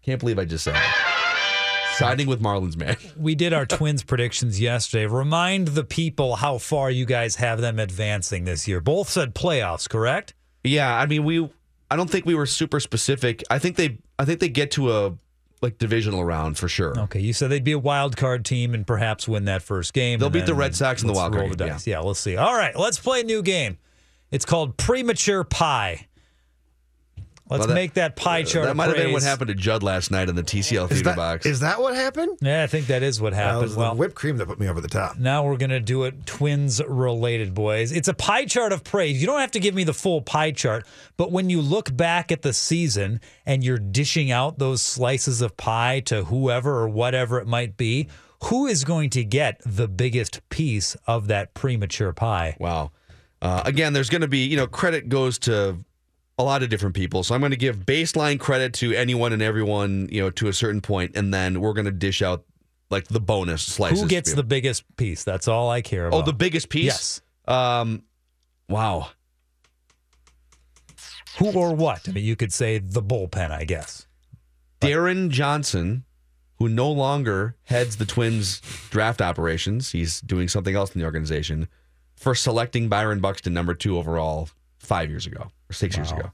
Can't 0.03 0.19
believe 0.19 0.37
I 0.37 0.45
just 0.45 0.63
said 0.63 0.75
that. 0.75 1.93
Siding 1.97 2.27
with 2.27 2.41
Marlins, 2.41 2.75
man. 2.75 2.97
We 3.17 3.35
did 3.35 3.53
our 3.53 3.65
twins 3.65 4.03
predictions 4.03 4.59
yesterday. 4.59 5.05
Remind 5.05 5.69
the 5.69 5.83
people 5.83 6.35
how 6.35 6.57
far 6.57 6.89
you 6.89 7.05
guys 7.05 7.35
have 7.35 7.61
them 7.61 7.79
advancing 7.79 8.45
this 8.45 8.67
year. 8.67 8.81
Both 8.81 9.09
said 9.09 9.35
playoffs, 9.35 9.87
correct? 9.87 10.33
Yeah, 10.63 10.93
I 10.95 11.05
mean 11.05 11.23
we 11.23 11.49
I 11.91 11.95
don't 11.95 12.09
think 12.09 12.25
we 12.25 12.35
were 12.35 12.45
super 12.47 12.79
specific. 12.79 13.43
I 13.49 13.59
think 13.59 13.75
they 13.75 13.99
I 14.17 14.25
think 14.25 14.39
they 14.39 14.49
get 14.49 14.71
to 14.71 14.91
a 14.91 15.13
like 15.61 15.77
divisional 15.77 16.25
round 16.25 16.57
for 16.57 16.67
sure. 16.67 16.99
Okay, 17.01 17.19
you 17.19 17.31
said 17.31 17.49
they'd 17.49 17.63
be 17.63 17.71
a 17.71 17.79
wild 17.79 18.17
card 18.17 18.43
team 18.43 18.73
and 18.73 18.85
perhaps 18.85 19.27
win 19.27 19.45
that 19.45 19.61
first 19.61 19.93
game. 19.93 20.19
They'll 20.19 20.29
beat 20.29 20.45
the 20.45 20.53
Red 20.53 20.75
Sox 20.75 21.01
in 21.01 21.07
the 21.07 21.13
wild 21.13 21.33
card 21.33 21.51
the 21.51 21.55
dice. 21.55 21.87
Yeah, 21.87 21.99
let's 21.99 22.19
see. 22.19 22.35
All 22.35 22.55
right, 22.55 22.75
let's 22.77 22.99
play 22.99 23.21
a 23.21 23.23
new 23.23 23.41
game. 23.41 23.77
It's 24.31 24.45
called 24.45 24.77
Premature 24.77 25.43
Pie. 25.43 26.07
Let's 27.49 27.59
Well, 27.59 27.67
that- 27.67 27.73
make 27.73 27.93
that 27.95 28.15
pie 28.15 28.43
chart. 28.43 28.65
That 28.65 28.75
might 28.75 28.87
have 28.87 28.95
been 28.95 29.11
what 29.11 29.21
happened 29.21 29.49
to 29.49 29.53
Judd 29.53 29.83
last 29.83 30.11
night 30.11 30.29
in 30.29 30.35
the 30.35 30.43
TCL 30.43 30.85
Is 30.85 30.89
theater 30.91 31.03
that, 31.09 31.15
box. 31.17 31.45
is 31.45 31.59
that 31.59 31.81
what 31.81 31.93
happened? 31.93 32.37
Yeah, 32.41 32.63
I 32.63 32.67
think 32.67 32.87
that 32.87 33.03
is 33.03 33.19
what 33.19 33.33
That 33.33 33.43
happened. 33.43 33.61
was 33.63 33.75
well, 33.75 33.91
the 33.91 33.97
whipped 33.97 34.15
cream 34.15 34.37
that 34.37 34.47
put 34.47 34.59
me 34.61 34.69
over 34.69 34.79
the 34.79 34.87
top. 34.87 35.19
Now 35.19 35.43
we're 35.43 35.57
going 35.57 35.69
to 35.71 35.81
do 35.81 36.03
it 36.05 36.25
twins 36.25 36.81
related, 36.87 37.53
boys. 37.53 37.91
It's 37.91 38.07
a 38.07 38.13
pie 38.13 38.45
chart 38.45 38.71
of 38.71 38.85
praise. 38.85 39.19
You 39.19 39.27
don't 39.27 39.41
have 39.41 39.51
to 39.51 39.59
give 39.59 39.75
me 39.75 39.83
the 39.83 39.93
full 39.93 40.21
pie 40.21 40.51
chart, 40.51 40.85
but 41.17 41.31
when 41.33 41.49
you 41.49 41.61
look 41.61 41.95
back 41.95 42.31
at 42.31 42.43
the 42.43 42.53
season 42.53 43.19
and 43.45 43.61
you're 43.63 43.77
dishing 43.77 44.31
out 44.31 44.57
those 44.57 44.81
slices 44.81 45.41
of 45.41 45.57
pie 45.57 45.99
to 46.05 46.23
whoever 46.23 46.71
or 46.79 46.87
whatever 46.87 47.39
it 47.39 47.45
might 47.47 47.75
be, 47.75 48.07
who 48.45 48.67
is 48.67 48.83
going 48.85 49.09
to 49.11 49.23
get 49.23 49.59
the 49.65 49.87
biggest 49.89 50.41
piece 50.49 50.95
of 51.07 51.27
that 51.27 51.53
premature 51.53 52.13
pie? 52.13 52.55
Wow. 52.59 52.91
Uh, 53.41 53.61
again, 53.65 53.91
there's 53.91 54.09
going 54.09 54.21
to 54.21 54.27
be, 54.29 54.45
you 54.45 54.55
know, 54.55 54.67
credit 54.67 55.09
goes 55.09 55.37
to 55.39 55.77
a 56.37 56.43
lot 56.43 56.63
of 56.63 56.69
different 56.69 56.95
people. 56.95 57.23
So 57.23 57.35
I'm 57.35 57.41
going 57.41 57.51
to 57.51 57.57
give 57.57 57.85
baseline 57.85 58.39
credit 58.39 58.73
to 58.75 58.93
anyone 58.93 59.33
and 59.33 59.41
everyone, 59.41 60.09
you 60.11 60.21
know, 60.21 60.29
to 60.31 60.47
a 60.47 60.53
certain 60.53 60.81
point, 60.81 61.15
and 61.15 61.33
then 61.33 61.61
we're 61.61 61.73
going 61.73 61.85
to 61.85 61.91
dish 61.91 62.21
out 62.21 62.43
like 62.89 63.07
the 63.07 63.19
bonus 63.19 63.61
slices. 63.61 64.01
Who 64.01 64.07
gets 64.07 64.33
the 64.33 64.43
biggest 64.43 64.83
piece? 64.97 65.23
That's 65.23 65.47
all 65.47 65.69
I 65.69 65.81
care 65.81 66.07
about. 66.07 66.17
Oh, 66.17 66.21
the 66.23 66.33
biggest 66.33 66.69
piece? 66.69 66.85
Yes. 66.85 67.21
Um, 67.47 68.03
wow. 68.67 69.09
Who 71.39 71.51
or 71.51 71.73
what? 71.73 72.07
I 72.07 72.11
mean, 72.11 72.23
you 72.23 72.35
could 72.35 72.53
say 72.53 72.77
the 72.77 73.01
bullpen, 73.01 73.51
I 73.51 73.63
guess. 73.63 74.07
Deron 74.81 75.29
Johnson, 75.29 76.03
who 76.57 76.69
no 76.69 76.91
longer 76.91 77.55
heads 77.63 77.97
the 77.97 78.05
Twins 78.05 78.61
draft 78.89 79.21
operations, 79.21 79.91
he's 79.91 80.21
doing 80.21 80.47
something 80.47 80.75
else 80.75 80.93
in 80.93 80.99
the 80.99 81.05
organization, 81.05 81.67
for 82.15 82.35
selecting 82.35 82.89
Byron 82.89 83.19
Buxton 83.19 83.53
number 83.53 83.73
two 83.73 83.97
overall 83.97 84.49
five 84.83 85.09
years 85.09 85.25
ago 85.25 85.49
or 85.69 85.73
six 85.73 85.95
years 85.95 86.11
ago. 86.11 86.31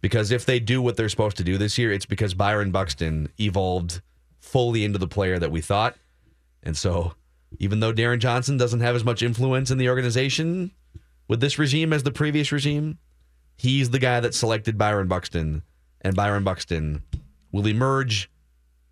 Because 0.00 0.30
if 0.30 0.46
they 0.46 0.60
do 0.60 0.82
what 0.82 0.96
they're 0.96 1.08
supposed 1.08 1.36
to 1.38 1.44
do 1.44 1.58
this 1.58 1.78
year, 1.78 1.92
it's 1.92 2.06
because 2.06 2.34
Byron 2.34 2.70
Buxton 2.70 3.28
evolved 3.40 4.02
fully 4.40 4.84
into 4.84 4.98
the 4.98 5.08
player 5.08 5.38
that 5.38 5.50
we 5.50 5.60
thought. 5.60 5.96
And 6.62 6.76
so, 6.76 7.14
even 7.58 7.80
though 7.80 7.92
Deron 7.92 8.18
Johnson 8.18 8.56
doesn't 8.56 8.80
have 8.80 8.96
as 8.96 9.04
much 9.04 9.22
influence 9.22 9.70
in 9.70 9.78
the 9.78 9.88
organization 9.88 10.72
with 11.28 11.40
this 11.40 11.58
regime 11.58 11.92
as 11.92 12.02
the 12.02 12.10
previous 12.10 12.52
regime, 12.52 12.98
he's 13.56 13.90
the 13.90 13.98
guy 13.98 14.20
that 14.20 14.34
selected 14.34 14.76
Byron 14.76 15.08
Buxton, 15.08 15.62
and 16.02 16.14
Byron 16.14 16.44
Buxton 16.44 17.02
will 17.52 17.66
emerge 17.66 18.30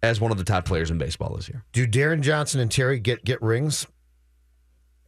as 0.02 0.20
one 0.20 0.30
of 0.30 0.38
the 0.38 0.44
top 0.44 0.64
players 0.64 0.90
in 0.90 0.98
baseball 0.98 1.34
this 1.36 1.48
year. 1.48 1.64
Do 1.72 1.86
Deron 1.86 2.20
Johnson 2.20 2.60
and 2.60 2.70
Terry 2.70 2.98
get 2.98 3.24
get 3.24 3.40
rings 3.42 3.86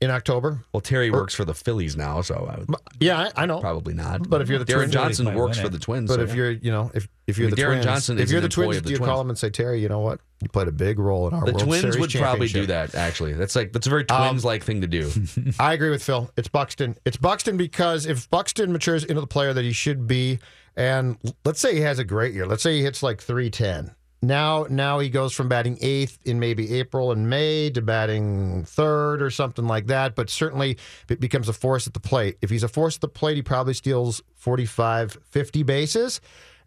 in 0.01 0.11
October? 0.11 0.65
Well, 0.73 0.81
Terry 0.81 1.11
works 1.11 1.35
for 1.35 1.45
the 1.45 1.55
Phillies 1.55 1.97
now, 1.97 2.21
so 2.21 2.49
I 2.53 2.59
would 2.59 2.69
Yeah, 3.01 3.31
I, 3.37 3.43
I 3.43 3.47
know. 3.47 3.61
probably 3.61 3.95
not. 3.95 4.29
But 4.29 4.43
if 4.43 4.49
you're 4.49 4.59
the 4.59 4.65
Deron 4.65 4.77
Twins, 4.79 4.93
Johnson 4.93 5.35
works 5.35 5.59
for 5.59 5.69
the 5.69 5.79
Twins, 5.79 6.09
But 6.11 6.17
so 6.17 6.21
if 6.23 6.29
yeah. 6.31 6.35
you're, 6.37 6.51
you 6.51 6.71
know, 6.71 6.91
if 6.95 7.09
if 7.27 7.39
you're 7.39 7.47
I 7.49 7.51
mean, 7.51 7.57
the 7.57 7.63
Deron 7.63 7.67
Twins, 7.73 7.85
Johnson 7.85 8.19
if 8.19 8.31
you're 8.31 8.41
the 8.41 8.49
Twins, 8.49 8.77
the 8.77 8.81
do 8.83 8.91
you 8.91 8.97
Twins. 8.99 9.09
call 9.09 9.19
them 9.19 9.31
and 9.31 9.39
say, 9.39 9.49
Terry, 9.51 9.81
you 9.81 9.89
know 9.89 10.01
what? 10.01 10.21
You 10.43 10.49
played 10.51 10.69
a 10.69 10.73
big 10.73 10.99
role 10.99 11.27
in 11.29 11.35
our 11.35 11.47
the 11.47 11.53
World 11.53 11.65
Twins 11.65 11.81
Series 11.81 11.99
would 11.99 12.11
probably 12.13 12.49
do 12.49 12.67
that. 12.67 12.95
Actually, 12.95 13.33
that's 13.33 13.57
like 13.57 13.73
that's 13.73 13.87
a 13.87 13.91
very 13.91 14.05
Um, 14.11 14.29
Twins-like 14.29 14.65
thing 14.65 14.83
to 14.83 14.87
do. 14.87 15.11
I 15.59 15.73
agree 15.73 15.91
with 15.91 16.03
Phil. 16.03 16.31
It's 16.37 16.49
Buxton. 16.49 16.97
It's 17.07 17.17
Buxton 17.17 17.57
because 17.57 18.05
if 18.07 18.29
Buxton 18.29 18.73
matures 18.73 19.03
into 19.05 19.21
the 19.23 19.27
player 19.27 19.55
that 19.55 19.65
he 19.65 19.73
should 19.73 20.07
be, 20.07 20.39
and 20.77 21.17
let's 21.47 21.59
say 21.59 21.75
he 21.75 21.81
has 21.81 21.99
a 21.99 22.05
great 22.05 22.35
year, 22.35 22.47
let's 22.47 22.63
say 22.63 22.77
he 22.77 22.83
hits 22.83 23.03
like 23.03 23.21
310. 23.23 23.95
Now, 24.27 24.67
now 24.69 24.99
he 24.99 25.09
goes 25.09 25.33
from 25.33 25.49
batting 25.49 25.79
eighth 25.81 26.19
in 26.25 26.41
maybe 26.41 26.75
April 26.75 27.13
and 27.13 27.31
May 27.31 27.71
to 27.71 27.81
batting 27.81 28.65
third 28.65 29.23
or 29.23 29.31
something 29.31 29.67
like 29.67 29.87
that. 29.87 30.15
But 30.17 30.31
certainly 30.31 30.79
it 31.09 31.21
becomes 31.21 31.49
a 31.49 31.53
force 31.53 31.87
at 31.87 31.95
the 31.95 32.01
plate. 32.01 32.37
If 32.43 32.51
he's 32.51 32.65
a 32.65 32.69
force 32.69 32.97
at 32.97 33.03
the 33.03 33.09
plate, 33.09 33.37
he 33.37 33.43
probably 33.43 33.75
steals 33.75 34.23
45, 34.35 35.19
50 35.31 35.63
bases. 35.63 36.21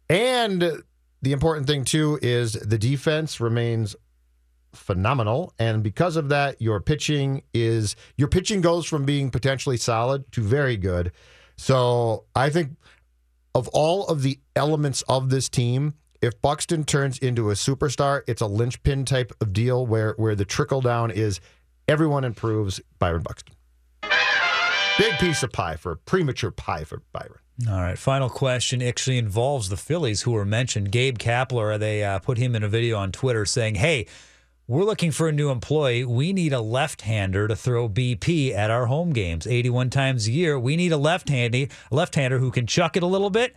And 0.09 0.83
the 1.21 1.31
important 1.33 1.67
thing, 1.67 1.83
too, 1.83 2.17
is 2.21 2.53
the 2.53 2.77
defense 2.77 3.41
remains 3.41 3.95
phenomenal, 4.73 5.53
and 5.57 5.83
because 5.83 6.15
of 6.15 6.29
that, 6.29 6.61
your 6.61 6.79
pitching 6.79 7.41
is 7.53 7.95
your 8.17 8.27
pitching 8.27 8.61
goes 8.61 8.85
from 8.85 9.03
being 9.03 9.31
potentially 9.31 9.77
solid 9.77 10.31
to 10.31 10.41
very 10.41 10.77
good. 10.77 11.11
So 11.57 12.25
I 12.35 12.49
think 12.49 12.77
of 13.55 13.67
all 13.69 14.07
of 14.07 14.21
the 14.21 14.39
elements 14.55 15.01
of 15.09 15.29
this 15.29 15.49
team, 15.49 15.95
if 16.21 16.41
Buxton 16.41 16.83
turns 16.83 17.17
into 17.17 17.49
a 17.49 17.53
superstar, 17.53 18.21
it's 18.27 18.41
a 18.41 18.47
linchpin 18.47 19.05
type 19.05 19.31
of 19.41 19.53
deal 19.53 19.85
where 19.85 20.13
where 20.17 20.35
the 20.35 20.45
trickle 20.45 20.81
down 20.81 21.11
is 21.11 21.39
everyone 21.87 22.23
improves. 22.23 22.81
Byron 22.99 23.23
Buxton, 23.23 23.55
big 24.97 25.13
piece 25.19 25.43
of 25.43 25.51
pie 25.51 25.75
for 25.75 25.95
premature 25.95 26.51
pie 26.51 26.83
for 26.83 27.01
Byron. 27.13 27.39
All 27.69 27.81
right, 27.81 27.97
final 27.97 28.29
question 28.29 28.81
actually 28.81 29.17
involves 29.17 29.69
the 29.69 29.77
Phillies 29.77 30.21
who 30.21 30.31
were 30.31 30.45
mentioned. 30.45 30.91
Gabe 30.91 31.17
Kapler, 31.17 31.77
they 31.77 32.03
uh, 32.03 32.19
put 32.19 32.37
him 32.37 32.55
in 32.55 32.63
a 32.63 32.69
video 32.69 32.97
on 32.97 33.11
Twitter 33.11 33.45
saying, 33.45 33.75
"Hey, 33.75 34.05
we're 34.67 34.85
looking 34.85 35.11
for 35.11 35.27
a 35.27 35.33
new 35.33 35.49
employee. 35.49 36.05
We 36.05 36.31
need 36.31 36.53
a 36.53 36.61
left-hander 36.61 37.47
to 37.47 37.55
throw 37.55 37.89
BP 37.89 38.53
at 38.53 38.69
our 38.69 38.85
home 38.85 39.11
games, 39.11 39.47
81 39.47 39.89
times 39.89 40.27
a 40.27 40.31
year. 40.31 40.59
We 40.59 40.75
need 40.75 40.91
a 40.91 40.97
left-handy, 40.97 41.69
left-hander 41.91 42.39
who 42.39 42.51
can 42.51 42.67
chuck 42.67 42.97
it 42.97 43.03
a 43.03 43.07
little 43.07 43.29
bit." 43.29 43.55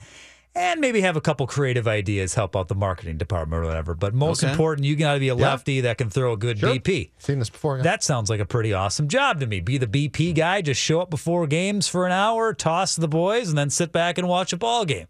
And 0.55 0.83
maybe 0.83 1.01
have 1.01 1.17
a 1.17 1.21
couple 1.23 1.47
creative 1.47 1.89
ideas, 1.89 2.35
help 2.35 2.55
out 2.55 2.69
the 2.69 2.75
marketing 2.75 3.17
department 3.17 3.63
or 3.63 3.67
whatever. 3.67 3.95
But 3.95 4.13
most 4.13 4.45
Okay. 4.45 4.51
important, 4.51 4.87
you 4.87 4.97
got 4.97 5.15
to 5.15 5.21
be 5.21 5.31
a 5.31 5.35
Yeah. 5.35 5.51
lefty 5.51 5.81
that 5.81 5.97
can 5.97 6.11
throw 6.11 6.35
a 6.35 6.37
good 6.37 6.59
Sure. 6.59 6.75
BP. 6.75 7.11
Seen 7.19 7.39
this 7.39 7.49
before. 7.49 7.79
yeah. 7.79 7.83
That 7.85 8.03
sounds 8.05 8.29
like 8.29 8.39
a 8.41 8.45
pretty 8.45 8.73
awesome 8.75 9.09
job 9.09 9.41
to 9.41 9.47
me. 9.47 9.61
Be 9.61 9.79
the 9.79 9.87
BP 9.87 10.35
guy, 10.35 10.61
just 10.61 10.79
show 10.81 11.01
up 11.01 11.09
before 11.09 11.47
games 11.47 11.89
for 11.89 12.05
an 12.05 12.13
hour, 12.13 12.53
toss 12.53 12.97
the 12.97 13.09
boys, 13.09 13.49
and 13.49 13.57
then 13.57 13.71
sit 13.71 13.93
back 13.93 14.19
and 14.19 14.29
watch 14.29 14.53
a 14.53 14.59
ball 14.59 14.85
game. 14.85 15.07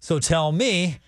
So 0.00 0.18
tell 0.20 0.52
me, 0.52 1.00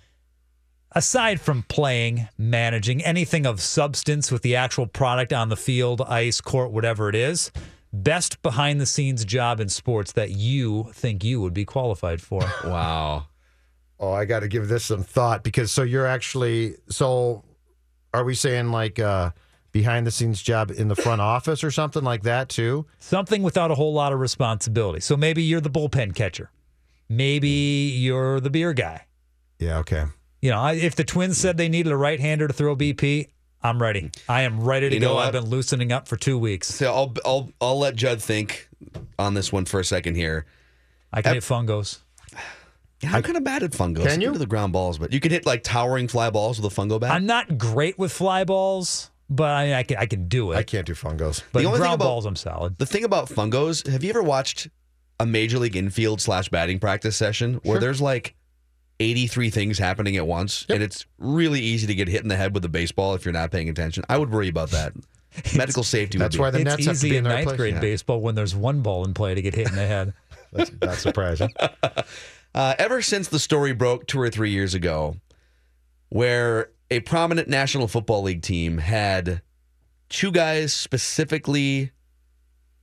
aside 0.92 1.40
from 1.40 1.62
playing, 1.68 2.28
managing, 2.36 3.02
anything 3.02 3.46
of 3.46 3.62
substance 3.62 4.30
with 4.30 4.42
the 4.42 4.56
actual 4.56 4.86
product 4.88 5.32
on 5.32 5.48
the 5.48 5.56
field, 5.56 6.02
ice, 6.02 6.42
court, 6.42 6.70
whatever 6.70 7.08
it 7.08 7.14
is, 7.14 7.50
best 7.94 8.42
behind 8.42 8.78
the 8.78 8.86
scenes 8.86 9.24
job 9.24 9.58
in 9.58 9.68
sports 9.70 10.12
that 10.12 10.30
you 10.32 10.90
think 10.92 11.24
you 11.24 11.40
would 11.40 11.54
be 11.54 11.64
qualified 11.64 12.20
for. 12.20 12.40
Wow. 12.64 13.26
Oh, 14.00 14.12
I 14.12 14.24
got 14.24 14.40
to 14.40 14.48
give 14.48 14.66
this 14.68 14.84
some 14.86 15.02
thought 15.02 15.44
because 15.44 15.70
so 15.70 15.82
you're 15.82 16.06
actually 16.06 16.76
so 16.88 17.44
are 18.14 18.24
we 18.24 18.34
saying 18.34 18.70
like 18.72 18.98
uh 18.98 19.30
behind 19.72 20.06
the 20.06 20.10
scenes 20.10 20.42
job 20.42 20.70
in 20.70 20.88
the 20.88 20.96
front 20.96 21.20
office 21.20 21.62
or 21.62 21.70
something 21.70 22.02
like 22.02 22.22
that 22.22 22.48
too? 22.48 22.86
Something 22.98 23.42
without 23.42 23.70
a 23.70 23.74
whole 23.74 23.92
lot 23.92 24.12
of 24.12 24.18
responsibility. 24.18 25.00
So 25.00 25.16
maybe 25.16 25.42
you're 25.42 25.60
the 25.60 25.70
bullpen 25.70 26.14
catcher. 26.14 26.50
Maybe 27.08 27.48
you're 27.48 28.40
the 28.40 28.50
beer 28.50 28.72
guy. 28.72 29.06
Yeah, 29.58 29.78
okay. 29.78 30.04
You 30.40 30.50
know, 30.50 30.58
I- 30.60 30.72
if 30.74 30.96
the 30.96 31.04
Twins 31.04 31.36
said 31.38 31.56
they 31.56 31.68
needed 31.68 31.92
a 31.92 31.96
right-hander 31.96 32.48
to 32.48 32.54
throw 32.54 32.74
BP, 32.74 33.28
I'm 33.62 33.82
ready. 33.82 34.10
I 34.28 34.42
am 34.42 34.60
ready 34.64 34.88
to 34.88 34.94
You 34.94 35.00
know 35.00 35.08
go. 35.08 35.14
what? 35.16 35.26
I've 35.26 35.32
been 35.32 35.50
loosening 35.50 35.92
up 35.92 36.08
for 36.08 36.16
two 36.16 36.38
weeks. 36.38 36.68
So 36.68 36.94
I'll 36.94 37.14
I'll 37.26 37.52
I'll 37.60 37.78
let 37.78 37.94
Judd 37.94 38.22
think 38.22 38.68
on 39.18 39.34
this 39.34 39.52
one 39.52 39.66
for 39.66 39.78
a 39.80 39.84
second 39.84 40.14
here. 40.14 40.46
I 41.12 41.20
can 41.20 41.34
hit 41.34 41.42
fungos. 41.42 41.98
Yeah, 43.02 43.14
I'm 43.16 43.22
kind 43.22 43.36
of 43.36 43.44
bad 43.44 43.62
at 43.62 43.70
fungos. 43.70 44.06
Can 44.06 44.20
you? 44.20 44.32
do 44.32 44.38
the 44.38 44.46
ground 44.46 44.72
balls, 44.72 44.98
but 44.98 45.12
you 45.12 45.20
can 45.20 45.30
hit 45.30 45.46
like 45.46 45.62
towering 45.62 46.06
fly 46.08 46.28
balls 46.30 46.60
with 46.60 46.70
a 46.70 46.74
fungo 46.80 47.00
bat. 47.00 47.10
I'm 47.12 47.24
not 47.26 47.56
great 47.56 47.98
with 47.98 48.12
fly 48.12 48.44
balls, 48.44 49.10
but 49.30 49.48
I, 49.50 49.78
I 49.78 49.82
can 49.84 49.96
I 49.96 50.06
can 50.06 50.28
do 50.28 50.52
it. 50.52 50.56
I 50.56 50.62
can't 50.62 50.86
do 50.86 50.94
fungos. 50.94 51.42
But 51.52 51.60
The 51.60 51.66
only 51.66 51.78
thing 51.78 51.82
ground 51.84 51.94
about- 51.94 52.04
balls, 52.04 52.26
I'm 52.26 52.36
solid. 52.36 52.76
The 52.78 52.86
thing 52.86 53.04
about 53.04 53.28
fungos, 53.28 53.86
have 53.88 54.04
you 54.04 54.10
ever 54.10 54.22
watched 54.22 54.68
a 55.18 55.24
major 55.26 55.58
league 55.58 55.76
infield 55.76 56.20
slash 56.20 56.48
batting 56.50 56.78
practice 56.78 57.16
session 57.16 57.54
where 57.62 57.74
Sure. 57.74 57.80
there's 57.80 58.00
like 58.02 58.34
83 59.00 59.48
things 59.50 59.78
happening 59.78 60.16
at 60.18 60.26
once 60.26 60.66
and 60.68 60.82
it's 60.82 61.06
really 61.18 61.60
easy 61.60 61.86
to 61.86 61.94
get 61.94 62.06
hit 62.08 62.20
in 62.22 62.28
the 62.28 62.36
head 62.36 62.52
with 62.54 62.64
a 62.66 62.68
baseball 62.68 63.14
if 63.14 63.24
you're 63.24 63.32
not 63.32 63.50
paying 63.50 63.68
attention? 63.70 64.04
I 64.10 64.18
would 64.18 64.30
worry 64.30 64.48
about 64.48 64.70
that. 64.72 64.92
Medical 65.56 65.84
safety 65.84 66.18
would 66.18 66.24
That's 66.24 66.36
be. 66.36 66.40
why 66.40 66.50
the 66.50 66.58
it's 66.58 66.64
Nets 66.64 66.76
have 66.84 66.84
to 66.86 66.90
easy 66.92 67.10
be 67.10 67.16
in 67.16 67.24
in 67.26 67.32
ninth 67.32 67.44
place. 67.46 67.56
grade 67.56 67.74
Yeah. 67.74 67.80
baseball 67.80 68.20
when 68.20 68.34
there's 68.34 68.54
one 68.54 68.80
ball 68.82 69.04
in 69.06 69.14
play 69.14 69.34
to 69.34 69.40
get 69.40 69.54
hit 69.54 69.68
in 69.68 69.74
the 69.76 69.86
head. 69.86 70.12
That's 70.52 70.70
not 70.82 70.94
surprising. 70.96 71.50
Uh, 72.54 72.74
ever 72.78 73.00
since 73.00 73.28
the 73.28 73.38
story 73.38 73.72
broke 73.72 74.06
two 74.06 74.20
or 74.20 74.28
three 74.30 74.50
years 74.50 74.74
ago, 74.74 75.16
where 76.08 76.70
a 76.90 77.00
prominent 77.00 77.48
National 77.48 77.86
Football 77.86 78.22
League 78.22 78.42
team 78.42 78.78
had 78.78 79.42
two 80.08 80.32
guys 80.32 80.74
specifically 80.74 81.92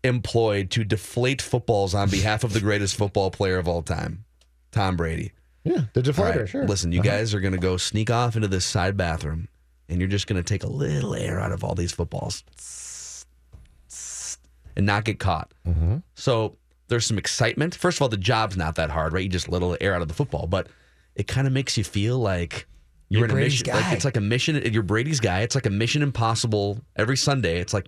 employed 0.03 0.71
to 0.71 0.83
deflate 0.85 1.41
footballs 1.41 1.93
on 1.93 2.09
behalf 2.09 2.43
of 2.43 2.53
the 2.53 2.61
greatest 2.61 2.95
football 2.95 3.29
player 3.29 3.57
of 3.57 3.67
all 3.67 3.81
time, 3.81 4.23
Tom 4.71 4.95
Brady. 4.95 5.33
yeah, 5.65 5.81
the 5.93 6.01
deflator, 6.01 6.39
right, 6.39 6.49
sure. 6.49 6.65
Listen, 6.65 6.93
you 6.93 7.01
guys 7.01 7.33
are 7.33 7.41
going 7.41 7.53
to 7.53 7.59
go 7.59 7.75
sneak 7.75 8.09
off 8.09 8.37
into 8.37 8.47
this 8.47 8.63
side 8.63 8.95
bathroom, 8.95 9.49
and 9.89 9.99
you're 9.99 10.07
just 10.07 10.27
going 10.27 10.41
to 10.41 10.47
take 10.47 10.63
a 10.63 10.69
little 10.69 11.13
air 11.13 11.39
out 11.39 11.51
of 11.51 11.65
all 11.65 11.75
these 11.75 11.91
footballs 11.91 12.43
and 14.77 14.85
not 14.85 15.03
get 15.03 15.19
caught. 15.19 15.51
Mm-hmm. 15.67 15.97
So 16.15 16.55
there's 16.87 17.05
some 17.05 17.17
excitement. 17.17 17.75
First 17.75 17.97
of 17.97 18.01
all, 18.01 18.09
the 18.09 18.17
job's 18.17 18.57
not 18.57 18.75
that 18.75 18.89
hard, 18.89 19.13
right? 19.13 19.23
You 19.23 19.29
just 19.29 19.49
let 19.49 19.61
a 19.61 19.65
little 19.65 19.77
air 19.81 19.93
out 19.93 20.01
of 20.01 20.07
the 20.07 20.13
football, 20.13 20.47
but 20.47 20.67
it 21.15 21.27
kind 21.27 21.47
of 21.47 21.53
makes 21.53 21.77
you 21.77 21.83
feel 21.83 22.17
like 22.17 22.67
you're, 23.09 23.19
You're 23.19 23.25
in 23.25 23.31
a 23.31 23.33
Brady's 23.35 23.65
mission. 23.65 23.81
Like 23.81 23.93
it's 23.93 24.05
like 24.05 24.17
a 24.17 24.21
mission. 24.21 24.73
You're 24.73 24.83
Brady's 24.83 25.19
guy. 25.19 25.41
It's 25.41 25.55
like 25.55 25.65
a 25.65 25.71
mission 25.71 26.01
impossible 26.01 26.79
every 26.95 27.17
Sunday. 27.17 27.59
It's 27.59 27.73
like 27.73 27.87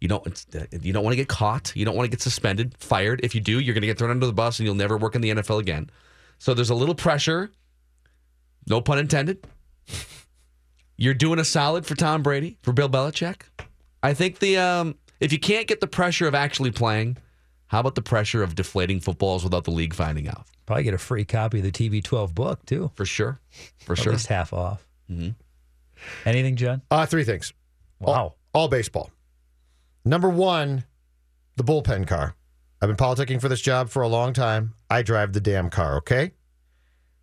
you 0.00 0.08
don't 0.08 0.26
it's, 0.26 0.46
you 0.82 0.92
don't 0.92 1.04
want 1.04 1.12
to 1.12 1.16
get 1.16 1.28
caught. 1.28 1.72
You 1.74 1.84
don't 1.84 1.96
want 1.96 2.06
to 2.06 2.10
get 2.10 2.22
suspended, 2.22 2.74
fired. 2.78 3.20
If 3.22 3.34
you 3.34 3.40
do, 3.40 3.60
you're 3.60 3.74
going 3.74 3.82
to 3.82 3.86
get 3.86 3.98
thrown 3.98 4.10
under 4.10 4.26
the 4.26 4.32
bus, 4.32 4.58
and 4.58 4.66
you'll 4.66 4.74
never 4.74 4.96
work 4.96 5.14
in 5.14 5.20
the 5.20 5.30
NFL 5.30 5.60
again. 5.60 5.90
So 6.38 6.54
there's 6.54 6.70
a 6.70 6.74
little 6.74 6.94
pressure. 6.94 7.50
No 8.68 8.80
pun 8.80 8.98
intended. 8.98 9.46
You're 10.96 11.14
doing 11.14 11.38
a 11.38 11.44
solid 11.44 11.84
for 11.84 11.94
Tom 11.94 12.22
Brady, 12.22 12.58
for 12.62 12.72
Bill 12.72 12.88
Belichick. 12.88 13.42
I 14.02 14.14
think 14.14 14.38
the 14.38 14.56
um, 14.56 14.96
if 15.20 15.32
you 15.32 15.38
can't 15.38 15.66
get 15.66 15.80
the 15.80 15.86
pressure 15.86 16.26
of 16.26 16.34
actually 16.34 16.70
playing, 16.70 17.18
how 17.68 17.80
about 17.80 17.94
the 17.94 18.02
pressure 18.02 18.42
of 18.42 18.54
deflating 18.54 19.00
footballs 19.00 19.42
without 19.44 19.64
the 19.64 19.70
league 19.70 19.94
finding 19.94 20.28
out? 20.28 20.46
Probably 20.66 20.84
get 20.84 20.94
a 20.94 20.98
free 20.98 21.24
copy 21.24 21.58
of 21.58 21.64
the 21.64 21.72
TV12 21.72 22.34
book 22.34 22.64
too, 22.66 22.90
For 22.94 23.04
sure, 23.04 23.40
for 23.84 23.92
at 23.94 23.98
sure. 23.98 24.12
least 24.12 24.26
half 24.28 24.52
off. 24.52 24.86
Mhm. 25.10 25.34
Anything, 26.24 26.56
John? 26.56 26.82
Uh 26.90 27.06
three 27.06 27.24
things. 27.24 27.52
Wow. 28.00 28.12
All, 28.12 28.36
all 28.54 28.68
baseball. 28.68 29.10
Number 30.04 30.28
one, 30.28 30.84
the 31.56 31.64
bullpen 31.64 32.06
car. 32.06 32.34
I've 32.80 32.88
been 32.88 32.96
politicking 32.96 33.40
for 33.40 33.48
this 33.48 33.60
job 33.60 33.88
for 33.88 34.02
a 34.02 34.08
long 34.08 34.32
time. 34.32 34.74
I 34.90 35.02
drive 35.02 35.32
the 35.32 35.40
damn 35.40 35.70
car, 35.70 35.96
okay? 35.98 36.32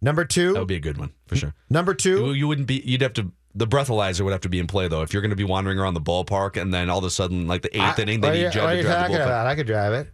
Number 0.01 0.25
two, 0.25 0.53
That 0.53 0.59
would 0.59 0.67
be 0.67 0.75
a 0.75 0.79
good 0.81 0.97
one 0.97 1.11
for 1.27 1.35
sure. 1.35 1.53
number 1.69 1.93
two, 1.93 2.25
You, 2.27 2.31
you 2.33 2.47
wouldn't 2.47 2.67
be. 2.67 2.81
You'd 2.85 3.01
have 3.01 3.13
to. 3.13 3.31
The 3.55 3.67
breathalyzer 3.67 4.21
would 4.21 4.31
have 4.31 4.41
to 4.41 4.49
be 4.49 4.57
in 4.59 4.65
play 4.67 4.87
though. 4.87 5.03
If 5.03 5.13
you're 5.13 5.21
going 5.21 5.29
to 5.29 5.35
be 5.35 5.43
wandering 5.43 5.77
around 5.77 5.93
the 5.93 6.01
ballpark 6.01 6.59
and 6.59 6.73
then 6.73 6.89
all 6.89 6.97
of 6.97 7.03
a 7.05 7.09
sudden, 7.11 7.47
like 7.47 7.61
the 7.61 7.69
eighth 7.77 7.99
I- 7.99 8.01
inning, 8.01 8.19
what 8.19 8.31
they 8.33 8.37
are 8.37 8.37
you- 8.39 8.43
need 8.47 8.53
Judd 8.53 8.75
to 8.77 8.81
drive 8.81 9.11
the 9.11 9.17
bullpen. 9.17 9.23
about? 9.25 9.47
I 9.47 9.55
could 9.55 9.67
drive 9.67 9.93
it. 9.93 10.11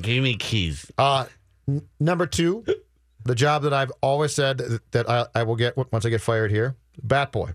Give 0.00 0.22
me 0.22 0.36
keys. 0.36 0.90
Uh, 0.98 1.26
n- 1.68 1.88
number 1.98 2.26
two, 2.26 2.64
the 3.24 3.34
job 3.34 3.62
that 3.62 3.72
I've 3.72 3.92
always 4.02 4.34
said 4.34 4.58
that- 4.58 4.92
that 4.92 5.08
I, 5.10 5.26
I 5.34 5.42
will 5.44 5.56
get 5.56 5.76
once 5.76 6.04
I 6.04 6.10
get 6.10 6.20
fired 6.20 6.50
here, 6.50 6.76
bat 7.02 7.32
boy. 7.32 7.52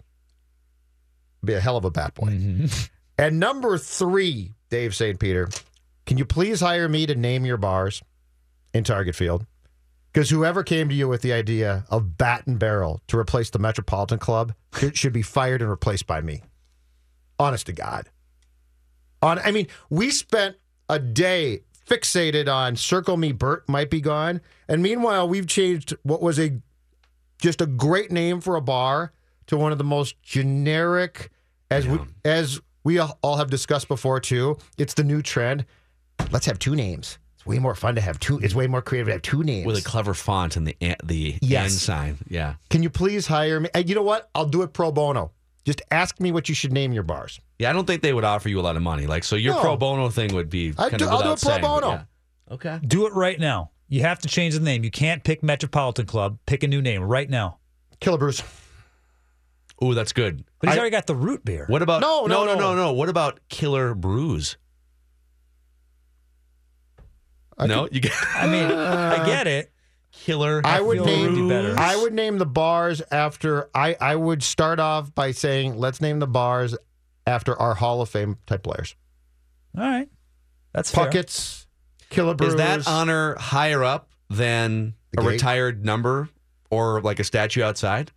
Be 1.44 1.54
a 1.54 1.60
hell 1.60 1.78
of 1.78 1.86
a 1.86 1.92
bat 1.92 2.14
boy. 2.16 2.28
Mm-hmm. 2.28 2.66
And 3.20 3.40
number 3.40 3.78
three, 3.78 4.54
Dave 4.70 4.96
St. 4.96 5.20
Peter, 5.20 5.48
can 6.06 6.18
you 6.18 6.26
please 6.26 6.60
hire 6.60 6.90
me 6.90 7.06
to 7.06 7.16
name 7.16 7.46
your 7.46 7.58
bars 7.58 8.02
in 8.74 8.84
Target 8.84 9.16
Field? 9.16 9.46
Because 10.12 10.30
whoever 10.30 10.64
came 10.64 10.90
to 10.90 10.96
you 10.96 11.08
with 11.08 11.22
the 11.22 11.34
idea 11.34 11.86
of 11.90 12.18
bat 12.18 12.48
and 12.48 12.58
barrel 12.58 13.02
to 13.08 13.18
replace 13.20 13.52
the 13.52 13.60
Metropolitan 13.60 14.18
Club 14.18 14.54
should, 14.76 14.98
should 14.98 15.14
be 15.14 15.22
fired 15.22 15.62
and 15.62 15.70
replaced 15.70 16.08
by 16.08 16.22
me. 16.22 16.42
Honest 17.38 17.68
to 17.68 17.74
God. 17.74 18.10
On, 19.22 19.38
I 19.40 19.52
mean, 19.52 19.68
we 19.90 20.10
spent 20.10 20.56
a 20.90 20.98
day 20.98 21.62
fixated 21.88 22.48
on 22.54 22.76
Circle 22.76 23.18
Me 23.18 23.32
Bert 23.32 23.68
might 23.70 23.90
be 23.90 24.02
gone, 24.02 24.42
and 24.68 24.82
meanwhile, 24.84 25.28
we've 25.28 25.48
changed 25.48 25.96
what 26.04 26.22
was 26.22 26.40
a 26.40 26.60
just 27.42 27.62
a 27.62 27.66
great 27.68 28.12
name 28.12 28.42
for 28.42 28.56
a 28.56 28.62
bar 28.62 29.14
to 29.48 29.58
one 29.58 29.72
of 29.72 29.78
the 29.78 29.84
most 29.84 30.22
generic, 30.22 31.30
as 31.72 31.88
we 31.88 32.00
as 32.26 32.60
we 32.84 33.00
all 33.00 33.38
have 33.38 33.50
discussed 33.50 33.88
before 33.88 34.20
too. 34.20 34.58
It's 34.78 34.94
the 34.94 35.04
new 35.04 35.22
trend. 35.22 35.66
Let's 36.32 36.46
have 36.48 36.58
two 36.60 36.76
names. 36.76 37.20
It's 37.36 37.46
way 37.46 37.60
more 37.60 37.76
fun 37.76 37.96
to 37.96 38.02
have 38.02 38.20
two. 38.20 38.40
It's 38.40 38.56
way 38.56 38.68
more 38.68 38.82
creative 38.82 39.08
to 39.08 39.14
have 39.14 39.22
two 39.22 39.44
names. 39.44 39.66
with 39.68 39.78
a 39.78 39.82
clever 39.82 40.14
font 40.14 40.56
and 40.58 40.68
the 40.68 40.76
the 41.04 41.38
Yes. 41.42 41.74
sign. 41.74 42.18
Yeah. 42.28 42.56
Can 42.70 42.82
you 42.84 42.90
please 42.90 43.28
hire 43.28 43.60
me? 43.60 43.70
And 43.74 43.88
you 43.88 43.96
know 43.96 44.02
what? 44.02 44.30
I'll 44.34 44.46
do 44.48 44.64
it 44.64 44.74
pro 44.74 44.92
bono. 44.92 45.32
Just 45.68 45.82
ask 45.92 46.22
me 46.22 46.32
what 46.32 46.48
you 46.48 46.56
should 46.56 46.72
name 46.72 46.94
your 46.94 47.04
bars. 47.04 47.42
Yeah, 47.60 47.70
I 47.70 47.74
don't 47.74 47.86
think 47.86 48.02
they 48.02 48.14
would 48.14 48.24
offer 48.24 48.48
you 48.48 48.58
a 48.58 48.62
lot 48.64 48.78
of 48.78 48.82
money. 48.82 49.06
Like, 49.06 49.26
so 49.26 49.36
your 49.36 49.54
No. 49.56 49.60
pro 49.60 49.76
bono 49.76 50.08
thing 50.10 50.34
would 50.34 50.50
be 50.50 50.70
I 50.78 50.88
kind 50.90 50.98
do- 50.98 51.06
of 51.06 51.12
I'll 51.12 51.18
do 51.24 51.30
without 51.32 51.38
it 51.38 51.42
pro 51.42 51.52
saying, 51.52 51.62
but 51.62 51.82
bono. 51.82 51.90
yeah. 51.90 52.54
Okay. 52.54 52.80
Do 52.88 53.06
it 53.06 53.12
right 53.14 53.38
now. 53.38 53.72
You 53.90 54.00
have 54.04 54.20
to 54.20 54.30
change 54.30 54.54
the 54.54 54.62
name. 54.62 54.86
You 54.86 54.92
can't 54.92 55.26
pick 55.26 55.44
Metropolitan 55.44 56.06
Club. 56.06 56.38
Pick 56.46 56.64
a 56.64 56.70
new 56.70 56.82
name 56.82 57.04
right 57.04 57.30
now. 57.30 57.58
Killer 58.00 58.18
Bruce. 58.18 58.42
Ooh, 59.84 59.94
that's 59.94 60.14
good. 60.14 60.46
But 60.62 60.70
he's 60.70 60.78
I- 60.78 60.80
already 60.80 60.92
got 60.92 61.06
the 61.06 61.16
root 61.16 61.44
beer. 61.44 61.66
What 61.68 61.82
about 61.82 62.00
No, 62.00 62.28
no, 62.28 62.46
no, 62.46 62.54
no, 62.54 62.60
no. 62.60 62.74
no, 62.74 62.76
no. 62.86 62.94
What 62.94 63.10
about 63.10 63.42
Killer 63.50 63.94
Brews? 63.94 64.56
no, 67.60 67.90
you 67.92 68.00
get 68.00 68.14
I 68.36 68.48
mean, 68.48 68.66
I 68.72 69.18
uh. 69.18 69.26
get 69.26 69.48
it. 69.48 69.72
Killer. 70.18 70.62
I 70.64 70.82
would 70.82 71.02
name 71.06 71.36
Rudy 71.36 71.48
better. 71.50 71.76
I 71.80 71.96
would 71.96 72.14
name 72.14 72.38
the 72.38 72.46
bars 72.46 73.02
after 73.12 73.70
I 73.74 73.96
I 74.00 74.16
would 74.16 74.44
start 74.44 74.80
off 74.80 75.14
by 75.16 75.32
saying 75.32 75.78
let's 75.78 76.02
name 76.02 76.20
the 76.20 76.28
bars 76.28 76.76
after 77.26 77.60
our 77.60 77.74
Hall 77.76 78.02
of 78.02 78.10
Fame 78.10 78.38
type 78.46 78.64
players. 78.64 78.96
All 79.78 79.84
right. 79.84 80.10
That's 80.74 80.92
fair. 80.92 81.06
Puckett's, 81.06 81.68
Killebrews. 82.12 82.48
Is 82.50 82.56
that 82.56 82.88
honor 82.88 83.36
higher 83.40 83.84
up 83.84 84.10
than 84.30 84.96
The 85.14 85.22
a 85.22 85.24
gate? 85.24 85.30
retired 85.32 85.86
number 85.86 86.30
or 86.70 87.02
like 87.02 87.20
a 87.20 87.24
statue 87.24 87.64
outside? 87.64 88.12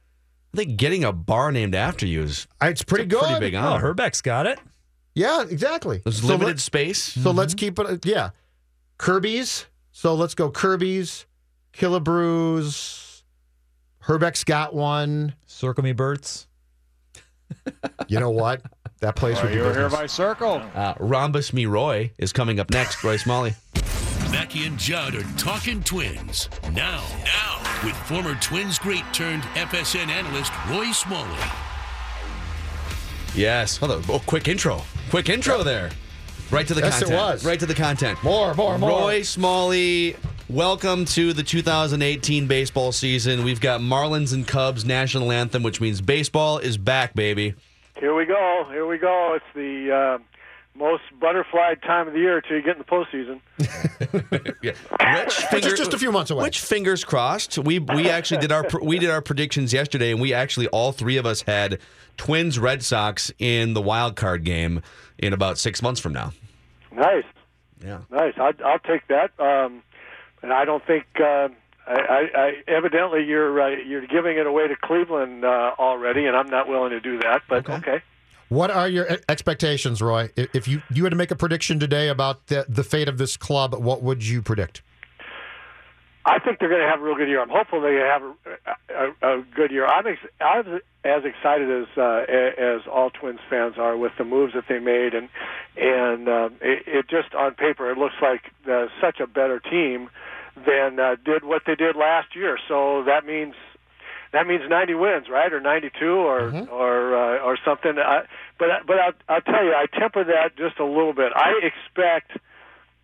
I 0.53 0.57
think 0.57 0.77
getting 0.77 1.05
a 1.05 1.13
bar 1.13 1.53
named 1.53 1.75
after 1.75 2.07
you 2.07 2.23
is 2.23 2.47
uh, 2.63 2.67
It's 2.67 2.83
pretty 2.83 3.05
it's 3.05 3.15
good. 3.15 3.23
pretty 3.25 3.41
big 3.41 3.55
Oh, 3.55 3.61
honor. 3.61 3.95
Hrbek's 3.95 4.21
got 4.21 4.47
it. 4.47 4.59
Yeah, 5.15 5.43
exactly. 5.49 6.01
There's 6.05 6.21
So 6.21 6.27
limited 6.29 6.47
let- 6.49 6.61
space. 6.61 7.03
So 7.03 7.31
let's 7.31 7.55
mm-hmm. 7.55 7.75
keep 7.77 7.79
it. 7.79 8.07
Yeah, 8.07 8.31
Kirby's. 8.99 9.67
So 9.93 10.15
let's 10.15 10.35
go 10.35 10.51
Kirby's, 10.51 11.27
Killebrews. 11.73 13.23
Hrbek's 14.05 14.45
got 14.45 14.75
one. 14.75 15.35
Circle 15.47 15.85
me, 15.85 15.93
Burts. 15.93 16.47
You 18.09 18.21
know 18.21 18.31
what? 18.31 18.63
That 19.01 19.17
place 19.17 19.41
would 19.43 19.49
be 19.51 19.57
You're 19.57 19.73
here 19.75 19.89
by 19.91 20.07
circle. 20.07 20.63
Uh, 20.75 20.95
Rhombus 20.99 21.53
Me 21.53 21.67
Roy 21.67 22.13
is 22.19 22.33
coming 22.33 22.61
up 22.61 22.71
next. 22.71 23.03
Roy 23.03 23.17
Smalley. 23.17 23.55
Becky 24.31 24.65
and 24.67 24.79
Judd 24.79 25.15
are 25.17 25.23
talking 25.37 25.83
twins. 25.83 26.49
Now, 26.73 27.03
now, 27.25 27.81
with 27.85 27.97
former 28.07 28.35
Twins 28.37 28.79
great 28.79 29.05
turned 29.13 29.43
FSN 29.55 30.09
analyst 30.09 30.53
Roy 30.71 30.93
Smalley. 30.93 31.39
Yes. 33.35 33.77
Hello. 33.77 34.01
Oh, 34.09 34.23
quick 34.27 34.49
intro. 34.49 34.83
Quick 35.11 35.29
intro 35.29 35.63
there. 35.63 35.91
Right 36.51 36.67
to 36.67 36.75
the 36.75 36.81
Yes, 36.81 36.99
it 37.03 37.05
content. 37.07 37.21
was. 37.21 37.45
Right 37.45 37.61
to 37.61 37.67
the 37.67 37.75
content. 37.75 38.23
More, 38.25 38.55
more, 38.55 38.77
more. 38.79 38.91
Roy 38.91 39.23
Smalley, 39.23 40.17
welcome 40.51 41.05
to 41.05 41.33
the 41.33 41.43
2018 41.43 42.47
baseball 42.47 42.93
season. 42.93 43.45
We've 43.45 43.61
got 43.61 43.81
Marlins 43.81 44.33
and 44.35 44.47
Cubs 44.47 44.85
national 44.85 45.31
anthem, 45.33 45.63
which 45.63 45.81
means 45.81 46.01
baseball 46.01 46.59
is 46.59 46.77
back, 46.77 47.15
baby. 47.15 47.55
Here 47.99 48.15
we 48.15 48.25
go. 48.27 48.67
Here 48.71 48.87
we 48.87 48.99
go. 48.99 49.35
It's 49.37 49.45
the 49.55 49.93
uh, 49.95 50.19
most 50.79 51.03
butterflied 51.21 51.83
time 51.83 52.09
of 52.09 52.15
the 52.15 52.21
year 52.21 52.39
until 52.39 52.57
you 52.57 52.63
get 52.63 52.77
in 52.77 52.79
the 52.79 52.85
postseason. 52.85 53.41
Yeah. 54.63 54.73
Which 54.73 55.25
Which 55.25 55.35
finger- 55.47 55.69
is 55.69 55.79
just 55.79 55.95
a 55.95 55.99
few 55.99 56.13
months 56.13 56.31
away. 56.31 56.43
Which 56.43 56.61
fingers 56.61 57.03
crossed? 57.03 57.57
We 57.57 57.79
we 57.79 58.11
actually 58.11 58.41
did 58.43 58.53
our 58.53 58.67
we 58.83 58.99
did 58.99 59.09
our 59.09 59.23
predictions 59.23 59.73
yesterday, 59.73 60.11
and 60.11 60.21
we 60.21 60.35
actually 60.35 60.67
all 60.69 60.93
three 60.93 61.17
of 61.17 61.25
us 61.25 61.41
had 61.43 61.79
Twins 62.19 62.59
Red 62.59 62.83
Sox 62.83 63.33
in 63.39 63.73
the 63.73 63.81
wild 63.81 64.17
card 64.17 64.45
game 64.45 64.83
in 65.19 65.33
about 65.33 65.57
six 65.57 65.81
months 65.81 65.99
from 65.99 66.13
now. 66.13 66.33
Nice, 66.93 67.25
Yeah. 67.83 68.01
nice. 68.11 68.35
I'll, 68.37 68.53
I'll 68.67 68.79
take 68.81 69.07
that. 69.09 69.31
Um, 69.39 69.83
and 70.43 70.53
I 70.53 70.65
don't 70.65 70.85
think. 70.87 71.05
Uh, 71.19 71.49
I, 71.87 72.29
I, 72.37 72.53
evidently 72.69 73.25
you're 73.25 73.61
uh, 73.61 73.69
you're 73.69 74.07
giving 74.07 74.37
it 74.37 74.47
away 74.47 74.69
to 74.69 74.77
Cleveland 74.77 75.45
uh, 75.45 75.73
already, 75.79 76.27
and 76.27 76.37
I'm 76.37 76.49
not 76.49 76.69
willing 76.69 76.91
to 76.91 77.01
do 77.01 77.19
that. 77.19 77.43
But 77.49 77.69
okay. 77.69 78.03
What 78.49 78.71
are 78.71 78.89
your 78.89 79.09
expectations, 79.29 80.03
Roy? 80.03 80.31
If 80.37 80.69
you 80.69 80.83
you 80.91 81.05
had 81.05 81.11
to 81.11 81.17
make 81.17 81.31
a 81.31 81.37
prediction 81.37 81.81
today 81.81 82.09
about 82.09 82.47
the, 82.49 82.67
the 82.69 82.85
fate 82.85 83.09
of 83.09 83.19
this 83.19 83.37
club, 83.37 83.75
what 83.75 84.03
would 84.03 84.27
you 84.27 84.43
predict? 84.43 84.83
I 86.31 86.39
think 86.39 86.61
they're 86.61 86.69
going 86.69 86.81
to 86.81 86.87
have 86.89 87.01
a 87.01 87.03
real 87.03 87.17
good 87.17 87.29
year. 87.29 87.43
I'm 87.43 87.49
hopeful 87.49 87.81
they 87.81 87.97
have 87.97 88.23
a, 88.23 89.27
a, 89.27 89.39
a 89.41 89.43
good 89.55 89.73
year. 89.73 89.85
I'm, 89.85 90.07
ex- 90.07 90.33
I'm 90.41 90.81
as 91.03 91.25
excited 91.25 91.69
as 91.69 91.89
uh, 91.99 92.25
as 92.57 92.83
all 92.87 93.11
Twins 93.11 93.41
fans 93.51 93.75
are 93.79 93.97
with 93.97 94.13
the 94.17 94.25
moves 94.25 94.55
that 94.55 94.65
they 94.69 94.79
made, 94.79 95.13
and 95.13 95.29
and 95.77 96.29
uh, 96.29 96.49
it, 96.61 96.85
it 96.87 97.09
just 97.09 97.35
on 97.35 97.55
paper 97.55 97.91
it 97.91 97.99
looks 97.99 98.15
like 98.23 98.43
uh, 98.71 98.87
such 99.01 99.19
a 99.19 99.27
better 99.27 99.59
team 99.59 100.09
than 100.55 101.01
uh, 101.01 101.17
did 101.25 101.45
what 101.45 101.63
they 101.67 101.75
did 101.75 101.97
last 101.97 102.37
year. 102.37 102.59
So 102.69 103.03
that 103.05 103.27
means 103.27 103.55
that 104.33 104.47
means 104.47 104.63
90 104.69 104.95
wins, 104.95 105.27
right, 105.29 105.53
or 105.53 105.61
92, 105.61 106.07
or 106.07 106.55
or 106.71 107.17
uh, 107.17 107.43
or 107.43 107.59
something. 107.65 107.99
I, 107.99 108.23
but 108.57 108.69
but 108.87 108.99
I'll, 109.01 109.13
I'll 109.29 109.41
tell 109.41 109.65
you, 109.65 109.75
I 109.75 109.87
temper 109.99 110.23
that 110.23 110.57
just 110.57 110.79
a 110.79 110.85
little 110.85 111.13
bit. 111.13 111.33
I 111.35 111.59
expect 111.63 112.39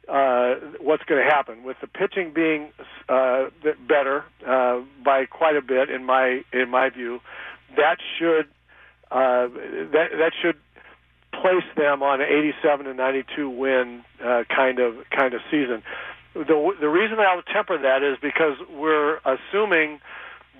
uh, 0.08 0.54
what's 0.80 1.02
going 1.04 1.22
to 1.22 1.28
happen 1.28 1.64
with 1.64 1.76
the 1.80 1.86
pitching 1.86 2.32
being 2.32 2.68
uh, 3.08 3.46
better 3.88 4.24
uh, 4.46 4.80
by 5.04 5.26
quite 5.26 5.56
a 5.56 5.62
bit 5.62 5.90
in 5.90 6.04
my 6.04 6.42
in 6.52 6.68
my 6.70 6.90
view. 6.90 7.20
That 7.76 7.98
should 8.18 8.46
uh, 9.10 9.48
that 9.92 10.08
that 10.18 10.32
should 10.40 10.56
place 11.32 11.64
them 11.76 12.02
on 12.02 12.20
an 12.20 12.28
87 12.28 12.86
to 12.86 12.94
92 12.94 13.50
win 13.50 14.04
uh, 14.24 14.44
kind 14.54 14.78
of 14.78 14.94
kind 15.10 15.34
of 15.34 15.40
season. 15.50 15.82
The 16.34 16.74
the 16.80 16.88
reason 16.88 17.18
I'll 17.18 17.42
temper 17.42 17.78
that 17.78 18.02
is 18.02 18.18
because 18.20 18.56
we're 18.70 19.18
assuming 19.24 20.00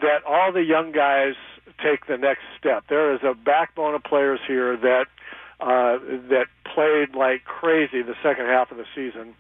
that 0.01 0.25
all 0.27 0.53
the 0.53 0.65
young 0.65 0.93
guys 0.93 1.35
take 1.83 2.07
the 2.07 2.17
next 2.17 2.43
step. 2.59 2.85
There 2.89 3.15
is 3.15 3.21
a 3.23 3.35
backbone 3.35 3.95
of 3.95 4.03
players 4.03 4.41
here 4.47 4.77
that 4.77 5.07
uh, 5.61 5.99
that 6.29 6.47
played 6.75 7.15
like 7.15 7.45
crazy 7.45 8.03
the 8.03 8.15
second 8.23 8.47
half 8.47 8.71
of 8.71 8.77
the 8.77 8.85
season 8.95 9.35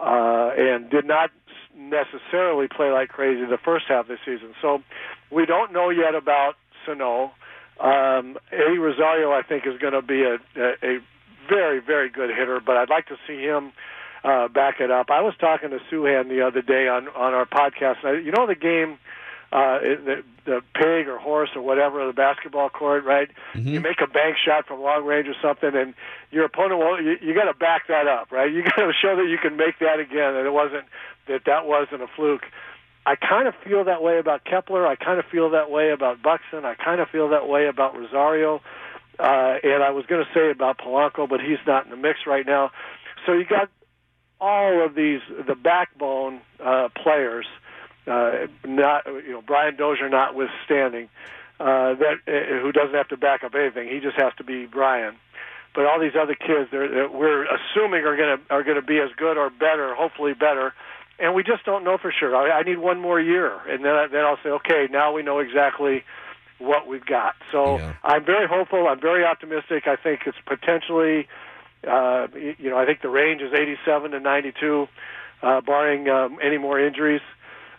uh, 0.00 0.50
and 0.56 0.90
did 0.90 1.06
not 1.06 1.30
necessarily 1.76 2.68
play 2.68 2.90
like 2.90 3.08
crazy 3.08 3.46
the 3.46 3.58
first 3.58 3.86
half 3.88 4.08
of 4.08 4.08
the 4.08 4.18
season. 4.24 4.54
So 4.60 4.82
we 5.30 5.46
don't 5.46 5.72
know 5.72 5.90
yet 5.90 6.14
about 6.14 6.54
Sano. 6.84 7.32
Um, 7.80 8.36
Eddie 8.50 8.78
Rosario, 8.78 9.32
I 9.32 9.42
think, 9.42 9.66
is 9.66 9.78
going 9.80 9.94
to 9.94 10.02
be 10.02 10.22
a, 10.22 10.36
a, 10.60 10.96
a 10.96 10.98
very, 11.48 11.80
very 11.80 12.08
good 12.10 12.30
hitter, 12.30 12.60
but 12.64 12.76
I'd 12.76 12.90
like 12.90 13.06
to 13.06 13.16
see 13.26 13.40
him 13.42 13.72
uh, 14.24 14.48
back 14.48 14.80
it 14.80 14.90
up. 14.90 15.10
I 15.10 15.20
was 15.20 15.34
talking 15.40 15.70
to 15.70 15.78
Souhan 15.90 16.28
the 16.28 16.46
other 16.46 16.62
day 16.62 16.88
on 16.88 17.08
on 17.08 17.34
our 17.34 17.46
podcast. 17.46 18.04
and 18.04 18.18
I, 18.18 18.20
you 18.20 18.30
know 18.30 18.46
the 18.46 18.54
game, 18.54 18.98
uh, 19.52 19.78
the, 19.80 20.24
the 20.46 20.60
pig 20.74 21.08
or 21.08 21.18
horse 21.18 21.50
or 21.54 21.60
whatever, 21.60 22.06
the 22.06 22.14
basketball 22.14 22.70
court, 22.70 23.04
right? 23.04 23.30
You 23.72 23.80
make 23.80 24.00
a 24.00 24.06
bank 24.06 24.36
shot 24.42 24.66
from 24.66 24.80
long 24.80 25.04
range 25.04 25.28
or 25.28 25.34
something, 25.42 25.78
and 25.78 25.94
your 26.30 26.46
opponent 26.46 26.80
will. 26.80 27.00
You, 27.00 27.16
you 27.20 27.34
got 27.34 27.44
to 27.44 27.54
back 27.54 27.88
that 27.88 28.06
up, 28.06 28.32
right? 28.32 28.50
You 28.50 28.62
got 28.76 28.76
to 28.76 28.92
show 28.92 29.14
that 29.16 29.28
you 29.28 29.36
can 29.36 29.56
make 29.56 29.78
that 29.80 30.00
again, 30.00 30.34
and 30.34 30.46
it 30.46 30.52
wasn't 30.52 30.84
that 31.28 31.42
that 31.44 31.66
wasn't 31.66 32.02
a 32.02 32.08
fluke. 32.16 32.42
I 33.04 33.16
kind 33.16 33.46
of 33.46 33.54
feel 33.64 33.84
that 33.84 34.02
way 34.02 34.18
about 34.18 34.44
Kepler. 34.44 34.86
I 34.86 34.96
kind 34.96 35.18
of 35.18 35.26
feel 35.26 35.50
that 35.50 35.70
way 35.70 35.90
about 35.90 36.22
Buxton. 36.22 36.64
I 36.64 36.74
kind 36.74 37.00
of 37.00 37.08
feel 37.08 37.28
that 37.30 37.48
way 37.48 37.66
about 37.66 37.96
Rosario. 37.96 38.62
Uh, 39.18 39.56
and 39.62 39.82
I 39.82 39.90
was 39.90 40.06
going 40.06 40.24
to 40.24 40.30
say 40.32 40.50
about 40.50 40.78
Polanco, 40.78 41.28
but 41.28 41.40
he's 41.40 41.58
not 41.66 41.84
in 41.84 41.90
the 41.90 41.96
mix 41.96 42.20
right 42.26 42.46
now. 42.46 42.70
So 43.26 43.32
you 43.32 43.44
got 43.44 43.68
all 44.40 44.84
of 44.84 44.94
these, 44.94 45.20
the 45.46 45.54
backbone 45.54 46.40
uh, 46.62 46.88
players, 47.00 47.46
uh, 48.06 48.46
not 48.64 49.06
you 49.06 49.32
know 49.32 49.42
Brian 49.46 49.76
Dozier 49.76 50.08
notwithstanding, 50.08 51.08
uh, 51.60 51.94
that 51.94 52.14
uh, 52.26 52.62
who 52.62 52.72
doesn't 52.72 52.94
have 52.94 53.08
to 53.08 53.16
back 53.16 53.44
up 53.44 53.54
anything. 53.54 53.88
He 53.88 54.00
just 54.00 54.16
has 54.16 54.32
to 54.38 54.44
be 54.44 54.66
Brian. 54.66 55.16
But 55.74 55.86
all 55.86 55.98
these 55.98 56.12
other 56.20 56.34
kids, 56.34 56.68
they're, 56.70 56.86
they're, 56.86 57.08
we're 57.08 57.44
assuming 57.44 58.04
are 58.04 58.16
going 58.16 58.38
to 58.38 58.52
are 58.52 58.62
going 58.62 58.76
to 58.76 58.86
be 58.86 58.98
as 58.98 59.08
good 59.16 59.38
or 59.38 59.48
better, 59.48 59.94
hopefully 59.94 60.34
better, 60.34 60.74
and 61.18 61.34
we 61.34 61.42
just 61.42 61.64
don't 61.64 61.84
know 61.84 61.96
for 61.96 62.12
sure. 62.12 62.36
I, 62.36 62.58
I 62.58 62.62
need 62.62 62.78
one 62.78 63.00
more 63.00 63.20
year, 63.20 63.58
and 63.68 63.84
then 63.84 63.92
I, 63.92 64.06
then 64.08 64.24
I'll 64.24 64.38
say, 64.42 64.50
okay, 64.50 64.88
now 64.90 65.12
we 65.12 65.22
know 65.22 65.38
exactly 65.38 66.04
what 66.58 66.86
we've 66.86 67.04
got. 67.04 67.34
So 67.50 67.78
I'm 68.02 68.24
very 68.24 68.46
hopeful. 68.46 68.86
I'm 68.88 69.00
very 69.00 69.24
optimistic. 69.24 69.86
I 69.86 69.96
think 69.96 70.20
it's 70.26 70.38
potentially, 70.46 71.28
uh, 71.86 72.28
you 72.34 72.70
know, 72.70 72.78
I 72.78 72.86
think 72.86 73.02
the 73.02 73.08
range 73.08 73.42
is 73.42 73.52
87 73.52 74.12
to 74.12 74.20
92, 74.20 74.88
uh, 75.42 75.60
barring 75.60 76.08
um, 76.08 76.38
any 76.42 76.58
more 76.58 76.80
injuries. 76.80 77.20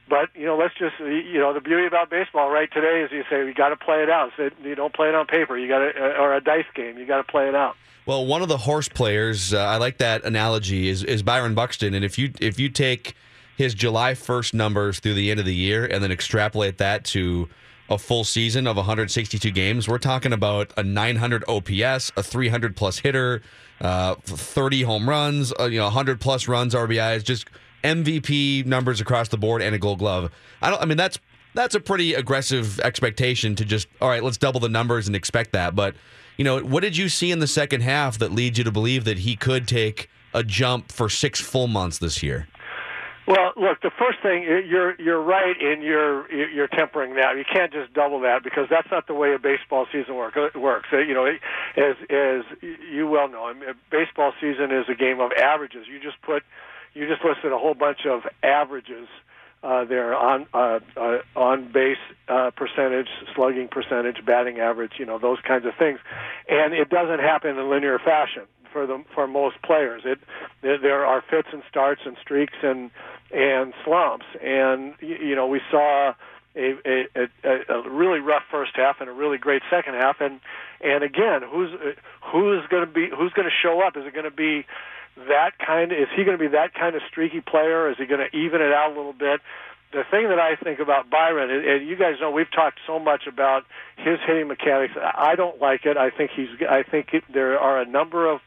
But 0.09 0.29
you 0.35 0.45
know, 0.45 0.57
let's 0.57 0.73
just 0.75 0.99
you 0.99 1.39
know 1.39 1.53
the 1.53 1.61
beauty 1.61 1.85
about 1.85 2.09
baseball 2.09 2.49
right 2.49 2.71
today 2.71 3.01
is 3.01 3.11
you 3.11 3.23
say 3.29 3.45
you 3.45 3.53
got 3.53 3.69
to 3.69 3.77
play 3.77 4.03
it 4.03 4.09
out. 4.09 4.31
So 4.35 4.49
you 4.63 4.75
don't 4.75 4.93
play 4.93 5.09
it 5.09 5.15
on 5.15 5.25
paper. 5.25 5.57
You 5.57 5.67
got 5.67 5.79
to 5.79 6.17
or 6.17 6.35
a 6.35 6.41
dice 6.41 6.65
game. 6.75 6.97
You 6.97 7.05
got 7.05 7.17
to 7.17 7.23
play 7.23 7.47
it 7.47 7.55
out. 7.55 7.75
Well, 8.05 8.25
one 8.25 8.41
of 8.41 8.49
the 8.49 8.57
horse 8.57 8.89
players, 8.89 9.53
uh, 9.53 9.59
I 9.59 9.77
like 9.77 9.97
that 9.99 10.25
analogy, 10.25 10.89
is 10.89 11.03
is 11.03 11.23
Byron 11.23 11.55
Buxton. 11.55 11.93
And 11.93 12.03
if 12.03 12.17
you 12.17 12.33
if 12.41 12.59
you 12.59 12.67
take 12.67 13.15
his 13.55 13.73
July 13.73 14.13
first 14.13 14.53
numbers 14.53 14.99
through 14.99 15.13
the 15.13 15.31
end 15.31 15.39
of 15.39 15.45
the 15.45 15.55
year 15.55 15.85
and 15.85 16.03
then 16.03 16.11
extrapolate 16.11 16.79
that 16.79 17.05
to 17.05 17.47
a 17.89 17.97
full 17.97 18.23
season 18.23 18.67
of 18.67 18.75
162 18.75 19.51
games, 19.51 19.87
we're 19.87 19.99
talking 19.99 20.33
about 20.33 20.73
a 20.75 20.83
900 20.83 21.45
OPS, 21.47 22.11
a 22.17 22.23
300 22.23 22.75
plus 22.75 22.99
hitter, 22.99 23.41
uh, 23.79 24.15
30 24.15 24.81
home 24.83 25.07
runs, 25.07 25.53
uh, 25.59 25.65
you 25.65 25.77
know, 25.77 25.85
100 25.85 26.19
plus 26.19 26.47
runs, 26.47 26.73
RBIs, 26.73 27.23
just 27.23 27.47
MVP 27.83 28.65
numbers 28.65 29.01
across 29.01 29.29
the 29.29 29.37
board, 29.37 29.61
and 29.61 29.75
a 29.75 29.79
Gold 29.79 29.99
Glove. 29.99 30.31
I 30.61 30.69
don't. 30.69 30.81
I 30.81 30.85
mean, 30.85 30.97
that's 30.97 31.19
that's 31.53 31.75
a 31.75 31.79
pretty 31.79 32.13
aggressive 32.13 32.79
expectation 32.79 33.55
to 33.55 33.65
just 33.65 33.87
all 34.01 34.09
right. 34.09 34.23
Let's 34.23 34.37
double 34.37 34.59
the 34.59 34.69
numbers 34.69 35.07
and 35.07 35.15
expect 35.15 35.51
that. 35.53 35.75
But 35.75 35.95
you 36.37 36.43
know, 36.43 36.59
what 36.59 36.81
did 36.81 36.97
you 36.97 37.09
see 37.09 37.31
in 37.31 37.39
the 37.39 37.47
second 37.47 37.81
half 37.81 38.17
that 38.19 38.31
leads 38.31 38.57
you 38.57 38.63
to 38.63 38.71
believe 38.71 39.05
that 39.05 39.19
he 39.19 39.35
could 39.35 39.67
take 39.67 40.09
a 40.33 40.43
jump 40.43 40.91
for 40.91 41.09
six 41.09 41.39
full 41.39 41.67
months 41.67 41.99
this 41.99 42.23
year? 42.23 42.47
Well, 43.25 43.53
look, 43.55 43.81
the 43.81 43.91
first 43.97 44.19
thing 44.21 44.43
you're 44.43 44.99
you're 44.99 45.21
right 45.21 45.55
in 45.59 45.81
your 45.81 46.29
you're 46.33 46.67
tempering 46.67 47.15
that. 47.15 47.37
You 47.37 47.45
can't 47.45 47.71
just 47.71 47.93
double 47.93 48.19
that 48.21 48.43
because 48.43 48.67
that's 48.69 48.89
not 48.91 49.07
the 49.07 49.13
way 49.13 49.33
a 49.33 49.39
baseball 49.39 49.85
season 49.91 50.15
work, 50.15 50.35
works. 50.55 50.89
Uh, 50.91 50.97
You 50.97 51.13
know, 51.13 51.25
as 51.25 51.95
as 52.09 52.43
you 52.61 53.07
well 53.07 53.29
know, 53.29 53.53
baseball 53.89 54.33
season 54.41 54.71
is 54.71 54.89
a 54.89 54.95
game 54.95 55.21
of 55.21 55.31
averages. 55.31 55.87
You 55.87 56.01
just 56.01 56.21
put 56.21 56.43
you 56.93 57.07
just 57.07 57.23
listed 57.23 57.51
a 57.51 57.57
whole 57.57 57.73
bunch 57.73 58.05
of 58.05 58.21
averages 58.41 59.07
uh, 59.63 59.85
their 59.85 60.13
on 60.13 60.45
uh, 60.53 60.79
uh, 60.97 61.19
on 61.35 61.71
base 61.71 61.97
uh, 62.27 62.51
percentage, 62.55 63.07
slugging 63.33 63.69
percentage, 63.69 64.17
batting 64.25 64.59
average, 64.59 64.93
you 64.97 65.05
know 65.05 65.17
those 65.17 65.39
kinds 65.47 65.65
of 65.65 65.73
things, 65.79 65.99
and 66.49 66.73
it 66.73 66.89
doesn't 66.89 67.19
happen 67.19 67.57
in 67.57 67.69
linear 67.69 67.97
fashion 67.97 68.43
for 68.73 68.85
the 68.85 69.03
for 69.15 69.25
most 69.25 69.61
players. 69.61 70.01
It 70.03 70.19
there, 70.61 70.77
there 70.77 71.05
are 71.05 71.23
fits 71.29 71.47
and 71.53 71.63
starts 71.69 72.01
and 72.05 72.17
streaks 72.21 72.57
and 72.61 72.91
and 73.31 73.73
slumps, 73.85 74.25
and 74.43 74.95
you 74.99 75.35
know 75.35 75.47
we 75.47 75.61
saw 75.71 76.13
a, 76.55 76.73
a, 76.85 77.29
a, 77.43 77.73
a 77.73 77.89
really 77.89 78.19
rough 78.19 78.43
first 78.51 78.71
half 78.75 78.97
and 78.99 79.09
a 79.09 79.13
really 79.13 79.37
great 79.37 79.61
second 79.69 79.93
half, 79.93 80.17
and 80.19 80.41
and 80.81 81.03
again, 81.03 81.41
who's 81.49 81.71
who's 82.21 82.67
going 82.67 82.85
to 82.85 82.91
be 82.91 83.09
who's 83.09 83.31
going 83.31 83.47
to 83.47 83.55
show 83.63 83.81
up? 83.81 83.95
Is 83.95 84.05
it 84.05 84.13
going 84.13 84.25
to 84.25 84.31
be 84.31 84.65
that 85.15 85.51
kind? 85.63 85.91
Of, 85.91 85.97
is 85.99 86.07
he 86.15 86.23
going 86.23 86.37
to 86.37 86.43
be 86.43 86.49
that 86.49 86.73
kind 86.73 86.95
of 86.95 87.01
streaky 87.07 87.41
player? 87.41 87.89
Is 87.89 87.97
he 87.97 88.05
going 88.05 88.21
to 88.21 88.35
even 88.35 88.61
it 88.61 88.71
out 88.73 88.91
a 88.91 88.95
little 88.95 89.13
bit? 89.13 89.41
The 89.91 90.03
thing 90.09 90.29
that 90.29 90.39
I 90.39 90.55
think 90.55 90.79
about 90.79 91.09
Byron, 91.09 91.51
and, 91.51 91.87
you 91.87 91.95
guys 91.95 92.15
know 92.19 92.31
we've 92.31 92.51
talked 92.51 92.79
so 92.87 92.97
much 92.97 93.27
about 93.27 93.63
his 93.95 94.17
hitting 94.25 94.47
mechanics. 94.47 94.93
I 94.97 95.35
don't 95.35 95.61
like 95.61 95.85
it. 95.85 95.97
I 95.97 96.09
think 96.09 96.31
he's. 96.35 96.49
I 96.67 96.81
think 96.81 97.13
it, 97.13 97.23
there 97.31 97.59
are 97.59 97.79
a 97.79 97.85
number 97.85 98.27
of 98.27 98.41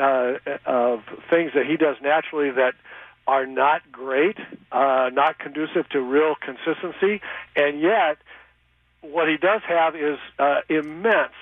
uh, 0.00 0.34
of 0.64 1.02
things 1.30 1.52
that 1.54 1.66
he 1.66 1.76
does 1.76 1.96
naturally 2.00 2.50
that 2.52 2.74
are 3.26 3.46
not 3.46 3.90
great, 3.90 4.36
uh, 4.70 5.10
not 5.12 5.38
conducive 5.38 5.88
to 5.88 6.00
real 6.00 6.34
consistency, 6.36 7.20
and 7.56 7.80
yet 7.80 8.18
what 9.00 9.28
he 9.28 9.36
does 9.36 9.62
have 9.66 9.96
is 9.96 10.18
uh, 10.38 10.60
immense 10.68 11.32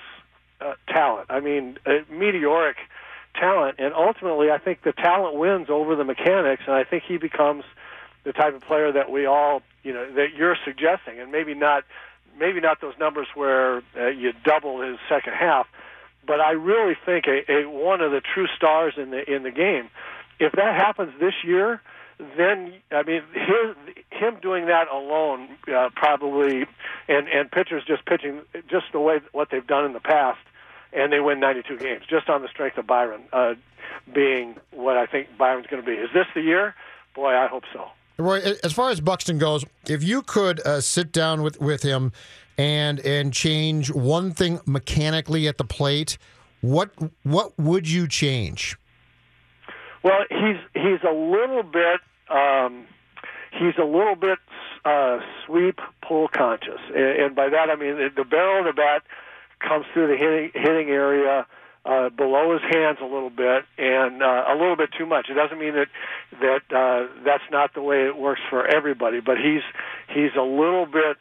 uh, 0.61 0.73
talent. 0.87 1.27
I 1.29 1.39
mean, 1.39 1.77
uh, 1.85 1.99
meteoric 2.11 2.77
talent, 3.35 3.75
and 3.79 3.93
ultimately, 3.93 4.51
I 4.51 4.57
think 4.57 4.83
the 4.83 4.93
talent 4.93 5.35
wins 5.35 5.67
over 5.69 5.95
the 5.95 6.03
mechanics, 6.03 6.63
and 6.65 6.75
I 6.75 6.83
think 6.83 7.03
he 7.07 7.17
becomes 7.17 7.63
the 8.23 8.33
type 8.33 8.55
of 8.55 8.61
player 8.61 8.91
that 8.91 9.11
we 9.11 9.25
all, 9.25 9.61
you 9.83 9.93
know, 9.93 10.11
that 10.13 10.33
you're 10.35 10.57
suggesting, 10.63 11.19
and 11.19 11.31
maybe 11.31 11.53
not, 11.53 11.83
maybe 12.39 12.59
not 12.59 12.79
those 12.81 12.93
numbers 12.99 13.27
where 13.35 13.83
uh, 13.97 14.07
you 14.07 14.33
double 14.45 14.81
his 14.81 14.97
second 15.09 15.33
half, 15.33 15.67
but 16.25 16.39
I 16.39 16.51
really 16.51 16.95
think 17.05 17.25
a, 17.27 17.51
a 17.51 17.69
one 17.69 18.01
of 18.01 18.11
the 18.11 18.21
true 18.21 18.47
stars 18.55 18.93
in 18.97 19.11
the 19.11 19.29
in 19.29 19.43
the 19.43 19.51
game. 19.51 19.89
If 20.39 20.53
that 20.53 20.75
happens 20.75 21.13
this 21.19 21.33
year, 21.43 21.81
then 22.37 22.73
I 22.91 23.03
mean 23.03 23.23
his 23.33 23.95
him 24.11 24.37
doing 24.41 24.67
that 24.67 24.87
alone 24.87 25.49
uh, 25.73 25.89
probably, 25.95 26.65
and 27.07 27.27
and 27.27 27.51
pitchers 27.51 27.83
just 27.85 28.05
pitching 28.05 28.41
just 28.69 28.85
the 28.93 28.99
way 28.99 29.19
what 29.31 29.49
they've 29.51 29.65
done 29.65 29.85
in 29.85 29.93
the 29.93 29.99
past, 29.99 30.39
and 30.95 31.11
they 31.11 31.19
win 31.19 31.39
92 31.39 31.77
games 31.77 32.03
just 32.09 32.29
on 32.29 32.41
the 32.41 32.47
strength 32.47 32.77
of 32.77 32.87
Byron 32.87 33.23
uh, 33.33 33.53
being 34.13 34.55
what 34.71 34.97
I 34.97 35.05
think 35.05 35.27
Byron's 35.37 35.67
going 35.67 35.83
to 35.83 35.85
be. 35.85 35.95
Is 35.95 36.09
this 36.13 36.25
the 36.33 36.41
year? 36.41 36.75
Boy, 37.15 37.35
I 37.35 37.47
hope 37.47 37.63
so. 37.71 37.87
Roy, 38.17 38.39
as 38.63 38.73
far 38.73 38.89
as 38.89 39.01
Buxton 39.01 39.39
goes, 39.39 39.65
if 39.87 40.03
you 40.03 40.21
could 40.21 40.65
uh, 40.65 40.81
sit 40.81 41.11
down 41.11 41.41
with, 41.41 41.59
with 41.59 41.81
him 41.81 42.11
and 42.57 42.99
and 42.99 43.33
change 43.33 43.89
one 43.91 44.31
thing 44.31 44.59
mechanically 44.67 45.47
at 45.47 45.57
the 45.57 45.63
plate, 45.63 46.17
what 46.61 46.91
what 47.23 47.57
would 47.57 47.89
you 47.89 48.07
change? 48.07 48.77
Well, 50.03 50.19
he's 50.29 50.57
he's 50.73 51.01
a 51.07 51.13
little 51.13 51.63
bit 51.63 52.01
um, 52.29 52.85
he's 53.51 53.75
a 53.79 53.85
little 53.85 54.15
bit 54.15 54.37
uh, 54.85 55.19
sweep 55.45 55.79
pull 56.07 56.27
conscious, 56.27 56.79
and, 56.95 57.21
and 57.21 57.35
by 57.35 57.49
that 57.49 57.71
I 57.71 57.75
mean 57.75 57.95
the, 57.95 58.09
the 58.15 58.25
barrel 58.25 58.59
of 58.59 58.75
the 58.75 58.79
bat 58.79 59.03
comes 59.67 59.85
through 59.93 60.07
the 60.07 60.17
hitting 60.17 60.51
hitting 60.53 60.89
area 60.89 61.45
uh, 61.85 62.09
below 62.09 62.53
his 62.53 62.61
hands 62.71 62.97
a 63.01 63.05
little 63.05 63.29
bit 63.29 63.65
and 63.77 64.21
uh, 64.23 64.45
a 64.47 64.53
little 64.53 64.75
bit 64.75 64.89
too 64.97 65.05
much. 65.05 65.27
It 65.29 65.33
doesn't 65.33 65.59
mean 65.59 65.73
that 65.73 65.87
that 66.39 66.75
uh, 66.75 67.23
that's 67.25 67.43
not 67.51 67.73
the 67.73 67.81
way 67.81 68.05
it 68.05 68.17
works 68.17 68.41
for 68.49 68.65
everybody, 68.65 69.19
but 69.19 69.37
he's 69.37 69.63
he's 70.07 70.31
a 70.37 70.43
little 70.43 70.85
bit 70.85 71.17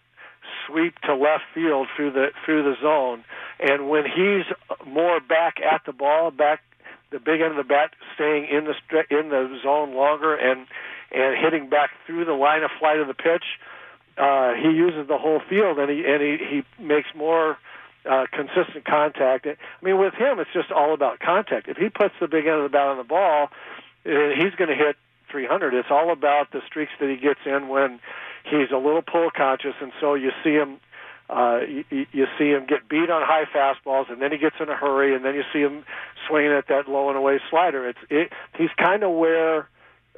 sweep 0.66 0.98
to 1.00 1.14
left 1.14 1.44
field 1.55 1.88
through 1.96 2.12
the 2.12 2.28
through 2.44 2.62
the 2.62 2.74
zone, 2.81 3.24
and 3.61 3.88
when 3.88 4.05
he's 4.05 4.44
more 4.87 5.20
back 5.20 5.57
at 5.61 5.83
the 5.87 5.92
ball, 5.92 6.31
back 6.31 6.61
the 7.11 7.18
big 7.18 7.40
end 7.40 7.52
of 7.52 7.57
the 7.57 7.68
bat, 7.68 7.90
staying 8.14 8.46
in 8.50 8.64
the 8.64 8.74
in 9.11 9.28
the 9.31 9.59
zone 9.62 9.94
longer 9.94 10.35
and 10.35 10.66
and 11.12 11.37
hitting 11.38 11.68
back 11.68 11.90
through 12.07 12.24
the 12.24 12.33
line 12.33 12.62
of 12.62 12.70
flight 12.78 12.98
of 12.98 13.07
the 13.07 13.14
pitch, 13.14 13.44
uh, 14.16 14.55
he 14.55 14.70
uses 14.70 15.07
the 15.09 15.18
whole 15.18 15.40
field 15.48 15.78
and 15.78 15.90
he 15.90 16.05
and 16.07 16.22
he, 16.22 16.38
he 16.38 16.83
makes 16.83 17.09
more 17.14 17.59
uh, 18.09 18.27
consistent 18.33 18.85
contact. 18.85 19.47
I 19.47 19.57
mean, 19.85 19.99
with 19.99 20.15
him, 20.15 20.38
it's 20.38 20.53
just 20.53 20.71
all 20.71 20.95
about 20.95 21.21
contact. 21.21 21.69
If 21.69 21.77
he 21.77 21.88
puts 21.88 22.15
the 22.21 22.29
big 22.29 22.47
end 22.47 22.57
of 22.57 22.65
the 22.65 22.69
bat 22.69 22.88
on 22.88 22.97
the 22.99 23.05
ball, 23.05 23.49
uh, 24.05 24.11
he's 24.37 24.55
going 24.57 24.71
to 24.71 24.77
hit 24.77 24.97
300. 25.31 25.75
It's 25.75 25.88
all 25.91 26.12
about 26.12 26.53
the 26.53 26.61
streaks 26.67 26.93
that 27.01 27.09
he 27.09 27.17
gets 27.17 27.41
in 27.47 27.69
when 27.69 28.01
he's 28.45 28.71
a 28.73 28.77
little 28.77 29.03
pull 29.03 29.31
conscious, 29.35 29.75
and 29.81 29.93
so 30.01 30.15
you 30.15 30.31
see 30.45 30.53
him. 30.53 30.79
Uh, 31.31 31.61
you, 31.67 32.07
you 32.12 32.27
see 32.37 32.51
him 32.51 32.67
get 32.67 32.87
beat 32.91 33.09
on 33.09 33.23
high 33.25 33.45
fastballs, 33.55 34.11
and 34.12 34.21
then 34.21 34.33
he 34.33 34.37
gets 34.37 34.57
in 34.61 34.69
a 34.69 34.77
hurry, 34.77 35.15
and 35.15 35.25
then 35.25 35.35
you 35.35 35.45
see 35.51 35.61
him 35.61 35.83
swinging 36.29 36.53
at 36.53 36.69
that 36.69 36.88
low 36.88 37.09
and 37.09 37.17
away 37.17 37.41
slider. 37.49 37.88
It's 37.88 37.99
it, 38.11 38.33
he's 38.59 38.69
kind 38.77 39.03
of 39.03 39.12
where 39.12 39.69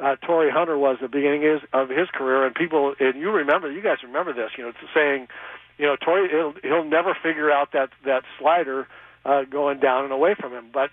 uh, 0.02 0.16
Torii 0.16 0.50
Hunter 0.50 0.76
was 0.76 0.96
at 0.96 1.02
the 1.02 1.16
beginning 1.16 1.46
of 1.46 1.60
his, 1.60 1.68
of 1.72 1.88
his 1.88 2.08
career, 2.12 2.44
and 2.44 2.54
people 2.54 2.94
and 2.98 3.20
you 3.20 3.30
remember, 3.30 3.70
you 3.70 3.82
guys 3.82 3.98
remember 4.02 4.32
this, 4.32 4.50
you 4.56 4.64
know, 4.64 4.70
it's 4.70 4.78
saying, 4.92 5.28
you 5.78 5.86
know, 5.86 5.96
Torii 5.96 6.28
he'll, 6.30 6.54
he'll 6.62 6.84
never 6.84 7.16
figure 7.22 7.50
out 7.50 7.72
that 7.72 7.90
that 8.04 8.22
slider 8.38 8.86
uh, 9.24 9.44
going 9.44 9.80
down 9.80 10.04
and 10.04 10.12
away 10.12 10.34
from 10.38 10.52
him, 10.52 10.66
but 10.72 10.90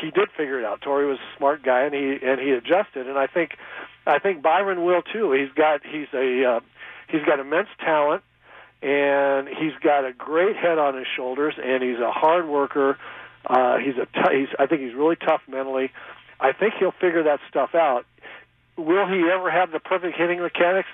he 0.00 0.10
did 0.10 0.28
figure 0.36 0.58
it 0.58 0.64
out. 0.64 0.80
Torii 0.80 1.06
was 1.06 1.18
a 1.18 1.36
smart 1.38 1.62
guy, 1.62 1.82
and 1.82 1.94
he 1.94 2.18
and 2.22 2.40
he 2.40 2.50
adjusted, 2.50 3.08
and 3.08 3.18
I 3.18 3.26
think 3.26 3.52
I 4.06 4.18
think 4.18 4.42
Byron 4.42 4.84
will 4.84 5.02
too. 5.02 5.32
He's 5.32 5.52
got 5.54 5.82
he's 5.84 6.08
a 6.12 6.44
uh, 6.44 6.60
he's 7.08 7.24
got 7.24 7.38
immense 7.38 7.68
talent, 7.78 8.22
and 8.82 9.48
he's 9.48 9.74
got 9.82 10.04
a 10.04 10.12
great 10.12 10.56
head 10.56 10.78
on 10.78 10.96
his 10.96 11.06
shoulders, 11.16 11.54
and 11.62 11.82
he's 11.82 11.98
a 11.98 12.10
hard 12.10 12.48
worker. 12.48 12.98
Uh, 13.46 13.78
he's 13.78 13.96
a 13.96 14.06
t- 14.06 14.38
he's 14.38 14.48
I 14.58 14.66
think 14.66 14.82
he's 14.82 14.94
really 14.94 15.16
tough 15.16 15.42
mentally. 15.48 15.92
I 16.40 16.52
think 16.52 16.74
he'll 16.78 16.92
figure 16.92 17.22
that 17.24 17.40
stuff 17.48 17.74
out. 17.74 18.04
Will 18.76 19.06
he 19.06 19.30
ever 19.32 19.50
have 19.50 19.70
the 19.70 19.78
perfect 19.78 20.16
hitting 20.16 20.40
mechanics? 20.40 20.88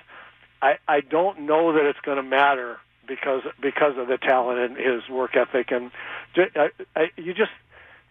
I 0.61 0.74
I 0.87 1.00
don't 1.00 1.42
know 1.42 1.72
that 1.72 1.87
it's 1.87 2.00
going 2.00 2.18
to 2.18 2.22
matter 2.22 2.79
because 3.11 3.42
because 3.61 3.99
of 3.99 4.07
the 4.07 4.16
talent 4.16 4.59
and 4.61 4.77
his 4.77 5.09
work 5.11 5.37
ethic 5.37 5.73
and 5.73 5.90
I, 6.37 6.68
I, 6.94 7.11
you 7.16 7.35
just 7.35 7.51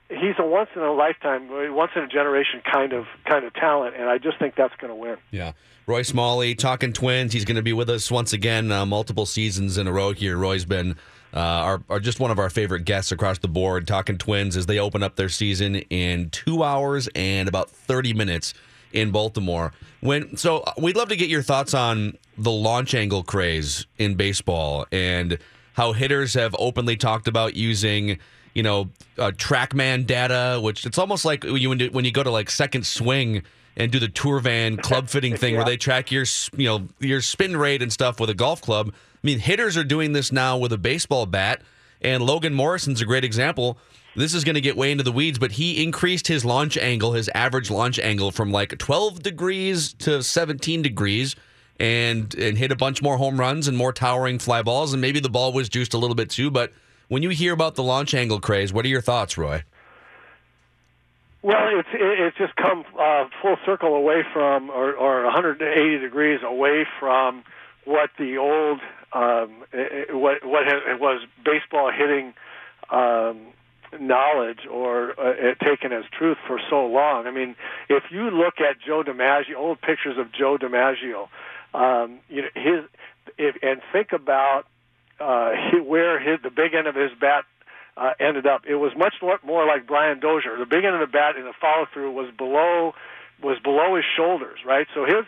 he's 0.09 0.35
a 0.37 0.45
once 0.45 0.69
in 0.75 0.81
a 0.81 0.91
lifetime, 0.91 1.47
once 1.73 1.91
in 1.95 2.03
a 2.03 2.07
generation 2.07 2.61
kind 2.69 2.93
of 2.93 3.05
kind 3.25 3.45
of 3.45 3.53
talent, 3.53 3.95
and 3.95 4.09
I 4.09 4.17
just 4.17 4.37
think 4.39 4.55
that's 4.55 4.75
going 4.75 4.89
to 4.89 4.95
win. 4.95 5.17
Yeah. 5.31 5.53
Roy 5.87 6.01
Smalley, 6.03 6.53
talking 6.53 6.93
twins. 6.93 7.33
He's 7.33 7.45
going 7.45 7.55
to 7.55 7.63
be 7.63 7.73
with 7.73 7.89
us 7.89 8.11
once 8.11 8.33
again, 8.33 8.71
uh, 8.71 8.85
multiple 8.85 9.25
seasons 9.25 9.77
in 9.77 9.87
a 9.87 9.91
row 9.91 10.13
here. 10.13 10.37
Roy's 10.37 10.65
been 10.65 10.95
uh, 11.33 11.39
our, 11.39 11.81
our 11.89 11.99
just 11.99 12.19
one 12.19 12.29
of 12.29 12.37
our 12.37 12.49
favorite 12.49 12.85
guests 12.85 13.11
across 13.11 13.39
the 13.39 13.47
board. 13.47 13.87
Talking 13.87 14.17
twins 14.17 14.57
as 14.57 14.65
they 14.65 14.77
open 14.77 15.01
up 15.01 15.15
their 15.15 15.29
season 15.29 15.75
in 15.75 16.29
two 16.29 16.63
hours 16.63 17.07
and 17.15 17.47
about 17.47 17.69
thirty 17.69 18.13
minutes 18.13 18.53
in 18.93 19.11
Baltimore. 19.11 19.73
When 20.01 20.37
so, 20.37 20.59
uh, 20.59 20.73
we'd 20.77 20.95
love 20.95 21.09
to 21.09 21.15
get 21.15 21.29
your 21.29 21.41
thoughts 21.41 21.73
on 21.73 22.17
the 22.37 22.51
launch 22.51 22.93
angle 22.93 23.23
craze 23.23 23.85
in 23.97 24.15
baseball 24.15 24.85
and 24.91 25.37
how 25.73 25.93
hitters 25.93 26.33
have 26.33 26.55
openly 26.57 26.97
talked 26.97 27.27
about 27.27 27.55
using 27.55 28.19
you 28.53 28.63
know, 28.63 28.89
uh, 29.17 29.31
TrackMan 29.31 30.05
data, 30.05 30.59
which 30.61 30.85
it's 30.85 30.97
almost 30.97 31.25
like 31.25 31.43
when 31.43 31.79
you 31.79 31.89
when 31.91 32.05
you 32.05 32.11
go 32.11 32.23
to 32.23 32.31
like 32.31 32.49
second 32.49 32.85
swing 32.85 33.43
and 33.77 33.91
do 33.91 33.99
the 33.99 34.07
tour 34.07 34.39
van 34.39 34.77
club 34.77 35.07
fitting 35.09 35.35
thing 35.35 35.55
where 35.55 35.65
they 35.65 35.77
track 35.77 36.11
your 36.11 36.25
you 36.55 36.67
know 36.67 36.87
your 36.99 37.21
spin 37.21 37.55
rate 37.55 37.81
and 37.81 37.93
stuff 37.93 38.19
with 38.19 38.29
a 38.29 38.33
golf 38.33 38.61
club. 38.61 38.91
I 38.91 39.19
mean, 39.23 39.39
hitters 39.39 39.77
are 39.77 39.83
doing 39.83 40.13
this 40.13 40.31
now 40.31 40.57
with 40.57 40.73
a 40.73 40.77
baseball 40.77 41.25
bat, 41.25 41.61
and 42.01 42.23
Logan 42.23 42.53
Morrison's 42.53 43.01
a 43.01 43.05
great 43.05 43.23
example. 43.23 43.77
This 44.19 44.33
is 44.33 44.43
going 44.43 44.55
to 44.55 44.61
get 44.61 44.75
way 44.75 44.91
into 44.91 45.03
the 45.03 45.13
weeds, 45.13 45.39
but 45.39 45.53
he 45.53 45.81
increased 45.81 46.27
his 46.27 46.43
launch 46.43 46.77
angle, 46.77 47.13
his 47.13 47.29
average 47.33 47.71
launch 47.71 47.99
angle, 47.99 48.31
from 48.31 48.51
like 48.51 48.77
12 48.77 49.23
degrees 49.23 49.93
to 49.93 50.21
17 50.21 50.81
degrees, 50.81 51.37
and 51.79 52.35
and 52.35 52.57
hit 52.57 52.69
a 52.73 52.75
bunch 52.75 53.01
more 53.01 53.15
home 53.15 53.39
runs 53.39 53.69
and 53.69 53.77
more 53.77 53.93
towering 53.93 54.37
fly 54.37 54.61
balls, 54.61 54.91
and 54.91 54.99
maybe 54.99 55.21
the 55.21 55.29
ball 55.29 55.53
was 55.53 55.69
juiced 55.69 55.93
a 55.93 55.97
little 55.97 56.15
bit 56.15 56.29
too. 56.29 56.51
But 56.51 56.73
when 57.07 57.23
you 57.23 57.29
hear 57.29 57.53
about 57.53 57.75
the 57.75 57.83
launch 57.83 58.13
angle 58.13 58.41
craze, 58.41 58.73
what 58.73 58.83
are 58.83 58.89
your 58.89 58.99
thoughts, 59.01 59.37
Roy? 59.37 59.63
Well, 61.41 61.79
it's 61.79 61.87
it's 61.93 62.37
just 62.37 62.57
come 62.57 62.83
uh, 62.99 63.29
full 63.41 63.55
circle 63.65 63.95
away 63.95 64.23
from, 64.33 64.69
or, 64.69 64.93
or 64.95 65.23
180 65.23 65.99
degrees 65.99 66.41
away 66.43 66.85
from 66.99 67.45
what 67.85 68.09
the 68.19 68.37
old 68.37 68.81
um, 69.13 69.63
what 70.09 70.45
what 70.45 70.67
ha- 70.67 70.97
was 70.99 71.25
baseball 71.45 71.89
hitting 71.89 72.33
um, 72.89 73.53
knowledge 73.99 74.59
or 74.69 75.19
uh, 75.19 75.55
taken 75.63 75.91
as 75.91 76.03
truth 76.17 76.37
for 76.47 76.59
so 76.69 76.85
long. 76.85 77.27
I 77.27 77.31
mean, 77.31 77.55
if 77.89 78.03
you 78.11 78.29
look 78.29 78.55
at 78.59 78.79
Joe 78.85 79.03
DiMaggio, 79.03 79.55
old 79.57 79.81
pictures 79.81 80.17
of 80.17 80.31
Joe 80.31 80.57
DiMaggio, 80.57 81.27
um, 81.73 82.19
you 82.29 82.43
know 82.43 82.49
his 82.55 82.85
if, 83.37 83.55
and 83.61 83.81
think 83.91 84.11
about 84.11 84.65
uh, 85.19 85.51
he, 85.71 85.79
where 85.79 86.19
his, 86.19 86.41
the 86.41 86.49
big 86.49 86.73
end 86.73 86.87
of 86.87 86.95
his 86.95 87.11
bat 87.19 87.45
uh, 87.97 88.13
ended 88.19 88.47
up. 88.47 88.63
It 88.67 88.75
was 88.75 88.93
much 88.97 89.15
more, 89.21 89.39
more 89.45 89.65
like 89.65 89.85
Brian 89.85 90.19
Dozier. 90.19 90.57
The 90.57 90.65
big 90.65 90.83
end 90.83 90.95
of 90.95 91.01
the 91.01 91.11
bat 91.11 91.35
in 91.35 91.43
the 91.43 91.53
follow 91.59 91.85
through 91.93 92.11
was 92.11 92.31
below 92.37 92.93
was 93.41 93.57
below 93.59 93.95
his 93.95 94.05
shoulders, 94.17 94.59
right? 94.65 94.87
So 94.93 95.05
his 95.05 95.25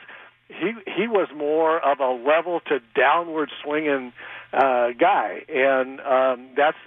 he 0.59 0.73
he 0.95 1.07
was 1.07 1.29
more 1.35 1.79
of 1.79 1.99
a 1.99 2.11
level 2.11 2.59
to 2.67 2.79
downward 2.95 3.49
swinging 3.63 4.13
uh, 4.53 4.89
guy, 4.99 5.41
and 5.49 5.99
um, 6.01 6.49
that's 6.55 6.77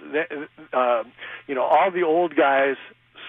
uh, 0.73 1.03
you 1.47 1.55
know 1.55 1.63
all 1.63 1.91
the 1.91 2.03
old 2.03 2.35
guys 2.35 2.75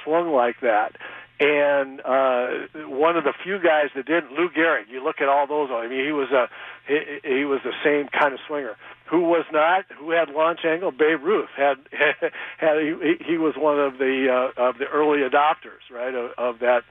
swung 0.05 0.33
like 0.33 0.61
that. 0.61 0.97
And 1.39 2.01
uh, 2.01 2.87
one 2.89 3.19
of 3.19 3.25
the 3.25 3.35
few 3.45 3.59
guys 3.59 3.91
that 3.95 4.07
didn't, 4.07 4.33
Lou 4.33 4.49
Gehrig. 4.49 4.89
You 4.91 5.05
look 5.05 5.21
at 5.21 5.29
all 5.29 5.47
those. 5.47 5.69
I 5.71 5.87
mean, 5.87 6.05
he 6.05 6.13
was 6.13 6.31
a 6.31 6.49
he, 6.87 7.19
he 7.23 7.45
was 7.45 7.61
the 7.63 7.75
same 7.85 8.09
kind 8.09 8.33
of 8.33 8.41
swinger. 8.47 8.77
Who 9.11 9.21
was 9.21 9.45
not? 9.53 9.85
Who 9.99 10.11
had 10.11 10.31
launch 10.31 10.61
angle? 10.65 10.93
Babe 10.93 11.23
Ruth 11.23 11.51
had 11.55 11.77
had 12.59 12.79
he, 12.81 13.17
he 13.25 13.37
was 13.37 13.55
one 13.57 13.79
of 13.79 13.99
the 13.99 14.29
uh, 14.57 14.69
of 14.69 14.79
the 14.79 14.87
early 14.87 15.21
adopters, 15.21 15.85
right, 15.93 16.15
of, 16.15 16.31
of 16.39 16.59
that 16.61 16.85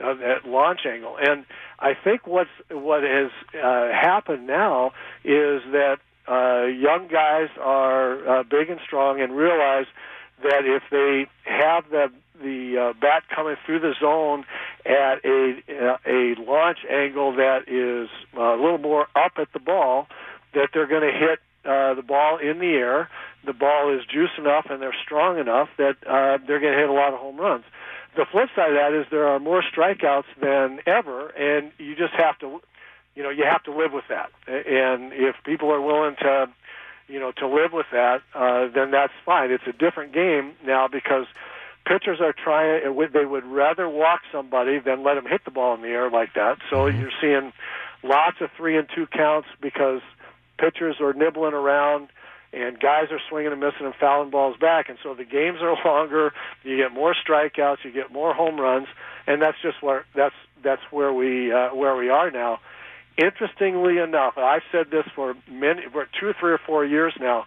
of 0.00 0.18
that 0.18 0.46
launch 0.46 0.80
angle. 0.86 1.16
And 1.20 1.44
I 1.78 1.92
think 1.94 2.26
what's 2.26 2.50
what 2.70 3.02
has 3.02 3.30
uh, 3.54 3.88
happened 3.92 4.46
now 4.46 4.92
is 5.24 5.62
that 5.72 5.98
uh, 6.28 6.66
young 6.66 7.08
guys 7.10 7.48
are 7.60 8.40
uh, 8.40 8.42
big 8.42 8.70
and 8.70 8.80
strong 8.84 9.20
and 9.20 9.36
realize 9.36 9.86
that 10.42 10.64
if 10.64 10.82
they 10.90 11.26
have 11.44 11.84
the 11.90 12.08
the 12.42 12.90
uh, 12.90 12.92
bat 13.00 13.22
coming 13.34 13.56
through 13.64 13.80
the 13.80 13.94
zone 13.98 14.44
at 14.84 15.24
a 15.24 15.56
uh, 15.70 15.96
a 16.06 16.34
launch 16.40 16.78
angle 16.90 17.36
that 17.36 17.68
is 17.68 18.08
uh, 18.36 18.54
a 18.54 18.58
little 18.60 18.78
more 18.78 19.06
up 19.14 19.32
at 19.38 19.52
the 19.52 19.60
ball, 19.60 20.06
that 20.54 20.68
they're 20.74 20.86
going 20.86 21.02
to 21.02 21.18
hit 21.18 21.38
uh, 21.64 21.94
the 21.94 22.02
ball 22.02 22.38
in 22.38 22.58
the 22.58 22.74
air. 22.74 23.08
The 23.44 23.52
ball 23.52 23.94
is 23.96 24.04
juice 24.06 24.30
enough 24.38 24.66
and 24.70 24.82
they're 24.82 24.96
strong 25.04 25.38
enough 25.38 25.68
that 25.78 25.96
uh, 26.06 26.38
they're 26.46 26.60
going 26.60 26.72
to 26.72 26.78
hit 26.78 26.88
a 26.88 26.92
lot 26.92 27.12
of 27.12 27.20
home 27.20 27.38
runs. 27.38 27.64
The 28.16 28.24
flip 28.32 28.48
side 28.56 28.70
of 28.70 28.76
that 28.76 28.98
is 28.98 29.06
there 29.10 29.28
are 29.28 29.38
more 29.38 29.62
strikeouts 29.62 30.24
than 30.40 30.80
ever, 30.86 31.28
and 31.28 31.70
you 31.78 31.94
just 31.94 32.14
have 32.14 32.38
to, 32.38 32.60
you 33.14 33.22
know, 33.22 33.30
you 33.30 33.44
have 33.44 33.62
to 33.64 33.76
live 33.76 33.92
with 33.92 34.04
that. 34.08 34.30
And 34.46 35.12
if 35.12 35.36
people 35.44 35.70
are 35.70 35.80
willing 35.80 36.16
to, 36.20 36.48
you 37.08 37.20
know, 37.20 37.32
to 37.32 37.46
live 37.46 37.72
with 37.72 37.86
that, 37.92 38.22
uh, 38.34 38.68
then 38.74 38.90
that's 38.90 39.12
fine. 39.24 39.50
It's 39.50 39.66
a 39.66 39.72
different 39.72 40.12
game 40.12 40.54
now 40.64 40.88
because 40.88 41.26
pitchers 41.86 42.20
are 42.20 42.32
trying 42.32 42.82
they 43.12 43.24
would 43.24 43.44
rather 43.44 43.88
walk 43.88 44.20
somebody 44.32 44.78
than 44.78 45.02
let 45.02 45.14
them 45.14 45.26
hit 45.26 45.44
the 45.44 45.50
ball 45.50 45.74
in 45.74 45.82
the 45.82 45.88
air 45.88 46.10
like 46.10 46.34
that 46.34 46.58
so 46.68 46.86
you're 46.86 47.12
seeing 47.20 47.52
lots 48.02 48.40
of 48.40 48.50
three 48.56 48.76
and 48.76 48.88
two 48.94 49.06
counts 49.06 49.48
because 49.60 50.00
pitchers 50.58 50.96
are 51.00 51.12
nibbling 51.12 51.54
around 51.54 52.08
and 52.56 52.80
guys 52.80 53.08
are 53.10 53.20
swinging 53.28 53.52
and 53.52 53.60
missing 53.60 53.86
and 53.86 53.94
fouling 53.94 54.30
balls 54.30 54.56
back 54.56 54.88
and 54.88 54.98
so 55.02 55.14
the 55.14 55.24
games 55.24 55.58
are 55.60 55.76
longer 55.84 56.32
you 56.64 56.76
get 56.76 56.92
more 56.92 57.14
strikeouts 57.14 57.84
you 57.84 57.92
get 57.92 58.12
more 58.12 58.34
home 58.34 58.60
runs 58.60 58.88
and 59.26 59.40
that's 59.40 59.58
just 59.62 59.82
where 59.82 60.04
that's 60.14 60.34
that's 60.62 60.82
where 60.90 61.12
we 61.12 61.52
uh, 61.52 61.68
where 61.74 61.94
we 61.96 62.08
are 62.08 62.30
now 62.30 62.58
interestingly 63.16 63.98
enough 63.98 64.36
i've 64.36 64.62
said 64.72 64.90
this 64.90 65.06
for 65.14 65.34
many 65.50 65.82
for 65.92 66.08
two 66.18 66.32
three 66.40 66.52
or 66.52 66.60
four 66.66 66.84
years 66.84 67.12
now 67.20 67.46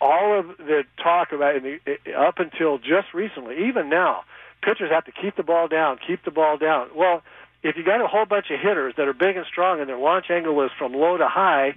all 0.00 0.38
of 0.38 0.56
the 0.58 0.84
talk 1.02 1.32
about 1.32 1.56
in 1.56 1.62
the, 1.62 2.14
up 2.14 2.38
until 2.38 2.78
just 2.78 3.14
recently, 3.14 3.68
even 3.68 3.88
now, 3.88 4.24
pitchers 4.62 4.90
have 4.90 5.04
to 5.04 5.12
keep 5.12 5.36
the 5.36 5.42
ball 5.42 5.68
down, 5.68 5.98
keep 6.06 6.24
the 6.24 6.30
ball 6.30 6.58
down. 6.58 6.88
Well, 6.94 7.22
if 7.62 7.76
you 7.76 7.84
got 7.84 8.00
a 8.00 8.06
whole 8.06 8.26
bunch 8.26 8.46
of 8.50 8.60
hitters 8.60 8.94
that 8.96 9.08
are 9.08 9.14
big 9.14 9.36
and 9.36 9.46
strong 9.46 9.80
and 9.80 9.88
their 9.88 9.98
launch 9.98 10.26
angle 10.30 10.62
is 10.62 10.70
from 10.78 10.92
low 10.92 11.16
to 11.16 11.28
high, 11.28 11.74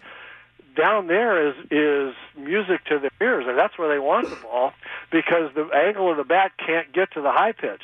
down 0.79 1.07
there 1.07 1.49
is 1.49 1.55
is 1.69 2.15
music 2.37 2.85
to 2.85 2.99
their 2.99 3.11
ears, 3.21 3.45
and 3.47 3.57
that's 3.57 3.77
where 3.77 3.89
they 3.89 3.99
want 3.99 4.29
the 4.29 4.35
ball 4.37 4.71
because 5.11 5.51
the 5.55 5.67
angle 5.75 6.09
of 6.11 6.17
the 6.17 6.23
bat 6.23 6.51
can't 6.57 6.91
get 6.93 7.11
to 7.13 7.21
the 7.21 7.31
high 7.31 7.51
pitch. 7.51 7.81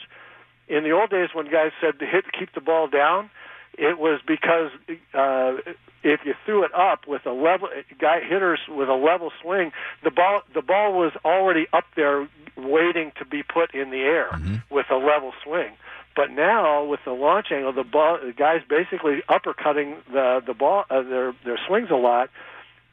In 0.68 0.84
the 0.84 0.92
old 0.92 1.10
days, 1.10 1.30
when 1.34 1.46
guys 1.52 1.72
said 1.82 2.00
to 2.00 2.06
hit, 2.06 2.26
keep 2.38 2.54
the 2.54 2.62
ball 2.62 2.88
down, 2.88 3.30
it 3.78 4.00
was 4.00 4.20
because 4.26 4.72
uh, 5.14 5.58
if 6.04 6.22
you 6.26 6.34
threw 6.46 6.64
it 6.64 6.74
up 6.74 7.08
with 7.08 7.26
a 7.26 7.32
level 7.32 7.68
guy 8.00 8.22
hitters 8.22 8.60
with 8.68 8.90
a 8.90 8.96
level 8.96 9.32
swing, 9.42 9.72
the 10.04 10.12
ball 10.12 10.42
the 10.54 10.62
ball 10.62 10.94
was 10.94 11.12
already 11.24 11.68
up 11.74 11.86
there 11.96 12.28
waiting 12.58 13.12
to 13.20 13.26
be 13.26 13.44
put 13.44 13.76
in 13.76 13.90
the 13.92 14.02
air 14.02 14.30
Mm-hmm. 14.32 14.56
with 14.74 14.86
a 14.90 14.96
level 14.96 15.34
swing. 15.44 15.72
But 16.16 16.32
now 16.32 16.86
with 16.86 17.02
the 17.04 17.12
launch 17.12 17.48
angle, 17.52 17.74
the 17.74 17.84
ball 17.84 18.18
the 18.26 18.32
guys 18.32 18.62
basically 18.70 19.22
uppercutting 19.30 19.98
the 20.12 20.42
the 20.46 20.54
ball 20.54 20.86
uh, 20.90 21.02
their 21.04 21.34
their 21.44 21.60
swings 21.68 21.90
a 21.92 21.96
lot. 21.96 22.30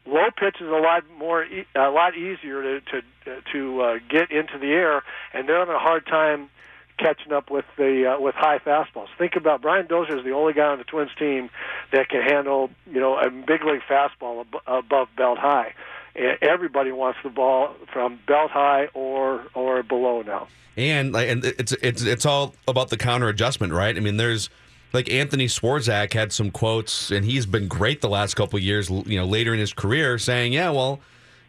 Low 0.06 0.28
pitch 0.36 0.56
is 0.60 0.68
a 0.68 0.72
lot 0.72 1.04
more 1.18 1.46
a 1.74 1.90
lot 1.90 2.16
easier 2.16 2.80
to 2.80 2.80
to 2.80 3.42
to 3.52 3.80
uh, 3.82 3.98
get 4.08 4.30
into 4.30 4.58
the 4.58 4.72
air, 4.72 5.02
and 5.32 5.48
they're 5.48 5.58
having 5.60 5.74
a 5.74 5.78
hard 5.78 6.06
time 6.06 6.50
catching 6.98 7.32
up 7.32 7.50
with 7.50 7.64
the 7.76 8.14
uh, 8.14 8.20
with 8.20 8.34
high 8.34 8.58
fastballs. 8.58 9.08
Think 9.18 9.36
about 9.36 9.62
Brian 9.62 9.86
Dozier 9.86 10.18
is 10.18 10.24
the 10.24 10.32
only 10.32 10.52
guy 10.52 10.66
on 10.66 10.78
the 10.78 10.84
Twins 10.84 11.10
team 11.18 11.50
that 11.92 12.08
can 12.08 12.22
handle 12.22 12.70
you 12.90 13.00
know 13.00 13.16
a 13.16 13.30
big 13.30 13.64
league 13.64 13.82
fastball 13.88 14.40
ab- 14.40 14.62
above 14.66 15.08
belt 15.16 15.38
high. 15.38 15.74
Everybody 16.14 16.92
wants 16.92 17.18
the 17.22 17.30
ball 17.30 17.74
from 17.92 18.18
belt 18.26 18.50
high 18.50 18.88
or 18.94 19.44
or 19.54 19.82
below 19.82 20.22
now. 20.22 20.48
And 20.76 21.14
and 21.14 21.44
it's 21.44 21.72
it's 21.72 22.02
it's 22.02 22.26
all 22.26 22.54
about 22.66 22.90
the 22.90 22.96
counter 22.96 23.28
adjustment, 23.28 23.72
right? 23.72 23.96
I 23.96 24.00
mean, 24.00 24.16
there's 24.16 24.48
like 24.92 25.10
Anthony 25.10 25.46
Swarzak 25.46 26.12
had 26.12 26.32
some 26.32 26.50
quotes, 26.50 27.10
and 27.10 27.24
he's 27.24 27.46
been 27.46 27.68
great 27.68 28.00
the 28.00 28.08
last 28.08 28.34
couple 28.34 28.58
years. 28.58 28.90
You 28.90 29.18
know, 29.18 29.26
later 29.26 29.52
in 29.54 29.60
his 29.60 29.72
career, 29.72 30.18
saying, 30.18 30.52
"Yeah, 30.52 30.70
well, 30.70 31.00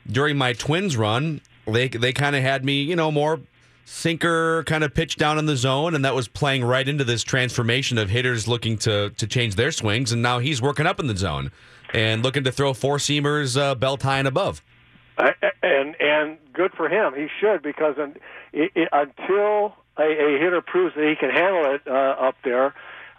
during 0.10 0.38
my 0.38 0.54
Twins 0.54 0.96
run, 0.98 1.42
they 1.66 1.88
they 1.88 2.14
kind 2.14 2.36
of 2.36 2.42
had 2.42 2.64
me, 2.64 2.82
you 2.82 2.96
know, 2.96 3.12
more 3.12 3.40
sinker 3.86 4.64
kind 4.64 4.84
of 4.84 4.94
pitch 4.94 5.18
down 5.18 5.38
in 5.38 5.46
the 5.46 5.58
zone, 5.58 5.94
and 5.94 6.06
that 6.06 6.16
was 6.16 6.28
playing 6.28 6.64
right 6.64 6.88
into 6.88 7.04
this 7.04 7.24
transformation 7.24 7.98
of 7.98 8.10
hitters 8.10 8.48
looking 8.48 8.78
to 8.80 9.10
to 9.12 9.28
change 9.28 9.56
their 9.56 9.72
swings, 9.72 10.12
and 10.12 10.22
now 10.22 10.40
he's 10.40 10.62
working 10.62 10.88
up 10.88 11.00
in 11.00 11.08
the 11.08 11.18
zone 11.18 11.52
and 11.94 12.24
looking 12.24 12.44
to 12.44 12.52
throw 12.52 12.74
four 12.74 12.98
seamers 12.98 13.60
uh, 13.60 13.76
belt 13.76 14.02
high 14.02 14.20
and 14.20 14.28
above." 14.28 14.62
And 15.18 15.96
and 16.00 16.38
good 16.54 16.74
for 16.74 16.90
him. 16.90 17.14
He 17.16 17.28
should 17.40 17.62
because 17.62 17.96
until 17.98 19.76
a, 19.98 20.04
a 20.04 20.40
hitter 20.40 20.62
proves 20.62 20.96
that 20.96 21.08
he 21.08 21.16
can 21.16 21.30
handle 21.30 21.74
it 21.74 21.82
uh, 21.88 22.16
up 22.20 22.36
there, 22.44 22.74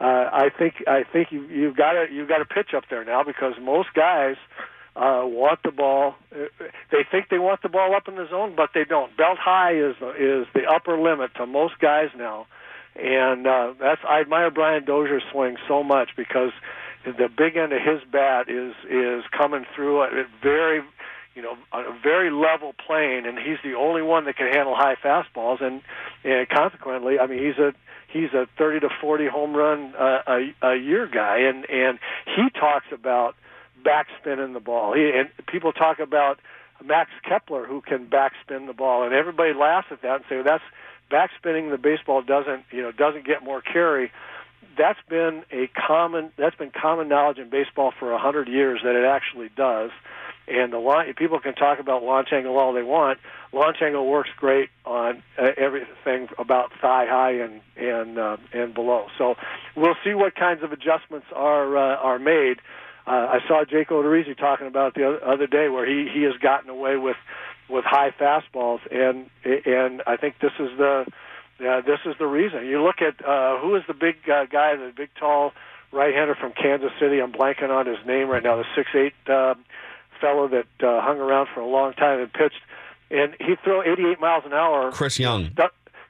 uh, 0.05 0.29
I 0.33 0.51
think 0.51 0.85
I 0.87 1.05
think 1.11 1.33
you, 1.33 1.47
you've 1.49 1.77
got 1.77 1.93
to 1.93 2.07
you've 2.13 2.29
got 2.29 2.39
to 2.39 2.45
pitch 2.45 2.75
up 2.77 2.85
there 2.91 3.05
now 3.05 3.23
because 3.25 3.55
most 3.59 3.89
guys 3.95 4.37
uh, 4.97 5.23
want 5.25 5.63
the 5.63 5.71
ball. 5.71 6.17
uh, 6.31 6.45
They 6.91 7.07
think 7.11 7.31
they 7.31 7.39
want 7.39 7.63
the 7.63 7.71
ball 7.71 7.95
up 7.95 8.07
in 8.07 8.17
the 8.17 8.29
zone, 8.29 8.53
but 8.55 8.71
they 8.75 8.85
don't. 8.85 9.17
Belt 9.17 9.39
high 9.39 9.73
is 9.73 9.97
is 10.19 10.47
the 10.53 10.65
upper 10.71 11.01
limit 11.01 11.31
to 11.37 11.47
most 11.47 11.79
guys 11.79 12.11
now, 12.19 12.47
and 12.97 13.47
uh, 13.47 13.73
that's 13.81 14.03
I 14.07 14.21
admire 14.21 14.51
Brian 14.51 14.85
Dozier's 14.85 15.25
swing 15.33 15.57
so 15.67 15.83
much 15.83 16.11
because 16.19 16.53
the 17.07 17.29
big 17.35 17.57
end 17.57 17.73
of 17.73 17.81
his 17.81 18.03
bat 18.13 18.51
is 18.51 18.75
is 18.91 19.25
coming 19.33 19.65
through 19.75 20.05
at 20.05 20.13
a 20.13 20.25
very 20.43 20.83
you 21.35 21.43
know, 21.43 21.57
a 21.73 21.99
very 22.01 22.31
level 22.31 22.75
plane, 22.87 23.27
and 23.27 23.39
he's 23.39 23.59
the 23.65 23.75
only 23.75 24.03
one 24.03 24.25
that 24.27 24.37
can 24.37 24.47
handle 24.53 24.77
high 24.77 24.95
fastballs, 24.95 25.61
and, 25.61 25.83
and 26.23 26.49
consequently, 26.49 27.19
I 27.19 27.27
mean, 27.27 27.45
he's 27.45 27.59
a 27.59 27.75
he's 28.15 28.33
a 28.33 28.47
30 28.57 28.81
to 28.81 28.89
40 29.01 29.27
home 29.27 29.55
run 29.55 29.95
uh, 29.97 30.23
a, 30.27 30.55
a 30.62 30.77
year 30.77 31.07
guy, 31.07 31.39
and 31.41 31.69
and 31.69 31.99
he 32.25 32.49
talks 32.59 32.87
about 32.93 33.35
backspinning 33.85 34.55
the 34.55 34.61
ball. 34.61 34.95
He, 34.95 35.11
and 35.15 35.29
people 35.47 35.73
talk 35.73 35.99
about 35.99 36.39
Max 36.83 37.11
Kepler 37.29 37.67
who 37.67 37.83
can 37.83 38.07
backspin 38.07 38.67
the 38.67 38.73
ball, 38.73 39.05
and 39.05 39.12
everybody 39.12 39.53
laughs 39.53 39.89
at 39.91 40.01
that 40.03 40.17
and 40.17 40.25
say 40.31 40.37
well, 40.37 40.45
that's 40.45 40.65
backspinning 41.11 41.71
the 41.71 41.77
baseball 41.77 42.23
doesn't 42.23 42.65
you 42.71 42.81
know 42.81 42.93
doesn't 42.93 43.27
get 43.27 43.43
more 43.43 43.61
carry. 43.61 44.11
That's 44.79 44.99
been 45.09 45.43
a 45.53 45.69
common 45.69 46.33
that's 46.39 46.57
been 46.57 46.71
common 46.71 47.09
knowledge 47.09 47.39
in 47.39 47.51
baseball 47.51 47.93
for 47.99 48.12
a 48.12 48.19
hundred 48.19 48.49
years 48.49 48.81
that 48.85 48.95
it 48.95 49.05
actually 49.05 49.51
does 49.55 49.91
and 50.47 50.73
the 50.73 50.79
launch, 50.79 51.15
people 51.17 51.41
can 51.41 51.55
talk 51.55 51.79
about 51.79 52.03
launch 52.03 52.29
angle 52.33 52.59
all 52.59 52.73
they 52.73 52.83
want. 52.83 53.19
Launch 53.53 53.79
angle 53.83 54.07
works 54.07 54.31
great 54.37 54.69
on 54.85 55.23
uh, 55.39 55.49
everything 55.57 56.29
about 56.39 56.71
thigh 56.81 57.07
high 57.07 57.33
and 57.33 57.61
and 57.77 58.19
uh, 58.19 58.37
and 58.53 58.75
below. 58.75 59.07
So 59.17 59.37
we'll 59.77 59.97
see 60.05 60.15
what 60.15 60.35
kinds 60.35 60.63
of 60.63 60.73
adjustments 60.73 61.27
are 61.35 61.77
uh, 61.77 61.97
are 61.97 62.19
made. 62.19 62.59
Uh, 63.07 63.11
I 63.11 63.39
saw 63.47 63.65
Jake 63.65 63.89
Odorizzi 63.89 64.37
talking 64.37 64.67
about 64.67 64.89
it 64.89 64.95
the 64.95 65.09
other, 65.09 65.25
other 65.25 65.47
day 65.47 65.69
where 65.69 65.87
he 65.87 66.11
he 66.13 66.23
has 66.23 66.35
gotten 66.41 66.71
away 66.71 66.97
with 66.97 67.17
with 67.69 67.85
high 67.85 68.11
fastballs, 68.11 68.81
and 68.91 69.31
and 69.45 70.03
I 70.07 70.17
think 70.17 70.37
this 70.41 70.53
is 70.59 70.77
the 70.77 71.07
uh, 71.61 71.81
this 71.83 72.01
is 72.05 72.17
the 72.19 72.27
reason. 72.27 72.67
You 72.67 72.83
look 72.83 73.01
at 73.01 73.25
uh, 73.25 73.59
who 73.59 73.77
is 73.77 73.83
the 73.87 73.95
big 73.95 74.17
uh, 74.29 74.47
guy, 74.47 74.77
the 74.77 74.93
big 74.95 75.11
tall 75.19 75.53
right-hander 75.93 76.35
from 76.35 76.53
Kansas 76.53 76.91
City. 76.99 77.21
I'm 77.21 77.33
blanking 77.33 77.71
on 77.71 77.87
his 77.87 77.99
name 78.05 78.29
right 78.29 78.43
now. 78.43 78.57
The 78.57 78.65
six 78.75 78.91
eight. 78.95 79.15
Uh, 79.27 79.55
fellow 80.21 80.49
that 80.49 80.67
uh, 80.87 81.01
hung 81.01 81.19
around 81.19 81.49
for 81.55 81.61
a 81.61 81.67
long 81.67 81.93
time 81.95 82.21
and 82.21 82.33
pitched, 82.33 82.61
and 83.11 83.35
he 83.41 83.57
threw 83.62 83.83
88 83.83 84.21
miles 84.21 84.45
an 84.47 84.53
hour. 84.53 84.91
Chris 84.93 85.19
Young. 85.19 85.51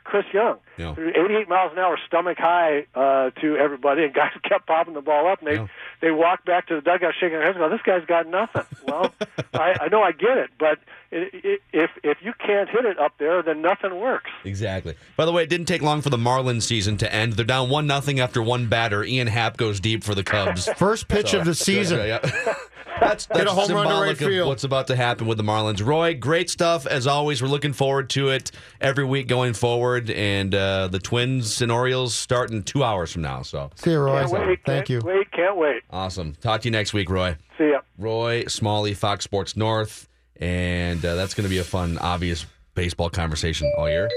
Chris 0.05 0.27
Young. 0.33 0.59
Yeah. 0.77 0.93
88 0.99 1.49
miles 1.49 1.73
an 1.73 1.79
hour, 1.79 1.97
stomach 2.07 2.37
high 2.39 2.87
uh, 2.95 3.31
to 3.41 3.57
everybody, 3.57 4.05
and 4.05 4.13
guys 4.15 4.33
kept 4.49 4.67
popping 4.67 4.95
the 4.95 5.01
ball 5.01 5.29
up, 5.29 5.41
and 5.43 5.49
they 5.49 5.69
they 6.01 6.11
walked 6.11 6.45
back 6.47 6.67
to 6.69 6.75
the 6.75 6.81
dugout 6.81 7.15
shaking 7.15 7.39
their 7.39 7.45
heads, 7.47 7.57
going, 7.59 7.71
"This 7.71 7.83
guy's 7.83 8.05
got 8.07 8.27
nothing." 8.27 8.65
Well, 8.87 9.15
I, 9.55 9.75
I 9.81 9.89
know 9.89 10.03
I 10.03 10.13
get 10.13 10.37
it, 10.37 10.51
but 10.59 10.79
i 11.11 11.17
i 11.33 11.59
if 11.73 11.91
if 12.03 12.19
you 12.23 12.33
can't 12.39 12.69
hit 12.69 12.85
it 12.85 12.99
up 12.99 13.15
there, 13.19 13.43
then 13.43 13.63
nothing 13.63 13.99
works. 13.99 14.31
Exactly. 14.45 14.95
By 15.17 15.25
the 15.25 15.33
way, 15.33 15.43
it 15.45 15.49
didn't 15.49 15.67
take 15.67 15.81
long 15.81 16.03
for 16.03 16.11
the 16.11 16.19
Marlins 16.19 16.63
season 16.63 16.97
to 16.99 17.13
end. 17.13 17.33
They're 17.33 17.47
down 17.47 17.71
one 17.71 17.87
nothing 17.87 18.21
after 18.21 18.43
one 18.43 18.69
batter. 18.69 19.03
Ian 19.05 19.27
Happ 19.29 19.57
goes 19.57 19.81
deep 19.81 20.05
for 20.05 20.15
the 20.15 20.23
Cubs. 20.23 20.69
First 20.77 21.09
pitch 21.09 21.31
So- 21.31 21.39
of 21.39 21.45
the 21.47 21.55
season. 21.55 21.99
Yeah. 22.07 22.19
That's, 23.01 23.27
Hit 23.27 23.41
a 23.41 23.45
that's 23.45 23.51
home 23.51 23.59
run 23.59 23.67
to 23.67 23.91
symbolic 23.91 24.07
right 24.07 24.11
of 24.13 24.19
field. 24.19 24.49
what's 24.49 24.63
about 24.65 24.87
to 24.87 24.95
happen 24.97 25.27
with 25.27 25.37
the 25.37 25.43
Marlins. 25.43 25.85
Roy, 25.85 26.15
great 26.15 26.49
stuff 26.49 26.87
as 26.87 27.09
always. 27.09 27.43
We're 27.43 27.49
looking 27.49 27.73
forward 27.73 28.09
to 28.11 28.29
it 28.29 28.53
every 28.81 29.05
week 29.05 29.27
going 29.27 29.53
forward. 29.55 30.11
And 30.11 30.55
uh, 30.55 30.59
the 30.91 30.99
Twins 30.99 31.61
and 31.63 31.71
Orioles 31.73 32.15
start 32.15 32.51
in 32.51 32.63
two 32.63 32.83
hours 32.85 33.13
from 33.13 33.23
now. 33.23 33.43
So 33.43 33.71
See 33.77 33.91
you, 33.93 33.99
Roy. 34.01 34.21
Can't 34.21 34.33
wait, 34.33 34.59
Thank 34.65 34.87
can't 34.87 34.91
you. 34.91 35.01
Wait, 35.05 35.31
can't 35.33 35.57
wait. 35.57 35.83
awesome. 35.91 36.35
Talk 36.41 36.63
to 36.63 36.69
you 36.69 36.73
next 36.73 36.93
week, 36.93 37.09
Roy. 37.11 37.37
See 37.59 37.71
ya. 37.71 37.81
Roy 37.99 38.45
Smalley, 38.47 38.95
Fox 38.95 39.25
Sports 39.25 39.57
North, 39.57 40.09
and 40.41 41.05
uh, 41.05 41.15
that's 41.15 41.35
going 41.35 41.45
to 41.45 41.51
be 41.51 41.59
a 41.59 41.65
fun, 41.65 41.99
obvious 41.99 42.47
baseball 42.75 43.11
conversation 43.11 43.71
all 43.79 43.89
year. 43.89 44.09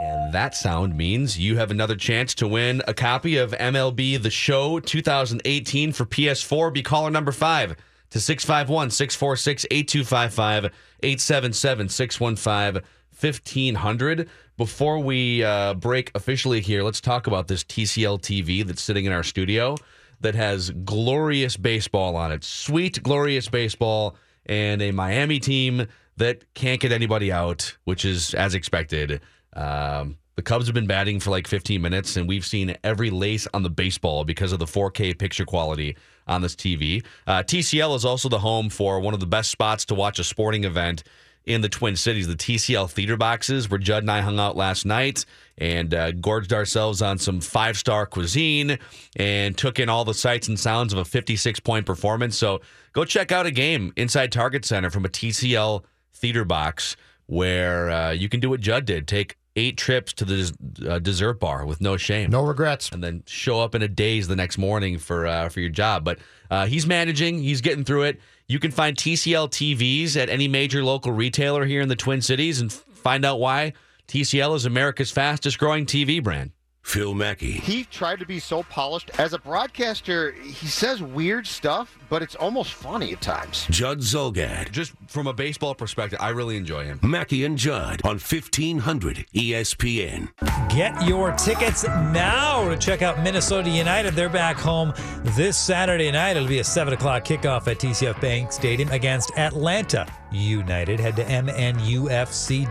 And 0.00 0.34
that 0.34 0.56
sound 0.56 0.96
means 0.96 1.38
you 1.38 1.56
have 1.58 1.70
another 1.70 1.94
chance 1.94 2.34
to 2.36 2.48
win 2.48 2.82
a 2.88 2.94
copy 2.94 3.36
of 3.36 3.52
MLB 3.52 4.20
The 4.20 4.30
Show 4.30 4.80
2018 4.80 5.92
for 5.92 6.04
PS4. 6.04 6.72
Be 6.72 6.82
caller 6.82 7.10
number 7.10 7.30
five 7.30 7.76
to 8.10 8.18
651 8.18 8.90
646 8.90 9.64
8255 9.70 10.64
877 11.04 11.88
615 11.88 12.82
1500. 13.20 14.28
Before 14.58 14.98
we 14.98 15.42
uh, 15.42 15.74
break 15.74 16.10
officially 16.14 16.60
here, 16.60 16.82
let's 16.82 17.00
talk 17.00 17.26
about 17.26 17.48
this 17.48 17.64
TCL 17.64 18.20
TV 18.20 18.64
that's 18.64 18.82
sitting 18.82 19.06
in 19.06 19.12
our 19.12 19.22
studio 19.22 19.76
that 20.20 20.34
has 20.34 20.70
glorious 20.70 21.56
baseball 21.56 22.16
on 22.16 22.30
it. 22.32 22.44
Sweet, 22.44 23.02
glorious 23.02 23.48
baseball, 23.48 24.14
and 24.44 24.82
a 24.82 24.90
Miami 24.90 25.40
team 25.40 25.86
that 26.18 26.44
can't 26.52 26.80
get 26.80 26.92
anybody 26.92 27.32
out, 27.32 27.76
which 27.84 28.04
is 28.04 28.34
as 28.34 28.54
expected. 28.54 29.22
Um, 29.54 30.18
the 30.36 30.42
Cubs 30.42 30.66
have 30.66 30.74
been 30.74 30.86
batting 30.86 31.18
for 31.18 31.30
like 31.30 31.46
15 31.46 31.80
minutes, 31.80 32.16
and 32.16 32.28
we've 32.28 32.44
seen 32.44 32.76
every 32.84 33.08
lace 33.08 33.48
on 33.54 33.62
the 33.62 33.70
baseball 33.70 34.24
because 34.24 34.52
of 34.52 34.58
the 34.58 34.66
4K 34.66 35.18
picture 35.18 35.46
quality 35.46 35.96
on 36.26 36.42
this 36.42 36.54
TV. 36.54 37.04
Uh, 37.26 37.42
TCL 37.42 37.96
is 37.96 38.04
also 38.04 38.28
the 38.28 38.38
home 38.38 38.68
for 38.68 39.00
one 39.00 39.14
of 39.14 39.20
the 39.20 39.26
best 39.26 39.50
spots 39.50 39.86
to 39.86 39.94
watch 39.94 40.18
a 40.18 40.24
sporting 40.24 40.64
event 40.64 41.04
in 41.44 41.60
the 41.60 41.68
Twin 41.68 41.96
Cities, 41.96 42.28
the 42.28 42.34
TCL 42.34 42.90
theater 42.90 43.16
boxes, 43.16 43.68
where 43.68 43.78
Judd 43.78 44.02
and 44.02 44.10
I 44.10 44.20
hung 44.20 44.38
out 44.38 44.56
last 44.56 44.86
night 44.86 45.24
and 45.58 45.92
uh, 45.92 46.12
gorged 46.12 46.52
ourselves 46.52 47.02
on 47.02 47.18
some 47.18 47.40
five 47.40 47.76
star 47.76 48.06
cuisine 48.06 48.78
and 49.16 49.56
took 49.56 49.78
in 49.78 49.88
all 49.88 50.04
the 50.04 50.14
sights 50.14 50.48
and 50.48 50.58
sounds 50.58 50.92
of 50.92 50.98
a 50.98 51.04
56 51.04 51.60
point 51.60 51.86
performance. 51.86 52.36
So 52.36 52.60
go 52.92 53.04
check 53.04 53.32
out 53.32 53.46
a 53.46 53.50
game 53.50 53.92
inside 53.96 54.32
Target 54.32 54.64
Center 54.64 54.90
from 54.90 55.04
a 55.04 55.08
TCL 55.08 55.84
theater 56.12 56.44
box 56.44 56.96
where 57.26 57.90
uh, 57.90 58.10
you 58.10 58.28
can 58.28 58.40
do 58.40 58.50
what 58.50 58.60
Judd 58.60 58.84
did 58.84 59.08
take 59.08 59.36
eight 59.56 59.76
trips 59.76 60.12
to 60.14 60.24
the 60.24 60.52
uh, 60.88 60.98
dessert 60.98 61.34
bar 61.34 61.66
with 61.66 61.80
no 61.80 61.96
shame. 61.96 62.30
No 62.30 62.42
regrets. 62.42 62.90
And 62.90 63.02
then 63.02 63.22
show 63.26 63.60
up 63.60 63.74
in 63.74 63.82
a 63.82 63.88
daze 63.88 64.28
the 64.28 64.36
next 64.36 64.58
morning 64.58 64.98
for 64.98 65.26
uh, 65.26 65.48
for 65.48 65.60
your 65.60 65.70
job. 65.70 66.04
But 66.04 66.18
uh, 66.50 66.66
he's 66.66 66.86
managing, 66.86 67.38
he's 67.38 67.60
getting 67.60 67.84
through 67.84 68.02
it. 68.04 68.20
You 68.48 68.58
can 68.58 68.70
find 68.70 68.96
TCL 68.96 69.50
TVs 69.50 70.16
at 70.16 70.28
any 70.28 70.48
major 70.48 70.84
local 70.84 71.12
retailer 71.12 71.64
here 71.64 71.80
in 71.80 71.88
the 71.88 71.96
Twin 71.96 72.20
Cities 72.20 72.60
and 72.60 72.70
f- 72.70 72.84
find 72.94 73.24
out 73.24 73.40
why 73.40 73.72
TCL 74.08 74.56
is 74.56 74.66
America's 74.66 75.10
fastest 75.10 75.58
growing 75.58 75.86
TV 75.86 76.22
brand. 76.22 76.50
Phil 76.82 77.14
Mackey. 77.14 77.52
He 77.52 77.84
tried 77.84 78.18
to 78.18 78.26
be 78.26 78.38
so 78.38 78.64
polished. 78.64 79.10
As 79.18 79.32
a 79.32 79.38
broadcaster, 79.38 80.32
he 80.32 80.66
says 80.66 81.00
weird 81.00 81.46
stuff, 81.46 81.96
but 82.10 82.22
it's 82.22 82.34
almost 82.34 82.74
funny 82.74 83.12
at 83.12 83.20
times. 83.20 83.66
Judd 83.70 84.00
Zulgad. 84.00 84.72
Just 84.72 84.92
from 85.06 85.26
a 85.26 85.32
baseball 85.32 85.74
perspective, 85.74 86.18
I 86.20 86.30
really 86.30 86.56
enjoy 86.56 86.84
him. 86.84 86.98
Mackey 87.02 87.44
and 87.44 87.56
Judd 87.56 88.02
on 88.04 88.16
E 88.16 88.20
1500 88.20 89.26
ESPN. 89.34 90.28
Get 90.74 91.06
your 91.06 91.32
tickets 91.32 91.84
now 91.84 92.68
to 92.68 92.76
check 92.76 93.00
out 93.02 93.22
Minnesota 93.22 93.70
United. 93.70 94.14
They're 94.14 94.28
back 94.28 94.56
home 94.56 94.92
this 95.36 95.56
Saturday 95.56 96.10
night. 96.10 96.36
It'll 96.36 96.48
be 96.48 96.58
a 96.58 96.64
7 96.64 96.92
o'clock 96.94 97.24
kickoff 97.24 97.68
at 97.68 97.78
TCF 97.78 98.20
Bank 98.20 98.52
Stadium 98.52 98.90
against 98.90 99.30
Atlanta 99.38 100.06
United. 100.32 100.98
Head 100.98 101.16
to 101.16 101.24
MNUFC.com 101.24 102.66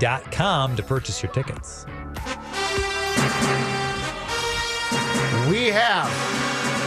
to 0.75 0.83
purchase 0.83 1.23
your 1.23 1.31
tickets. 1.31 1.85
We 5.49 5.67
have 5.67 6.07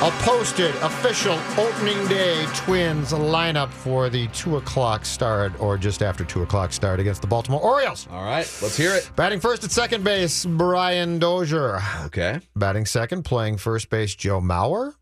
a 0.02 0.10
posted 0.22 0.74
official 0.76 1.38
opening 1.56 2.06
day 2.08 2.44
Twins 2.54 3.12
lineup 3.12 3.70
for 3.70 4.10
the 4.10 4.26
two 4.28 4.58
o'clock 4.58 5.06
start, 5.06 5.58
or 5.60 5.78
just 5.78 6.02
after 6.02 6.24
two 6.24 6.42
o'clock 6.42 6.72
start 6.72 7.00
against 7.00 7.22
the 7.22 7.26
Baltimore 7.26 7.62
Orioles. 7.62 8.06
All 8.10 8.22
right, 8.24 8.46
let's 8.60 8.76
hear 8.76 8.94
it. 8.94 9.10
Batting 9.16 9.40
first 9.40 9.64
at 9.64 9.70
second 9.70 10.04
base, 10.04 10.44
Brian 10.44 11.18
Dozier. 11.18 11.80
Okay. 12.04 12.40
Batting 12.54 12.84
second, 12.84 13.22
playing 13.22 13.56
first 13.56 13.88
base, 13.88 14.14
Joe 14.14 14.40
Mauer. 14.42 14.92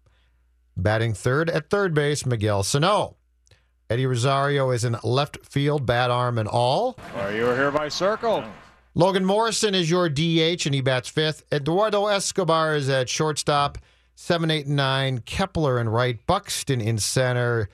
Batting 0.77 1.15
third 1.15 1.51
at 1.51 1.69
third 1.69 1.95
base, 1.95 2.25
Miguel 2.25 2.63
Sano. 2.63 3.17
Eddie 3.91 4.07
Rosario 4.07 4.71
is 4.71 4.85
in 4.85 4.97
left 5.03 5.45
field, 5.45 5.85
bad 5.85 6.11
arm 6.11 6.39
and 6.39 6.49
all. 6.49 6.97
Are 7.17 7.33
you 7.33 7.47
hereby 7.47 7.89
circled? 7.89 8.45
Logan 8.95 9.25
Morrison 9.25 9.75
is 9.75 9.89
your 9.91 10.11
DH, 10.11 10.67
and 10.67 10.75
he 10.75 10.83
bats 10.83 11.09
fifth. 11.09 11.45
Eduardo 11.51 12.07
Escobar 12.09 12.75
is 12.75 12.91
at 12.91 13.09
shortstop. 13.09 13.79
Seven, 14.15 14.51
eight, 14.51 14.67
and 14.67 14.77
nine. 14.77 15.21
Kepler 15.21 15.81
in 15.81 15.89
right. 15.89 16.25
Buxton 16.27 16.83
in 16.83 16.99
center. 16.99 17.71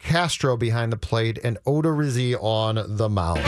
Castro 0.00 0.56
behind 0.56 0.92
the 0.92 0.96
plate, 0.96 1.38
and 1.44 1.56
Odorizzi 1.66 2.36
on 2.40 2.96
the 2.96 3.08
mound. 3.08 3.44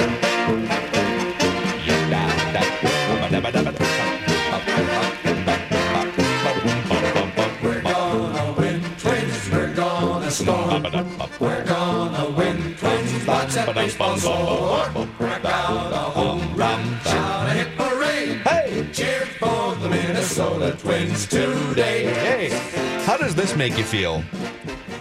Hey! 18.42 18.88
Cheer 18.92 19.26
for 19.26 19.74
the 19.76 19.88
Minnesota 19.88 20.76
Twins 20.78 21.26
today. 21.26 22.50
How 23.04 23.16
does 23.16 23.34
this 23.34 23.54
make 23.56 23.78
you 23.78 23.84
feel? 23.84 24.22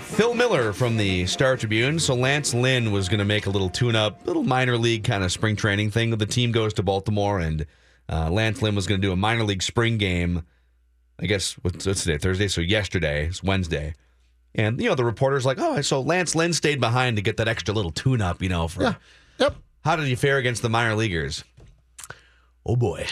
Phil 0.01 0.33
Miller 0.33 0.73
from 0.73 0.97
the 0.97 1.25
Star 1.25 1.57
Tribune. 1.57 1.99
So 1.99 2.13
Lance 2.15 2.53
Lynn 2.53 2.91
was 2.91 3.09
going 3.09 3.19
to 3.19 3.25
make 3.25 3.45
a 3.45 3.49
little 3.49 3.69
tune-up, 3.69 4.25
little 4.25 4.43
minor 4.43 4.77
league 4.77 5.03
kind 5.03 5.23
of 5.23 5.31
spring 5.31 5.55
training 5.55 5.91
thing. 5.91 6.11
The 6.11 6.25
team 6.25 6.51
goes 6.51 6.73
to 6.75 6.83
Baltimore, 6.83 7.39
and 7.39 7.65
uh, 8.09 8.29
Lance 8.29 8.61
Lynn 8.61 8.75
was 8.75 8.87
going 8.87 9.01
to 9.01 9.07
do 9.07 9.11
a 9.11 9.15
minor 9.15 9.43
league 9.43 9.63
spring 9.63 9.97
game. 9.97 10.43
I 11.19 11.25
guess 11.25 11.53
what's, 11.63 11.85
what's 11.85 12.03
today? 12.03 12.17
Thursday. 12.17 12.47
So 12.47 12.61
yesterday, 12.61 13.25
it's 13.27 13.41
Wednesday, 13.41 13.95
and 14.57 14.81
you 14.81 14.89
know 14.89 14.95
the 14.95 15.05
reporter's 15.05 15.45
like, 15.45 15.57
"Oh, 15.59 15.79
so 15.81 16.01
Lance 16.01 16.35
Lynn 16.35 16.51
stayed 16.53 16.79
behind 16.81 17.15
to 17.17 17.21
get 17.21 17.37
that 17.37 17.47
extra 17.47 17.73
little 17.73 17.91
tune-up, 17.91 18.41
you 18.41 18.49
know, 18.49 18.67
for 18.67 18.81
Yeah. 18.83 18.95
Yep. 19.39 19.55
how 19.85 19.95
did 19.95 20.07
he 20.07 20.15
fare 20.15 20.37
against 20.37 20.61
the 20.61 20.69
minor 20.69 20.95
leaguers? 20.95 21.43
Oh 22.65 22.75
boy. 22.75 23.05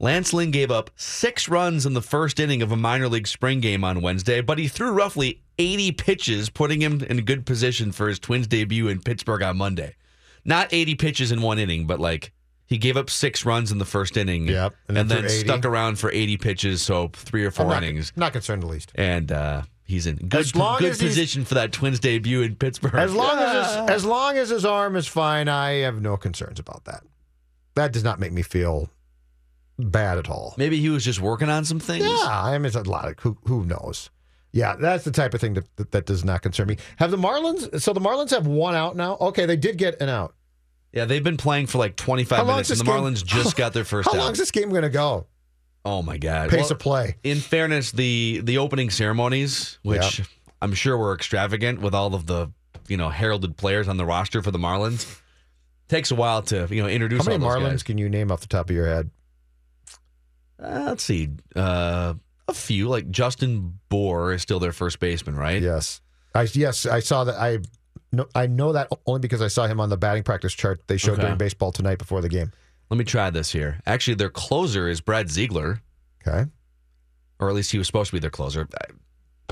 Lance 0.00 0.32
Lynn 0.32 0.52
gave 0.52 0.70
up 0.70 0.90
six 0.94 1.48
runs 1.48 1.84
in 1.84 1.92
the 1.94 2.02
first 2.02 2.38
inning 2.38 2.62
of 2.62 2.70
a 2.70 2.76
minor 2.76 3.08
league 3.08 3.26
spring 3.26 3.60
game 3.60 3.82
on 3.82 4.00
Wednesday, 4.00 4.40
but 4.40 4.58
he 4.58 4.68
threw 4.68 4.92
roughly 4.92 5.42
80 5.58 5.92
pitches, 5.92 6.50
putting 6.50 6.80
him 6.80 7.02
in 7.02 7.18
a 7.18 7.22
good 7.22 7.44
position 7.44 7.90
for 7.90 8.06
his 8.08 8.20
Twins 8.20 8.46
debut 8.46 8.86
in 8.86 9.00
Pittsburgh 9.00 9.42
on 9.42 9.56
Monday. 9.56 9.96
Not 10.44 10.68
80 10.72 10.94
pitches 10.94 11.32
in 11.32 11.42
one 11.42 11.58
inning, 11.58 11.86
but 11.88 11.98
like 11.98 12.32
he 12.66 12.78
gave 12.78 12.96
up 12.96 13.10
six 13.10 13.44
runs 13.44 13.72
in 13.72 13.78
the 13.78 13.84
first 13.84 14.16
inning 14.16 14.46
Yep, 14.46 14.74
and 14.88 14.98
and, 14.98 15.10
then 15.10 15.22
then 15.22 15.30
stuck 15.30 15.64
around 15.64 15.98
for 15.98 16.12
80 16.12 16.36
pitches, 16.36 16.80
so 16.80 17.08
three 17.12 17.44
or 17.44 17.50
4 17.50 17.64
I'm 17.64 17.70
not, 17.70 17.82
innings. 17.82 18.12
not 18.14 18.32
concerned 18.32 18.62
the 18.62 18.66
least. 18.68 18.92
And 18.94 19.32
uh, 19.32 19.62
he's 19.88 20.06
in 20.06 20.16
good, 20.16 20.34
As 20.40 20.54
long 20.54 20.78
good 20.78 20.92
as 20.92 20.98
position 20.98 21.44
for 21.44 21.54
that 21.54 21.72
Twins 21.72 21.98
debut 21.98 22.42
in 22.42 22.54
Pittsburgh. 22.54 22.94
As 22.94 23.12
long 23.12 23.36
as 23.38 23.66
his, 23.74 23.90
as 23.90 24.04
long 24.04 24.36
as 24.36 24.50
his 24.50 24.64
arm 24.64 24.94
is 24.94 25.08
fine, 25.08 25.48
I 25.48 25.78
have 25.78 26.00
no 26.00 26.16
concerns 26.16 26.60
about 26.60 26.84
that. 26.84 27.02
That 27.74 27.92
does 27.92 28.04
not 28.04 28.20
make 28.20 28.32
me 28.32 28.42
feel 28.42 28.90
bad 29.78 30.18
at 30.18 30.28
all. 30.28 30.54
Maybe 30.56 30.78
he 30.80 30.88
was 30.90 31.04
just 31.04 31.20
working 31.20 31.48
on 31.48 31.64
some 31.64 31.80
things. 31.80 32.04
Yeah, 32.04 32.28
I 32.28 32.56
mean, 32.58 32.66
it's 32.66 32.76
a 32.76 32.82
lot 32.82 33.08
of 33.08 33.18
who 33.20 33.36
who 33.46 33.64
knows. 33.64 34.10
Yeah, 34.52 34.76
that's 34.76 35.04
the 35.04 35.10
type 35.10 35.34
of 35.34 35.40
thing 35.40 35.54
that, 35.54 35.76
that 35.76 35.90
that 35.92 36.06
does 36.06 36.24
not 36.24 36.42
concern 36.42 36.68
me. 36.68 36.76
Have 36.98 37.10
the 37.10 37.18
Marlins? 37.18 37.80
So 37.82 37.92
the 37.92 38.00
Marlins 38.00 38.30
have 38.30 38.46
one 38.46 38.74
out 38.74 38.96
now. 38.96 39.16
Okay, 39.20 39.46
they 39.46 39.56
did 39.56 39.76
get 39.78 40.00
an 40.00 40.08
out. 40.08 40.34
Yeah, 40.92 41.04
they've 41.04 41.22
been 41.22 41.36
playing 41.36 41.66
for 41.66 41.76
like 41.78 41.96
25 41.96 42.46
minutes, 42.46 42.70
and 42.70 42.80
the 42.80 42.84
game- 42.84 42.94
Marlins 42.94 43.24
just 43.24 43.56
got 43.58 43.74
their 43.74 43.84
first 43.84 44.08
How 44.08 44.14
out. 44.16 44.20
long 44.20 44.32
is 44.32 44.38
this 44.38 44.50
game 44.50 44.70
going 44.70 44.82
to 44.82 44.88
go? 44.88 45.26
Oh 45.90 46.02
my 46.02 46.18
god! 46.18 46.50
Pace 46.50 46.70
of 46.70 46.78
play. 46.78 47.16
In 47.24 47.38
fairness, 47.38 47.92
the 47.92 48.40
the 48.44 48.58
opening 48.58 48.90
ceremonies, 48.90 49.78
which 49.82 50.20
I'm 50.60 50.74
sure 50.74 50.98
were 50.98 51.14
extravagant 51.14 51.80
with 51.80 51.94
all 51.94 52.14
of 52.14 52.26
the 52.26 52.52
you 52.88 52.96
know 52.98 53.08
heralded 53.08 53.56
players 53.56 53.88
on 53.88 53.96
the 53.96 54.04
roster 54.04 54.42
for 54.42 54.50
the 54.50 54.58
Marlins, 54.58 55.18
takes 55.88 56.10
a 56.10 56.14
while 56.14 56.42
to 56.42 56.66
you 56.70 56.82
know 56.82 56.88
introduce 56.88 57.24
How 57.24 57.32
many 57.32 57.42
Marlins 57.44 57.70
guys. 57.70 57.82
can 57.84 57.96
you 57.96 58.10
name 58.10 58.30
off 58.30 58.40
the 58.42 58.48
top 58.48 58.68
of 58.68 58.76
your 58.76 58.86
head? 58.86 59.10
Uh, 60.62 60.84
let's 60.88 61.04
see. 61.04 61.30
Uh, 61.56 62.14
a 62.48 62.52
few 62.54 62.88
like 62.88 63.10
Justin 63.10 63.78
Bour 63.88 64.32
is 64.32 64.42
still 64.42 64.58
their 64.58 64.72
first 64.72 65.00
baseman, 65.00 65.36
right? 65.36 65.62
Yes. 65.62 66.00
I 66.34 66.46
yes, 66.52 66.84
I 66.84 67.00
saw 67.00 67.24
that. 67.24 67.36
I 67.36 67.58
know 68.12 68.26
I 68.34 68.46
know 68.46 68.72
that 68.72 68.88
only 69.06 69.20
because 69.20 69.40
I 69.40 69.48
saw 69.48 69.66
him 69.66 69.80
on 69.80 69.88
the 69.88 69.96
batting 69.96 70.22
practice 70.22 70.52
chart 70.52 70.80
they 70.86 70.96
showed 70.98 71.12
Okay. 71.12 71.22
during 71.22 71.38
baseball 71.38 71.72
tonight 71.72 71.98
before 71.98 72.20
the 72.20 72.28
game. 72.28 72.52
Let 72.90 72.96
me 72.96 73.04
try 73.04 73.30
this 73.30 73.52
here. 73.52 73.80
Actually, 73.86 74.14
their 74.14 74.30
closer 74.30 74.88
is 74.88 75.00
Brad 75.00 75.30
Ziegler, 75.30 75.80
Okay. 76.26 76.48
or 77.38 77.48
at 77.48 77.54
least 77.54 77.70
he 77.72 77.78
was 77.78 77.86
supposed 77.86 78.08
to 78.10 78.16
be 78.16 78.20
their 78.20 78.30
closer. 78.30 78.66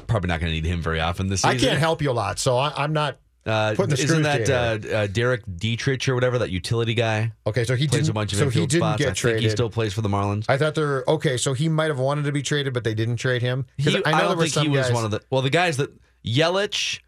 Probably 0.07 0.29
not 0.29 0.41
going 0.41 0.51
to 0.51 0.55
need 0.61 0.65
him 0.67 0.81
very 0.83 1.01
often 1.01 1.27
this 1.29 1.45
I 1.45 1.57
can't 1.57 1.79
help 1.79 2.01
you 2.01 2.11
a 2.11 2.13
lot, 2.13 2.39
so 2.39 2.57
I, 2.57 2.73
I'm 2.77 2.93
not. 2.93 3.19
Uh, 3.45 3.75
putting 3.77 3.95
the 3.95 4.03
isn't 4.03 4.23
that 4.23 4.51
uh, 4.51 4.89
uh, 4.93 5.07
Derek 5.07 5.43
Dietrich 5.57 6.09
or 6.09 6.17
whatever 6.17 6.39
that 6.39 6.51
utility 6.51 6.95
guy? 6.95 7.31
Okay, 7.47 7.63
so 7.65 7.77
he 7.77 7.87
plays 7.87 8.09
a 8.09 8.13
bunch 8.13 8.33
of 8.33 8.39
so 8.41 8.45
infield 8.47 8.73
he 8.73 8.79
didn't 8.79 8.81
spots. 8.89 8.99
get 8.99 9.09
I 9.09 9.13
traded. 9.13 9.39
think 9.41 9.51
he 9.51 9.55
still 9.55 9.71
plays 9.71 9.93
for 9.93 10.01
the 10.01 10.09
Marlins. 10.09 10.47
I 10.49 10.57
thought 10.59 10.75
they're 10.75 11.05
okay. 11.07 11.37
So 11.37 11.53
he 11.53 11.69
might 11.69 11.87
have 11.87 12.01
wanted 12.01 12.25
to 12.25 12.33
be 12.33 12.43
traded, 12.43 12.75
but 12.75 12.83
they 12.83 12.95
didn't 12.95 13.17
trade 13.19 13.43
him. 13.43 13.67
He, 13.77 13.91
I, 14.05 14.11
know 14.11 14.19
there 14.19 14.29
don't 14.29 14.39
think 14.39 14.53
some 14.53 14.63
he 14.65 14.69
was 14.71 14.87
guys- 14.87 14.93
one 14.95 15.05
of 15.05 15.13
the 15.13 15.21
well, 15.31 15.43
the 15.43 15.51
guys 15.51 15.77
that 15.77 15.91
Yelich 16.25 16.99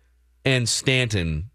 and 0.45 0.69
Stanton, 0.69 1.51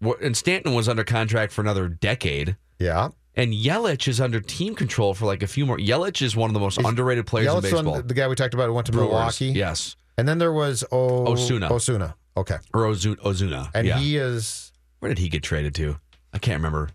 were, 0.00 0.16
and 0.22 0.36
Stanton 0.36 0.74
was 0.74 0.88
under 0.88 1.02
contract 1.02 1.52
for 1.52 1.60
another 1.62 1.88
decade. 1.88 2.56
Yeah, 2.78 3.08
and 3.36 3.52
Yelich 3.52 4.08
is 4.08 4.20
under 4.20 4.40
team 4.40 4.74
control 4.74 5.14
for 5.14 5.26
like 5.26 5.42
a 5.42 5.46
few 5.46 5.66
more. 5.66 5.76
Yelich 5.78 6.22
is 6.22 6.36
one 6.36 6.50
of 6.50 6.54
the 6.54 6.60
most 6.60 6.78
underrated 6.78 7.26
players 7.26 7.48
Yelich 7.48 7.56
in 7.56 7.62
baseball. 7.62 7.92
one, 7.92 8.06
the 8.06 8.14
guy 8.14 8.28
we 8.28 8.34
talked 8.34 8.54
about 8.54 8.66
who 8.66 8.72
went 8.74 8.86
to 8.86 8.92
Brewers, 8.92 9.08
Milwaukee. 9.10 9.46
yes. 9.48 9.96
and 10.18 10.26
then 10.28 10.38
there 10.38 10.52
was 10.52 10.84
o- 10.92 11.26
Osuna. 11.26 11.72
Osuna. 11.72 12.14
Okay, 12.36 12.56
or 12.72 12.82
Ozu- 12.82 13.16
Ozuna, 13.16 13.70
and 13.74 13.86
yeah. 13.86 13.98
he 13.98 14.16
is. 14.16 14.72
Where 15.00 15.08
did 15.08 15.18
he 15.18 15.28
get 15.28 15.42
traded 15.42 15.74
to? 15.76 15.98
I 16.32 16.38
can't 16.38 16.56
remember. 16.58 16.90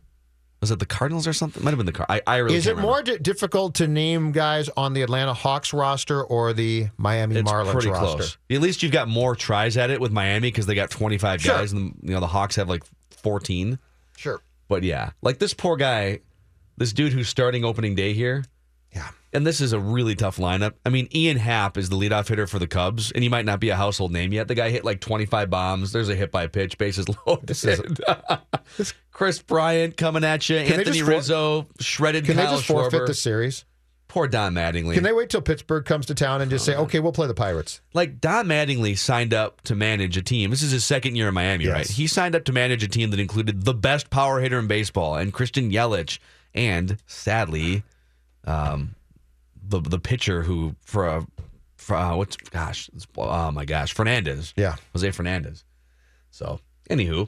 Was 0.60 0.72
it 0.72 0.80
the 0.80 0.86
Cardinals 0.86 1.26
or 1.26 1.32
something? 1.32 1.64
Might 1.64 1.70
have 1.72 1.78
been 1.78 1.86
the 1.86 1.94
Car. 1.94 2.06
I, 2.10 2.22
I 2.28 2.38
really 2.38 2.58
is 2.58 2.68
it 2.68 2.72
remember. 2.72 2.88
more 2.92 3.02
di- 3.02 3.18
difficult 3.20 3.76
to 3.76 3.88
name 3.88 4.34
guys 4.34 4.68
on 4.76 4.92
the 4.92 5.02
Atlanta 5.04 5.34
Hawks 5.34 5.72
roster 5.72 6.22
or 6.22 6.52
the 6.52 6.90
Miami 6.98 7.38
It's 7.38 7.50
Marlins 7.50 7.72
pretty 7.72 7.90
roster? 7.90 8.18
close. 8.18 8.38
At 8.52 8.60
least 8.60 8.84
you've 8.84 8.92
got 8.92 9.08
more 9.08 9.38
tries 9.38 9.78
at 9.78 9.90
it 9.90 10.02
with 10.02 10.12
Miami 10.12 10.50
because 10.50 10.66
they 10.66 10.76
got 10.76 10.90
25 10.90 11.42
Sure. 11.42 11.56
guys, 11.56 11.72
and 11.72 11.98
you 12.04 12.14
know 12.14 12.20
the 12.20 12.28
Hawks 12.28 12.58
have 12.58 12.68
like 12.68 12.84
14. 13.12 13.80
Sure. 14.18 14.42
But 14.68 14.84
yeah, 14.84 15.12
like 15.22 15.40
this 15.40 15.54
poor 15.54 15.78
guy, 15.78 16.20
this 16.80 16.92
dude 16.94 17.14
who's 17.14 17.30
starting 17.30 17.64
opening 17.64 17.94
day 17.96 18.14
here. 18.14 18.44
Yeah. 18.96 19.10
And 19.32 19.46
this 19.46 19.62
is 19.62 19.74
a 19.74 19.80
really 19.80 20.16
tough 20.16 20.38
lineup. 20.38 20.74
I 20.84 20.90
mean, 20.90 21.08
Ian 21.14 21.38
Happ 21.38 21.78
is 21.78 21.90
the 21.90 21.96
leadoff 21.96 22.28
hitter 22.28 22.48
for 22.48 22.58
the 22.58 22.66
Cubs, 22.66 23.12
and 23.12 23.22
he 23.22 23.30
might 23.30 23.46
not 23.46 23.60
be 23.60 23.70
a 23.70 23.76
household 23.76 24.12
name 24.12 24.34
yet. 24.34 24.48
The 24.48 24.56
guy 24.56 24.72
hit 24.72 24.84
like 24.84 25.00
25 25.02 25.48
bombs. 25.52 25.92
There's 25.92 26.10
a 26.10 26.16
hit 26.16 26.32
by 26.32 26.48
pitch, 26.48 26.80
bases 26.80 27.06
loaded. 27.28 27.48
This 27.50 27.64
is- 27.66 28.94
Kris 29.12 29.40
Bryant 29.42 29.98
coming 29.98 30.24
at 30.24 30.48
you. 30.50 30.58
Anthony 30.58 31.02
for- 31.02 31.12
Rizzo, 31.12 31.68
shredded 31.80 32.26
Can 32.26 32.36
Kyle 32.38 32.50
they 32.52 32.56
just 32.56 32.68
forfeit 32.68 33.06
the 33.06 33.14
series? 33.14 33.66
Poor 34.08 34.28
Don 34.28 34.56
Mattingly. 34.56 34.96
Can 34.96 35.04
they 35.04 35.12
wait 35.14 35.30
till 35.30 35.42
Pittsburgh 35.42 35.86
comes 35.86 36.08
to 36.08 36.16
town 36.16 36.42
and 36.42 36.50
just 36.50 36.66
say, 36.66 36.74
oh, 36.74 36.84
"Okay, 36.84 37.00
we'll 37.00 37.12
play 37.12 37.28
the 37.28 37.36
Pirates"? 37.36 37.80
like 37.94 38.20
Don 38.20 38.48
Mattingly 38.48 38.98
signed 38.98 39.36
up 39.36 39.62
to 39.66 39.76
manage 39.76 40.18
a 40.18 40.24
team. 40.24 40.50
This 40.50 40.64
is 40.64 40.72
his 40.72 40.84
second 40.84 41.16
year 41.16 41.28
in 41.28 41.36
Miami, 41.36 41.66
Yes. 41.66 41.74
right? 41.74 41.88
He 41.88 42.08
signed 42.08 42.34
up 42.36 42.44
to 42.46 42.52
manage 42.54 42.82
a 42.84 42.88
team 42.88 43.12
that 43.12 43.20
included 43.20 43.66
the 43.66 43.74
best 43.76 44.10
power 44.10 44.40
hitter 44.40 44.58
in 44.58 44.66
baseball 44.66 45.16
and 45.16 45.32
Christian 45.32 45.70
Yelich, 45.72 46.18
and 46.54 46.98
sadly, 47.06 47.84
um, 48.46 48.96
the 49.68 49.82
the 49.82 50.00
pitcher 50.00 50.44
who 50.44 50.76
for 50.82 51.08
a 51.08 51.28
for 51.76 51.96
uh, 51.96 52.16
what's 52.16 52.36
gosh, 52.38 52.90
oh 53.18 53.52
my 53.52 53.66
gosh, 53.66 53.94
Fernandez, 53.94 54.54
Yeah, 54.56 54.76
Jose 54.94 55.12
Fernandez. 55.12 55.66
So, 56.32 56.60
anywho, 56.90 57.28